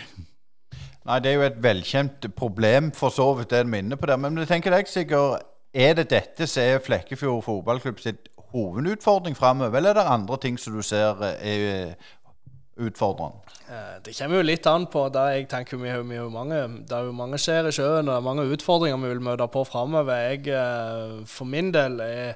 Nei, 1.06 1.18
det 1.22 1.30
er 1.30 1.36
jo 1.38 1.46
et 1.46 1.60
velkjent 1.62 2.28
problem, 2.36 2.90
for 2.92 3.14
så 3.14 3.30
vidt, 3.38 3.52
det 3.52 3.62
er 3.62 3.78
inne 3.78 3.96
på 3.96 4.10
det. 4.10 4.18
Men 4.20 4.42
jeg 4.42 4.50
tenker 4.50 4.74
deg, 4.74 4.90
Sigurd, 4.90 5.46
er 5.76 5.96
det 5.96 6.08
dette 6.10 6.48
som 6.50 6.64
er 6.64 6.82
Flekkefjord 6.84 7.44
fotballklubb 7.46 8.00
sitt 8.02 8.30
hovedutfordring 8.52 9.36
framover, 9.36 9.76
eller 9.78 9.94
er 9.94 10.00
det 10.00 10.14
andre 10.18 10.38
ting 10.42 10.58
som 10.60 10.76
du 10.76 10.82
ser 10.84 11.20
er 11.36 11.96
utfordrende? 12.76 13.40
Eh, 13.66 13.96
det 14.04 14.14
kommer 14.14 14.38
jo 14.38 14.46
litt 14.46 14.66
an 14.70 14.86
på. 14.90 15.06
Da 15.12 15.26
jeg 15.34 15.48
tenker 15.50 15.80
vi 15.80 15.90
vi 15.90 16.18
er 16.20 16.28
mange, 16.30 16.84
Det 16.86 16.96
er 16.96 17.04
jo 17.04 17.12
mange 17.12 17.38
skjer 17.38 17.68
i 17.68 17.72
sjøen, 17.72 18.06
og 18.06 18.12
det 18.12 18.16
er 18.16 18.28
mange 18.28 18.46
utfordringer 18.52 19.00
vi 19.02 19.08
vil 19.08 19.20
møte 19.20 19.48
på 19.48 19.64
framover. 19.64 20.14
Jeg, 20.14 20.46
eh, 20.48 21.24
for 21.26 21.44
min 21.44 21.72
del, 21.72 22.00
er 22.00 22.34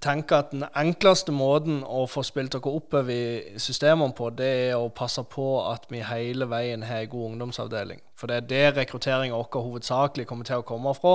tenker 0.00 0.36
at 0.36 0.52
den 0.52 0.64
enkleste 0.76 1.32
måten 1.34 1.80
å 1.84 2.04
få 2.10 2.22
spilt 2.26 2.54
dere 2.54 2.72
oppover 2.72 3.10
i 3.14 3.58
systemene 3.60 4.14
på, 4.16 4.30
det 4.36 4.50
er 4.70 4.76
å 4.78 4.90
passe 4.94 5.22
på 5.28 5.46
at 5.66 5.88
vi 5.92 6.02
hele 6.06 6.48
veien 6.50 6.84
har 6.86 7.04
en 7.04 7.12
god 7.12 7.26
ungdomsavdeling. 7.32 8.00
For 8.20 8.28
det 8.28 8.36
er 8.36 8.48
det 8.48 8.76
rekrutteringen 8.76 9.36
vår 9.36 9.64
hovedsakelig 9.64 10.26
kommer 10.28 10.48
til 10.48 10.60
å 10.60 10.66
komme 10.68 10.92
fra. 10.96 11.14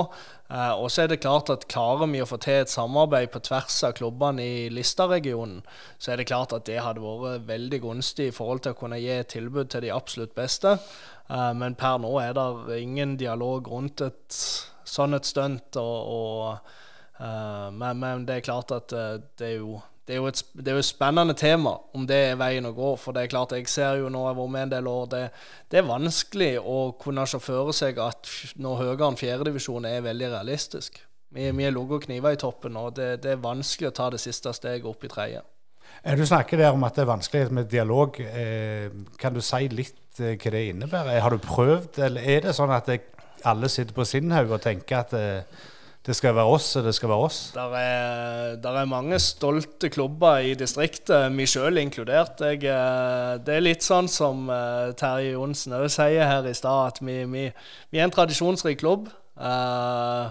Eh, 0.50 0.72
og 0.74 0.90
så 0.90 1.04
er 1.04 1.12
det 1.12 1.20
klart 1.22 1.52
at 1.54 1.68
klarer 1.70 2.10
vi 2.10 2.22
å 2.22 2.28
få 2.28 2.38
til 2.42 2.64
et 2.64 2.72
samarbeid 2.72 3.30
på 3.34 3.42
tvers 3.46 3.76
av 3.86 3.94
klubbene 3.98 4.42
i 4.42 4.64
Lista-regionen, 4.74 5.60
så 5.98 6.12
er 6.12 6.20
det 6.20 6.28
klart 6.32 6.54
at 6.56 6.66
det 6.66 6.80
hadde 6.82 7.04
vært 7.04 7.46
veldig 7.46 7.82
gunstig 7.84 8.30
i 8.30 8.34
forhold 8.34 8.64
til 8.64 8.74
å 8.74 8.80
kunne 8.80 8.98
gi 9.02 9.12
et 9.14 9.30
tilbud 9.36 9.70
til 9.70 9.86
de 9.86 9.94
absolutt 9.94 10.34
beste. 10.34 10.78
Eh, 11.30 11.52
men 11.54 11.78
per 11.78 12.00
nå 12.02 12.16
er 12.24 12.34
det 12.34 12.80
ingen 12.80 13.14
dialog 13.20 13.70
rundt 13.70 14.02
et 14.06 14.42
sånn 14.86 15.14
et 15.14 15.26
stunt. 15.26 15.78
og, 15.78 16.10
og 16.18 16.82
Uh, 17.16 17.72
men, 17.72 17.96
men, 17.98 18.24
det 18.28 18.40
er 18.40 18.44
klart 18.44 18.72
at 18.76 18.92
uh, 18.92 19.16
det, 19.38 19.46
er 19.48 19.54
jo, 19.62 19.78
det, 20.04 20.16
er 20.16 20.26
et, 20.28 20.42
det, 20.52 20.68
er 20.68 20.76
jo, 20.76 20.82
et, 20.84 20.88
spennende 20.88 21.36
tema 21.38 21.72
om 21.96 22.04
det 22.08 22.18
er 22.30 22.38
veien 22.40 22.68
å 22.68 22.74
gå. 22.76 22.92
For 23.00 23.16
det 23.16 23.24
er 23.24 23.32
klart, 23.32 23.56
jeg 23.56 23.70
ser 23.72 24.02
jo 24.02 24.12
nå 24.12 24.26
jeg 24.26 24.32
har 24.34 24.38
vært 24.40 24.54
med 24.56 24.66
en 24.66 24.74
del 24.76 24.90
år, 24.92 25.10
det, 25.14 25.24
det 25.72 25.80
er 25.80 25.88
vanskelig 25.88 26.52
å 26.60 26.78
kunne 27.00 27.26
sjåføre 27.28 27.74
seg 27.76 28.00
at 28.04 28.30
når 28.60 28.80
høyere 28.82 29.10
enn 29.10 29.20
fjerdedivisjon 29.20 29.88
er 29.88 30.04
veldig 30.04 30.32
realistisk. 30.36 31.00
Vi, 31.36 31.50
vi 31.50 31.66
er 31.66 31.74
ligget 31.74 31.98
og 31.98 32.06
kniver 32.06 32.36
i 32.36 32.40
toppen, 32.40 32.78
og 32.80 32.96
det, 32.96 33.10
det, 33.24 33.34
er 33.34 33.44
vanskelig 33.44 33.90
å 33.90 33.96
ta 33.96 34.10
det 34.12 34.22
siste 34.22 34.52
steget 34.56 34.88
opp 34.88 35.04
i 35.04 35.12
tredje. 35.12 35.42
Du 36.06 36.22
snakker 36.28 36.60
der 36.60 36.74
om 36.74 36.84
at 36.86 36.94
det 36.94 37.02
er 37.02 37.08
vanskelig 37.08 37.54
med 37.56 37.70
dialog. 37.70 38.18
Eh, 38.20 38.92
kan 39.18 39.34
du 39.34 39.40
si 39.42 39.66
litt 39.72 40.20
eh, 40.20 40.36
hva 40.36 40.52
det 40.52 40.62
innebærer? 40.70 41.22
Har 41.24 41.34
du 41.34 41.42
prøvd, 41.42 41.98
eller 42.06 42.28
er 42.36 42.44
det 42.44 42.54
sånn 42.54 42.74
at 42.74 42.90
alle 43.46 43.70
sitter 43.72 43.96
på 43.96 44.06
sin 44.06 44.30
haug 44.34 44.54
og 44.54 44.62
tenker 44.62 45.00
at 45.00 45.16
eh, 45.16 45.64
det 46.06 46.14
skal 46.14 46.36
være 46.36 46.50
oss, 46.54 46.68
og 46.78 46.84
det 46.86 46.92
skal 46.94 47.10
være 47.10 47.26
oss. 47.26 47.38
Der 47.54 47.72
er, 47.74 48.56
der 48.62 48.76
er 48.78 48.84
mange 48.86 49.18
stolte 49.18 49.88
klubber 49.90 50.38
i 50.38 50.52
distriktet, 50.54 51.32
meg 51.34 51.50
sjøl 51.50 51.80
inkludert. 51.82 52.38
Jeg, 52.46 52.62
eh, 52.70 53.32
det 53.42 53.56
er 53.56 53.64
litt 53.64 53.82
sånn 53.82 54.06
som 54.10 54.46
uh, 54.46 54.92
Terje 54.98 55.32
Johnsen 55.34 55.74
òg 55.74 55.88
sier 55.90 56.30
her 56.30 56.46
i 56.46 56.54
stad, 56.54 56.92
at 56.92 57.00
vi, 57.02 57.18
vi, 57.32 57.48
vi, 57.90 57.98
er 57.98 58.06
en 58.06 58.14
tradisjonsrik 58.14 58.78
klubb. 58.84 59.08
Uh, 59.34 60.30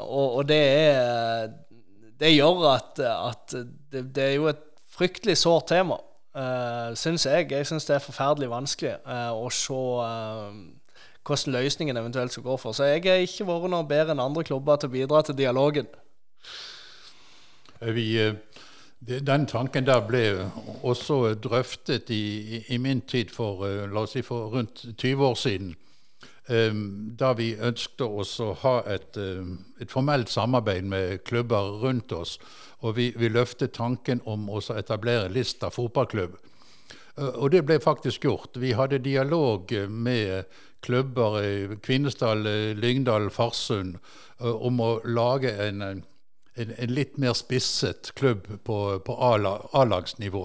og, 0.00 0.40
og, 0.40 0.40
det 0.48 0.62
er 0.88 1.52
Det 2.18 2.32
gjør 2.32 2.64
at, 2.72 2.98
at 3.04 3.52
det, 3.54 4.08
det, 4.16 4.24
er 4.24 4.32
jo 4.38 4.48
et 4.50 4.64
fryktelig 4.96 5.36
sårt 5.36 5.68
tema, 5.74 5.98
uh, 6.32 6.96
syns 6.96 7.28
jeg. 7.28 7.50
Jeg 7.52 7.68
syns 7.68 7.84
det 7.90 7.98
er 7.98 8.06
forferdelig 8.06 8.48
vanskelig 8.54 8.96
å 9.04 9.52
se 9.52 9.82
hvordan 11.26 11.52
løsningen 11.52 11.96
eventuelt 11.96 12.32
skal 12.32 12.42
gå 12.42 12.56
for. 12.56 12.72
Så 12.72 12.84
jeg 12.84 13.02
har 13.04 13.22
ikke 13.24 13.46
vært 13.48 13.70
noe 13.72 13.86
bedre 13.88 14.12
enn 14.12 14.22
andre 14.22 14.44
klubber 14.44 14.76
til 14.76 14.90
å 14.90 14.92
bidra 14.92 15.22
til 15.22 15.38
dialogen. 15.38 15.86
Vi, 17.80 18.18
eh, 18.20 18.34
den 19.00 19.46
tanken 19.46 19.86
der 19.86 20.00
ble 20.06 20.50
også 20.82 21.34
drøftet 21.34 22.10
i, 22.10 22.64
i 22.68 22.78
min 22.78 23.00
tid 23.00 23.30
for, 23.30 23.66
eh, 23.66 23.86
la 23.88 24.04
oss 24.04 24.12
si 24.12 24.22
for 24.22 24.52
rundt 24.52 24.84
20 24.96 25.24
år 25.24 25.34
siden. 25.34 25.74
Ehm, 26.48 27.16
da 27.16 27.32
vi 27.32 27.54
ønsket 27.56 28.04
oss 28.04 28.38
å 28.40 28.50
ha 28.60 28.82
et, 28.86 29.16
eh, 29.16 29.44
et, 29.80 29.90
formelt 29.90 30.28
samarbeid 30.28 30.84
med 30.84 31.24
klubber 31.24 31.80
rundt 31.80 32.12
oss. 32.12 32.38
Og 32.82 32.96
vi, 32.96 33.12
vi 33.16 33.28
løftet 33.28 33.72
tanken 33.72 34.20
om 34.26 34.48
å 34.48 34.60
etablere 34.76 35.32
Lista 35.32 35.70
fotballklubb. 35.70 36.36
Og 37.16 37.50
det 37.50 37.62
ble 37.64 37.78
faktisk 37.78 38.24
gjort. 38.26 38.56
Vi 38.58 38.72
hadde 38.74 38.98
dialog 38.98 39.70
med 39.88 40.44
klubber 40.84 41.38
i 41.42 41.54
Kvinesdal, 41.82 42.44
Lyngdal, 42.78 43.30
Farsund 43.32 43.96
om 44.38 44.82
å 44.84 44.90
lage 45.08 45.52
en, 45.66 45.82
en, 45.82 46.04
en 46.54 46.92
litt 46.92 47.16
mer 47.22 47.34
spisset 47.38 48.12
klubb 48.18 48.46
på, 48.66 48.78
A-lagsnivå. 49.14 50.44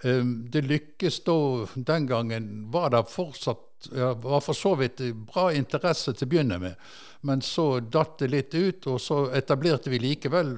Det 0.00 0.62
lykkes 0.64 1.18
da 1.26 1.34
Den 1.74 2.06
gangen 2.08 2.46
var 2.72 2.92
det 2.94 3.02
fortsatt 3.12 3.66
ja, 3.92 4.14
var 4.14 4.40
for 4.40 4.52
så 4.52 4.74
vidt 4.74 5.00
bra 5.14 5.50
interesse 5.52 6.12
til 6.12 6.28
å 6.28 6.30
begynne 6.30 6.58
med. 6.60 6.90
Men 7.20 7.42
så 7.44 7.80
datt 7.80 8.18
det 8.18 8.30
litt 8.32 8.54
ut, 8.54 8.86
og 8.86 9.00
så 9.00 9.26
etablerte 9.36 9.92
vi 9.92 10.00
likevel 10.00 10.54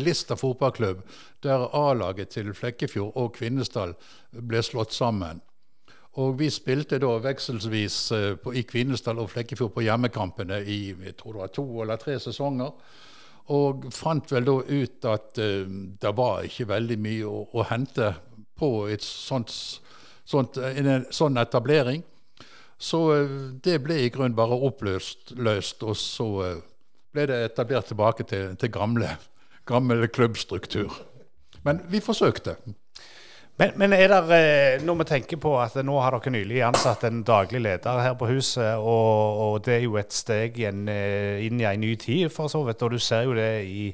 Lista 0.00 0.36
fotballklubb, 0.36 1.00
der 1.44 1.68
A-laget 1.72 2.34
til 2.36 2.52
Flekkefjord 2.56 3.16
og 3.16 3.34
Kvinesdal 3.38 3.94
ble 4.32 4.62
slått 4.64 4.92
sammen. 4.92 5.40
Og 6.22 6.36
vi 6.38 6.46
spilte 6.52 7.00
da 7.02 7.16
vekselsvis 7.22 7.96
uh, 8.14 8.34
på, 8.38 8.52
i 8.54 8.62
Kvinesdal 8.68 9.18
og 9.18 9.32
Flekkefjord 9.32 9.72
på 9.74 9.82
hjemmekampene 9.86 10.60
i 10.62 10.78
jeg 10.92 11.16
tror 11.18 11.34
det 11.34 11.42
var 11.42 11.54
to 11.54 11.64
eller 11.82 11.98
tre 11.98 12.18
sesonger. 12.22 12.70
Og 13.54 13.88
fant 13.92 14.30
vel 14.32 14.46
da 14.46 14.54
ut 14.62 15.08
at 15.10 15.40
uh, 15.42 15.64
det 16.00 16.12
var 16.14 16.46
ikke 16.46 16.70
veldig 16.70 16.98
mye 17.02 17.26
å, 17.26 17.42
å 17.50 17.66
hente 17.66 18.12
på 18.54 18.70
sånt, 19.02 19.50
sånt, 20.24 20.60
en 20.62 21.08
sånn 21.10 21.42
etablering. 21.42 22.04
Så 22.78 23.02
uh, 23.10 23.34
det 23.64 23.80
ble 23.82 23.98
i 24.04 24.14
grunnen 24.14 24.38
bare 24.38 24.60
oppløst, 24.70 25.34
løst, 25.34 25.82
og 25.82 25.98
så 25.98 26.28
ble 27.14 27.26
det 27.30 27.42
etablert 27.50 27.90
tilbake 27.90 28.26
til, 28.30 28.54
til 28.54 28.70
gamle, 28.74 29.16
gammel 29.66 30.06
klubbstruktur. 30.14 30.94
Men 31.66 31.82
vi 31.90 31.98
forsøkte. 32.04 32.54
Men, 33.56 33.70
men, 33.78 33.92
er 33.94 34.10
det, 34.10 34.34
eh, 34.34 34.80
når 34.82 34.96
vi 34.98 35.04
tenker 35.06 35.38
på 35.38 35.52
at 35.62 35.76
nå 35.86 35.94
har 36.02 36.16
dere 36.16 36.32
nylig 36.34 36.56
ansatt 36.66 37.04
en 37.06 37.20
daglig 37.22 37.60
leder 37.62 38.00
her 38.02 38.16
på 38.18 38.26
huset, 38.26 38.80
og, 38.82 39.42
og 39.44 39.60
det 39.62 39.76
er 39.76 39.84
jo 39.84 39.94
et 40.00 40.16
steg 40.16 40.58
eh, 40.58 41.44
inn 41.46 41.60
i 41.62 41.68
en 41.68 41.84
ny 41.84 41.92
tid, 41.94 42.32
for 42.34 42.50
så 42.50 42.64
vidt. 42.66 42.82
Og 42.82 42.96
du 42.96 42.98
ser 42.98 43.28
jo 43.28 43.36
det 43.38 43.62
i 43.70 43.84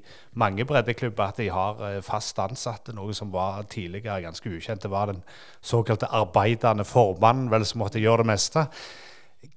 mange 0.41 0.65
breddeklubber 0.65 1.27
at 1.27 1.43
de 1.43 1.51
har 1.53 1.85
eh, 1.91 1.99
fast 2.07 2.41
ansatte, 2.41 2.97
noe 2.97 3.13
som 3.13 3.29
var 3.35 3.69
tidligere 3.69 4.23
ganske 4.25 4.49
ukjent. 4.49 4.81
Det 4.87 4.93
var 4.95 5.13
den 5.13 5.21
såkalte 5.61 6.09
arbeidende 6.09 6.89
formannen 6.89 7.53
vel 7.53 7.69
som 7.69 7.85
måtte 7.85 8.01
gjøre 8.01 8.25
det 8.25 8.33
meste. 8.33 8.65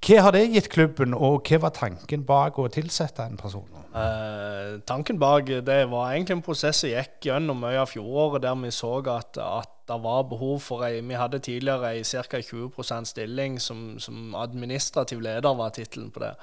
Hva 0.04 0.22
har 0.26 0.36
det 0.36 0.48
gitt 0.52 0.70
klubben, 0.72 1.14
og 1.16 1.48
hva 1.48 1.60
var 1.66 1.74
tanken 1.76 2.24
bak 2.28 2.60
å 2.60 2.70
tilsette 2.72 3.24
en 3.24 3.40
person? 3.40 3.68
Eh, 3.94 4.80
tanken 4.90 5.20
bak 5.22 5.52
det 5.68 5.84
var 5.92 6.14
egentlig 6.14 6.40
en 6.40 6.46
prosess 6.46 6.80
som 6.82 6.90
gikk 6.90 7.28
gjennom 7.28 7.60
mye 7.62 7.82
av 7.84 7.92
fjoråret, 7.92 8.42
der 8.42 8.56
vi 8.64 8.72
så 8.74 8.96
at, 9.12 9.38
at 9.38 9.70
det 9.88 9.98
var 10.00 10.24
behov 10.32 10.62
for 10.64 10.86
ei 10.88 11.02
Vi 11.04 11.18
hadde 11.20 11.42
tidligere 11.44 11.92
ei 11.92 12.04
ca. 12.04 12.40
20% 12.40 13.10
stilling 13.12 13.60
som, 13.60 14.00
som, 14.00 14.34
administrativ 14.36 15.22
leder, 15.22 15.54
var 15.54 15.70
tittelen 15.76 16.12
på 16.12 16.24
det. 16.24 16.34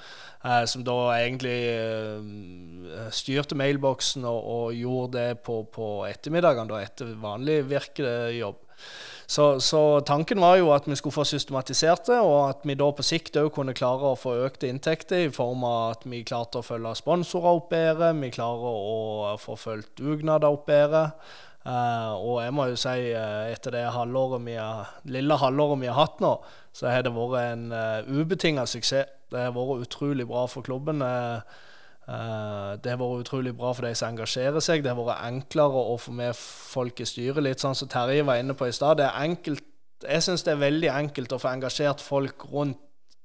Eh, 0.45 0.65
som 0.65 0.85
da 0.85 0.99
egentlig 1.17 1.59
eh, 1.73 3.09
styrte 3.11 3.57
mailboksen 3.57 4.25
og, 4.25 4.41
og, 4.45 4.75
gjorde 4.75 5.19
det 5.19 5.39
på, 5.45 5.63
på 5.73 5.89
ettermiddagene, 6.09 6.83
etter 6.85 7.17
vanlig 7.21 7.63
virkejobb. 7.73 8.61
Så, 9.31 9.61
så, 9.61 10.01
tanken 10.01 10.41
var 10.43 10.57
jo 10.59 10.73
at 10.75 10.89
vi 10.91 10.97
skulle 10.99 11.15
få 11.15 11.23
systematisert 11.29 12.09
det, 12.09 12.17
og 12.19 12.49
at 12.49 12.65
vi 12.67 12.75
da 12.75 12.89
på 12.91 13.05
sikt 13.07 13.37
òg 13.39 13.53
kunne 13.55 13.77
klare 13.79 14.09
å 14.09 14.17
få 14.19 14.33
økte 14.49 14.67
inntekter 14.67 15.29
i 15.29 15.31
form 15.31 15.63
av 15.69 15.93
at 15.93 16.03
vi 16.11 16.25
klarte 16.27 16.59
å 16.59 16.67
følge 16.67 16.97
sponsorer 16.99 17.61
opp 17.61 17.69
bedre, 17.71 18.09
vi 18.19 18.33
klarer 18.35 18.81
å 18.81 19.37
få 19.39 19.55
fulgt 19.55 20.03
dugnader 20.03 20.51
opp 20.51 20.67
bedre. 20.67 21.05
Uh, 21.61 22.17
og 22.17 22.41
jeg 22.43 22.57
må 22.57 22.67
jo 22.73 22.81
si, 22.83 22.97
uh, 23.15 23.47
etter 23.53 23.77
det 23.77 23.85
halvåret 23.95 24.51
har, 24.57 24.91
lille 25.15 25.39
halvåret 25.39 25.83
vi 25.85 25.93
har 25.93 26.01
hatt 26.01 26.19
nå, 26.25 26.35
så 26.75 26.91
har 26.91 27.07
det 27.07 27.15
vært 27.15 27.53
en 27.53 27.67
uh, 27.71 28.11
ubetinga 28.11 28.67
suksess. 28.67 29.15
Det 29.31 29.45
har 29.47 29.55
vært 29.55 29.87
utrolig 29.87 30.27
bra 30.27 30.49
for 30.51 30.67
klubben. 30.67 31.07
Uh, 31.07 31.39
det 32.07 32.91
har 32.91 32.99
vært 32.99 33.25
utrolig 33.27 33.53
bra 33.55 33.71
for 33.77 33.87
de 33.87 33.93
som 33.95 34.11
engasjerer 34.11 34.63
seg. 34.65 34.83
Det 34.83 34.91
har 34.91 34.99
vært 34.99 35.27
enklere 35.29 35.83
å 35.93 35.99
få 36.01 36.15
med 36.17 36.35
folk 36.37 37.03
i 37.03 37.07
styret, 37.07 37.43
litt 37.45 37.63
sånn 37.63 37.77
som 37.79 37.91
Terje 37.91 38.25
var 38.27 38.41
inne 38.41 38.57
på 38.59 38.67
i 38.67 38.75
stad. 38.75 39.03
Jeg 39.05 40.25
syns 40.25 40.43
det 40.47 40.55
er 40.55 40.65
veldig 40.65 40.91
enkelt 40.95 41.37
å 41.37 41.39
få 41.39 41.53
engasjert 41.53 42.03
folk 42.03 42.49
rundt 42.51 42.81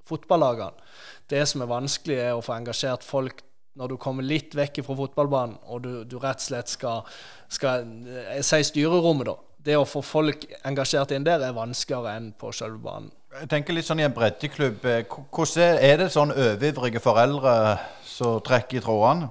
fotballagene. 0.06 0.86
Det 1.30 1.42
som 1.50 1.64
er 1.64 1.72
vanskelig, 1.72 2.20
er 2.22 2.38
å 2.38 2.44
få 2.46 2.54
engasjert 2.60 3.06
folk 3.06 3.42
når 3.76 3.92
du 3.92 3.98
kommer 4.00 4.24
litt 4.24 4.54
vekk 4.56 4.84
fra 4.86 4.96
fotballbanen, 5.02 5.58
og 5.68 5.82
du, 5.84 5.92
du, 6.08 6.16
rett 6.22 6.40
og 6.40 6.46
slett 6.46 6.72
skal, 6.72 7.18
skal 7.52 7.90
Jeg 8.06 8.46
sier 8.48 8.68
styrerommet, 8.70 9.28
da. 9.28 9.36
Det 9.66 9.76
å 9.80 9.88
få 9.90 10.04
folk 10.06 10.46
engasjert 10.68 11.12
inn 11.16 11.26
der 11.26 11.42
er 11.42 11.56
vanskeligere 11.58 12.14
enn 12.20 12.30
på 12.38 12.52
selve 12.54 12.80
banen. 12.84 13.10
Jeg 13.36 13.50
tenker 13.52 13.76
litt 13.76 13.84
sånn 13.84 14.00
i 14.00 14.06
en 14.06 14.14
breddeklubb. 14.16 14.86
Eh, 14.88 15.02
hvordan 15.36 15.80
er 15.84 15.98
det 16.00 16.12
sånn 16.14 16.32
overivrige 16.32 17.02
foreldre 17.04 17.56
som 18.08 18.38
trekker 18.46 18.80
i 18.80 18.84
trådene? 18.84 19.28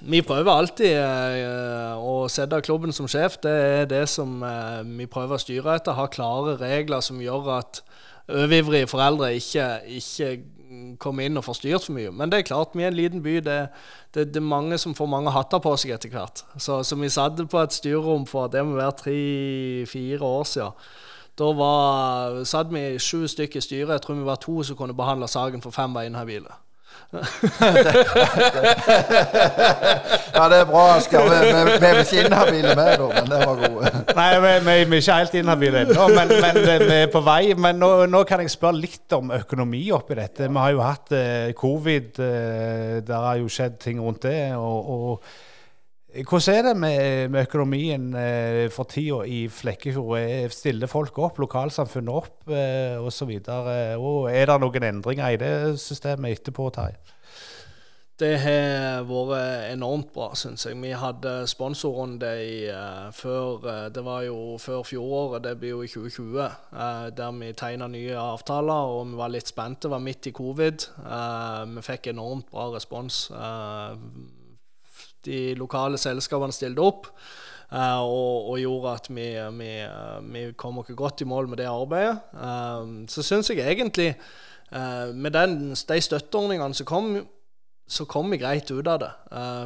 Vi 0.00 0.22
prøver 0.26 0.50
alltid 0.50 0.96
eh, 0.96 1.92
å 1.94 2.24
sette 2.32 2.58
klubben 2.66 2.90
som 2.96 3.06
sjef. 3.10 3.36
Det 3.44 3.52
er 3.52 3.84
det 3.86 4.06
som 4.10 4.40
eh, 4.42 4.80
vi 4.98 5.06
prøver 5.10 5.36
å 5.36 5.42
styre 5.42 5.76
etter. 5.78 5.94
Ha 5.94 6.08
klare 6.10 6.56
regler 6.58 7.04
som 7.06 7.20
gjør 7.22 7.52
at 7.60 7.82
overivrige 8.26 8.88
foreldre 8.90 9.28
ikke, 9.38 9.68
ikke 10.00 10.32
komme 11.02 11.28
inn 11.28 11.38
og 11.38 11.46
få 11.46 11.54
styrt 11.54 11.86
for 11.86 11.94
mye. 12.00 12.10
Men 12.10 12.32
det 12.32 12.40
er 12.40 12.48
klart, 12.50 12.74
vi 12.74 12.82
er 12.82 12.90
en 12.90 12.98
liten 12.98 13.22
by. 13.22 13.36
Det, 13.46 13.60
det, 14.16 14.26
det 14.34 14.42
er 14.42 14.48
mange 14.56 14.80
som 14.80 14.96
får 14.96 15.10
mange 15.12 15.36
hatter 15.36 15.62
på 15.62 15.76
seg 15.78 15.94
etter 15.94 16.10
hvert. 16.16 16.42
Så, 16.58 16.80
så 16.82 16.98
vi 16.98 17.12
satt 17.12 17.38
på 17.38 17.62
et 17.62 17.78
styrerom 17.78 18.26
for 18.26 18.50
det 18.50 18.66
må 18.66 18.80
være 18.80 18.98
tre-fire 19.04 20.34
år 20.34 20.50
siden. 20.50 20.90
Da 21.40 21.52
var, 21.56 22.42
satt 22.44 22.68
vi 22.72 22.98
sju 23.00 23.24
stykker 23.28 23.62
i 23.62 23.64
styret. 23.64 23.94
Jeg 23.94 24.02
tror 24.04 24.18
vi 24.18 24.26
var 24.26 24.40
to 24.42 24.62
som 24.66 24.76
kunne 24.76 24.96
behandle 24.96 25.28
saken 25.28 25.62
for 25.64 25.72
fem 25.72 25.94
var 25.96 26.04
inhabile. 26.04 26.52
ja, 30.36 30.44
det 30.50 30.58
er 30.60 30.66
bra, 30.68 30.82
Asker. 30.96 31.24
Vi, 31.24 31.28
vi, 31.48 31.62
vi 31.80 31.86
er 31.88 31.98
ikke 32.02 32.24
inhabile 32.26 32.68
vi, 32.68 32.74
da, 32.76 33.06
men 33.16 33.26
det 33.30 33.38
var 33.40 33.56
gode. 33.62 33.90
Nei, 34.20 34.28
vi, 34.44 34.52
vi, 34.68 34.74
er 34.74 35.00
ikke 35.00 35.16
helt 35.16 35.34
inhabile 35.40 35.80
ennå, 35.86 36.04
men, 36.12 36.28
men, 36.44 36.54
vi 36.60 36.96
er 37.00 37.10
på 37.10 37.20
vei. 37.26 37.44
Men 37.58 37.74
nå, 37.82 37.90
nå, 38.10 38.20
kan 38.28 38.38
jeg 38.44 38.52
spørre 38.52 38.78
litt 38.78 39.10
om 39.16 39.32
økonomi 39.40 39.82
oppi 39.96 40.14
dette. 40.20 40.46
Vi 40.46 40.58
har 40.60 40.70
jo 40.76 40.82
hatt 40.84 41.08
eh, 41.16 41.50
covid. 41.58 42.08
Eh, 42.20 42.96
der 43.06 43.20
har 43.30 43.36
jo 43.40 43.48
skjedd 43.50 43.80
ting 43.82 43.96
rundt 44.02 44.22
det. 44.28 44.52
og, 44.54 44.78
og 44.94 45.12
hvordan 46.10 46.56
er 46.56 46.62
det 46.66 46.76
med, 46.76 47.28
med 47.30 47.46
økonomien 47.46 48.14
eh, 48.18 48.66
for 48.74 48.88
tida 48.90 49.22
i 49.30 49.44
Flekkefjord? 49.48 50.50
Stiller 50.50 50.90
folk 50.90 51.18
opp, 51.22 51.38
lokalsamfunnet 51.38 52.14
opp 52.14 52.50
eh, 52.50 52.98
osv.? 52.98 53.30
Er 53.38 54.50
det 54.50 54.58
noen 54.64 54.88
endringer 54.90 55.30
i 55.30 55.40
det 55.40 55.54
systemet 55.78 56.40
etterpå, 56.40 56.70
Terje? 56.74 56.98
Det 58.20 58.34
har 58.42 59.06
vært 59.08 59.70
enormt 59.70 60.10
bra, 60.12 60.26
syns 60.36 60.66
jeg. 60.66 60.76
Vi 60.82 60.90
hadde 60.92 61.46
sponsorrunde 61.48 62.32
i 62.44 62.66
uh, 62.68 63.08
før 63.16 63.62
uh, 63.64 63.86
Det 63.88 64.02
var 64.04 64.26
jo 64.26 64.58
før 64.60 64.82
fjoråret, 64.84 65.40
det 65.46 65.54
blir 65.62 65.72
jo 65.72 65.80
i 65.86 65.88
2020, 65.88 66.36
uh, 66.74 67.06
der 67.16 67.38
vi 67.38 67.54
tegna 67.56 67.88
nye 67.88 68.18
avtaler 68.20 68.92
og 68.92 69.14
vi 69.14 69.22
var 69.22 69.32
litt 69.32 69.48
spente. 69.48 69.88
Var 69.88 70.04
midt 70.04 70.28
i 70.28 70.34
covid. 70.36 70.84
vi 71.72 71.86
fikk 71.86 72.12
enormt 72.12 72.50
bra 72.52 72.68
respons 72.74 73.30
de 75.26 75.54
lokale 75.58 76.00
selskapene 76.00 76.54
stilte 76.54 76.84
opp. 76.84 77.10
Uh, 77.70 78.02
og, 78.02 78.48
og, 78.50 78.56
gjorde 78.58 78.92
at 78.98 79.04
vi, 79.14 79.26
vi, 79.54 79.72
vi 80.34 80.40
kom 80.58 80.80
oss 80.82 80.90
godt 80.98 81.22
i 81.22 81.28
mål 81.30 81.52
med 81.52 81.60
det 81.62 81.68
arbeidet. 81.70 82.16
Uh, 82.34 83.06
så 83.10 83.22
syns 83.22 83.52
jeg 83.52 83.62
egentlig, 83.62 84.16
uh, 84.74 85.14
med 85.14 85.36
den, 85.36 85.58
de 85.70 86.00
støtteordningene 86.02 86.74
som 86.74 86.88
kom, 86.88 87.12
så 87.90 88.06
kom 88.10 88.34
vi 88.34 88.40
greit 88.42 88.70
ut 88.70 88.86
av 88.86 89.00
det. 89.02 89.10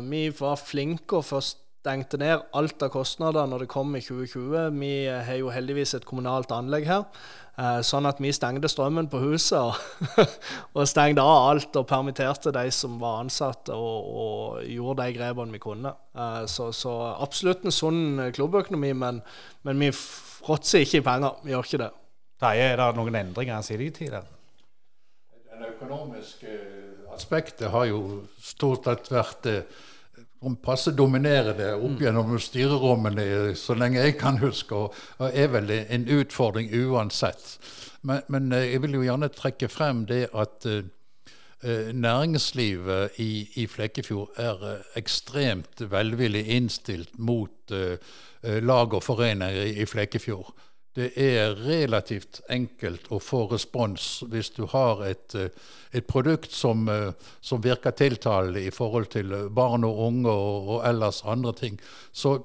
vi 0.09 0.29
var 0.33 0.57
flinke 0.57 1.19
og 1.19 1.27
først 1.29 1.64
stengte 1.85 2.17
ned 2.17 2.47
alt 2.57 2.81
av 2.83 2.93
kostnader 2.95 3.49
når 3.49 3.65
det 3.65 3.73
kom 3.73 3.91
i 3.97 4.01
2020. 4.01 4.71
Vi 4.81 4.93
har 5.05 5.37
jo 5.37 5.51
heldigvis 5.53 5.93
et 5.99 6.07
kommunalt 6.09 6.53
anlegg 6.57 6.87
her. 6.89 7.03
Eh, 7.61 7.81
sånn 7.87 8.09
at 8.09 8.23
vi 8.25 8.33
stengte 8.35 8.71
strømmen 8.73 9.07
på 9.13 9.21
huset 9.23 9.61
og, 9.61 9.77
og 10.75 10.89
stengte 10.91 11.23
av 11.23 11.51
alt 11.53 11.77
og 11.79 11.87
permitterte 11.87 12.55
de 12.57 12.65
som 12.75 12.97
var 13.03 13.21
ansatte, 13.21 13.77
og, 13.77 14.09
og 14.09 14.65
gjorde 14.65 15.05
de 15.05 15.19
grepene 15.19 15.55
vi 15.55 15.63
kunne. 15.63 15.93
Eh, 16.17 16.41
så, 16.51 16.71
så, 16.75 16.97
absolutt 17.13 17.69
en 17.69 17.77
sunn 17.77 18.31
klubbøkonomi, 18.35 18.95
men, 19.05 19.21
men 19.69 19.85
vi 19.85 19.93
fråtser 19.95 20.89
ikke 20.89 21.03
i 21.03 21.09
penger. 21.13 21.41
Vi 21.45 21.53
gjør 21.53 21.69
ikke 21.69 21.85
det. 21.85 21.95
Terje, 22.43 22.69
er 22.73 22.81
det 22.81 22.93
noen 22.97 23.21
endringer 23.21 23.67
siden 23.67 23.87
i 23.87 23.95
tid? 23.95 24.17
Det 25.53 25.75
økonomiske 25.77 26.61
aspektet 27.15 27.69
har 27.71 27.93
jo 27.93 28.25
stort 28.43 28.89
sett 28.89 29.13
vært 29.13 29.53
passe 30.63 30.93
dominerende 30.97 31.73
opp 31.75 31.97
mm. 31.97 32.03
gjennom 32.05 32.35
styrerommene 32.41 33.55
så 33.59 33.77
lenge 33.79 34.03
jeg 34.05 34.19
kan 34.21 34.39
huske, 34.43 34.77
og, 34.77 34.99
og 35.19 35.31
er 35.33 35.49
vel 35.55 35.73
en 35.75 36.05
utfordring 36.19 36.73
uansett. 36.85 37.57
Men, 38.05 38.21
men, 38.29 38.53
eh, 38.53 38.73
jeg 38.75 38.83
vil 38.85 38.99
jo 38.99 39.07
gjerne 39.07 39.31
trekke 39.33 39.71
frem 39.73 40.05
det 40.11 40.27
at 40.37 40.67
uh, 40.69 40.83
næringslivet 41.97 43.17
i, 43.25 43.49
i, 43.63 43.65
Flekkefjord 43.67 44.37
er 44.37 44.67
ekstremt 45.01 45.81
velvillig 45.91 46.45
innstilt 46.53 47.17
mot 47.19 47.73
uh, 47.73 47.97
lag 48.61 48.93
og 48.93 49.03
foreninger 49.03 49.71
i, 49.71 49.73
i 49.81 49.89
Flekkefjord. 49.89 50.53
Det 50.95 51.11
er 51.19 51.57
relativt 51.59 52.41
enkelt 52.55 53.09
å 53.11 53.19
få 53.19 53.45
respons 53.51 54.23
hvis 54.31 54.53
du 54.55 54.63
har 54.71 55.03
et, 55.09 55.35
eh, 55.35 55.51
et 55.91 56.07
produkt 56.07 56.53
som, 56.55 56.89
eh, 56.89 57.11
som, 57.41 57.63
virker 57.63 57.91
tiltalende 57.91 58.63
i 58.63 58.71
forhold 58.71 59.11
til 59.11 59.35
barn 59.51 59.85
og 59.85 59.99
unge 60.07 60.31
og, 60.31 60.69
og 60.69 60.87
ellers 60.87 61.25
andre 61.25 61.53
ting. 61.53 61.81
Så 62.13 62.39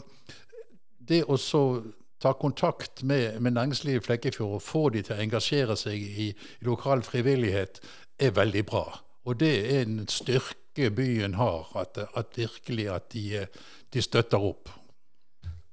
det 0.97 1.23
å 1.29 1.37
så 1.37 1.83
ta 2.19 2.33
kontakt 2.33 3.03
med, 3.03 3.41
med 3.41 3.53
næringslivet 3.53 4.01
i 4.01 4.05
Flekkefjord 4.05 4.57
og 4.57 4.65
få 4.65 4.89
de 4.89 5.03
til 5.05 5.15
å 5.15 5.23
engasjere 5.23 5.77
seg 5.79 6.01
i, 6.01 6.29
i 6.29 6.65
lokal 6.67 7.03
frivillighet, 7.05 7.79
er 8.19 8.35
veldig 8.35 8.65
bra. 8.67 8.83
Og 9.25 9.39
det 9.39 9.53
er 9.69 9.85
en 9.85 10.03
styrke 10.11 10.89
byen 10.95 11.37
har, 11.39 11.69
at, 11.79 12.01
at 12.17 12.35
virkelig 12.35 12.89
at 12.91 13.11
de, 13.13 13.45
de 13.93 14.01
støtter 14.03 14.41
opp. 14.41 14.71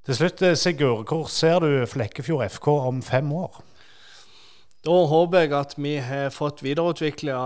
Til 0.06 0.14
slutt, 0.14 0.42
eh, 0.42 0.54
Sigurd, 0.54 1.08
hvor 1.10 1.24
ser 1.26 1.58
du 1.58 1.82
Flekkefjord 1.90 2.44
FK 2.46 2.68
om 2.68 3.00
fem 3.02 3.32
år? 3.34 3.56
Da 4.86 4.94
håper 5.10 5.40
jeg 5.40 5.50
at 5.58 5.74
vi 5.82 5.96
har 5.98 6.30
fått 6.30 6.62
videreutvikla 6.62 7.38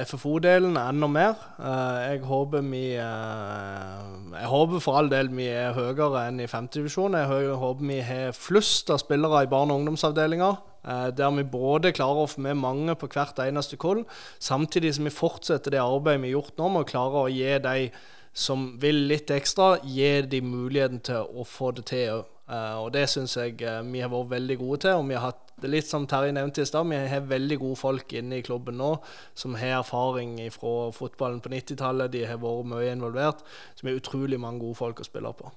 FFO-delen 0.00 0.78
enda 0.80 1.10
mer. 1.12 1.34
Eh, 1.60 1.98
jeg 2.14 2.22
håper 2.24 2.64
vi 2.64 2.94
eh, 2.96 4.00
Jeg 4.32 4.48
håper 4.48 4.80
for 4.80 4.96
all 4.96 5.12
del 5.12 5.28
vi 5.28 5.50
er 5.52 5.76
høyere 5.76 6.24
enn 6.30 6.40
i 6.40 6.48
femtedivisjon. 6.48 7.20
Jeg 7.20 7.52
håper 7.60 7.84
vi 7.84 8.00
har 8.00 8.32
flust 8.32 8.88
av 8.88 9.04
spillere 9.04 9.44
i 9.44 9.52
barne- 9.52 9.76
og 9.76 9.84
ungdomsavdelinga. 9.84 10.56
Der 10.86 11.30
vi 11.34 11.42
både 11.42 11.90
klarer 11.92 12.24
å 12.24 12.28
få 12.30 12.40
med 12.40 12.56
mange 12.56 12.94
på 12.94 13.08
hvert 13.10 13.40
eneste 13.42 13.76
kull, 13.76 14.04
samtidig 14.38 14.94
som 14.94 15.04
vi 15.04 15.10
fortsetter 15.10 15.74
det 15.74 15.80
arbeidet 15.82 16.22
vi 16.22 16.30
har 16.30 16.38
gjort 16.38 16.60
nå 16.62 16.68
med 16.70 16.84
å 16.84 16.88
klare 16.88 17.24
å 17.24 17.28
gi 17.28 17.58
de 17.58 17.90
som 18.36 18.74
vil 18.80 19.06
litt 19.08 19.30
ekstra, 19.32 19.78
gir 19.82 20.26
de 20.28 20.42
muligheten 20.44 21.00
til 21.08 21.24
å 21.24 21.44
få 21.48 21.70
det 21.78 21.86
til 21.88 22.18
eh, 22.20 22.74
og 22.76 22.90
det 22.92 23.06
syns 23.08 23.38
jeg 23.38 23.62
uh, 23.64 23.80
vi 23.80 24.02
har 24.04 24.12
vært 24.12 24.34
veldig 24.34 24.56
gode 24.60 24.82
til. 24.84 24.98
Og 25.00 25.08
vi 25.08 25.16
har 25.16 25.30
hatt 25.30 25.64
litt 25.64 25.88
som 25.88 26.04
Terje 26.04 26.34
nevnte 26.36 26.60
i 26.60 26.68
stad, 26.68 26.84
vi 26.90 26.98
har 27.00 27.24
veldig 27.30 27.58
gode 27.62 27.80
folk 27.80 28.12
inne 28.12 28.36
i 28.36 28.44
klubben 28.44 28.76
nå 28.76 28.90
som 29.32 29.56
har 29.56 29.78
erfaring 29.78 30.36
fra 30.52 30.90
fotballen 30.92 31.40
på 31.40 31.54
90-tallet. 31.54 32.12
De 32.12 32.26
har 32.28 32.42
vært 32.42 32.68
mye 32.74 32.92
involvert. 32.92 33.40
Så 33.72 33.86
vi 33.86 33.94
har 33.94 34.02
utrolig 34.02 34.40
mange 34.42 34.60
gode 34.66 34.82
folk 34.82 35.00
å 35.00 35.08
spille 35.08 35.32
på. 35.40 35.54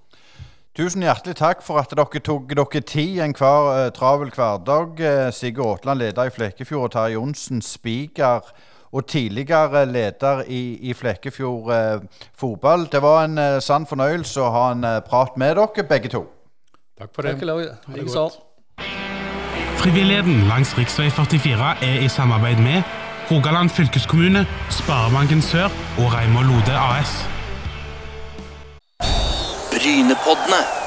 Tusen 0.80 1.04
hjertelig 1.04 1.36
takk 1.36 1.66
for 1.66 1.82
at 1.82 1.92
dere 1.92 2.24
tok 2.24 2.54
dere 2.56 2.86
tid 2.88 3.20
en 3.26 3.36
hver 3.36 3.70
uh, 3.76 3.86
travel 3.92 4.32
hverdag. 4.32 5.04
Sigurd 5.36 5.82
Aatland, 5.82 6.06
leder 6.06 6.32
i 6.32 6.36
Flekefjord, 6.38 6.88
og 6.88 6.96
Terje 6.96 7.20
Johnsen, 7.20 7.60
spiker 7.60 8.54
og 8.92 9.06
tidligere 9.08 9.86
leder 9.86 10.44
i, 10.48 10.78
i 10.90 10.94
Flekkefjord 10.94 11.72
eh, 11.74 12.02
fotball. 12.38 12.88
Det 12.92 13.02
var 13.02 13.24
en 13.24 13.38
eh, 13.38 13.60
sann 13.62 13.86
fornøyelse 13.90 14.42
å 14.42 14.52
ha 14.54 14.66
en 14.74 14.84
eh, 14.84 15.02
prat 15.06 15.38
med 15.38 15.56
dere, 15.60 15.86
begge 15.90 16.10
to. 16.10 16.24
Takk 17.00 17.14
for 17.16 17.28
det. 17.28 17.38
Takk 17.40 17.96
Likeså. 17.96 18.30
Frivilligheten 19.80 20.48
langs 20.50 20.74
rv. 20.76 20.88
44 21.12 21.76
er 21.86 22.02
i 22.04 22.10
samarbeid 22.12 22.60
med 22.60 22.84
Rogaland 23.32 23.70
fylkeskommune, 23.70 24.46
Sparebanken 24.74 25.42
Sør 25.42 25.70
og 26.02 26.14
Reimar 26.16 26.44
Lode 26.50 26.76
AS. 26.76 27.14
Brynepoddene. 29.70 30.79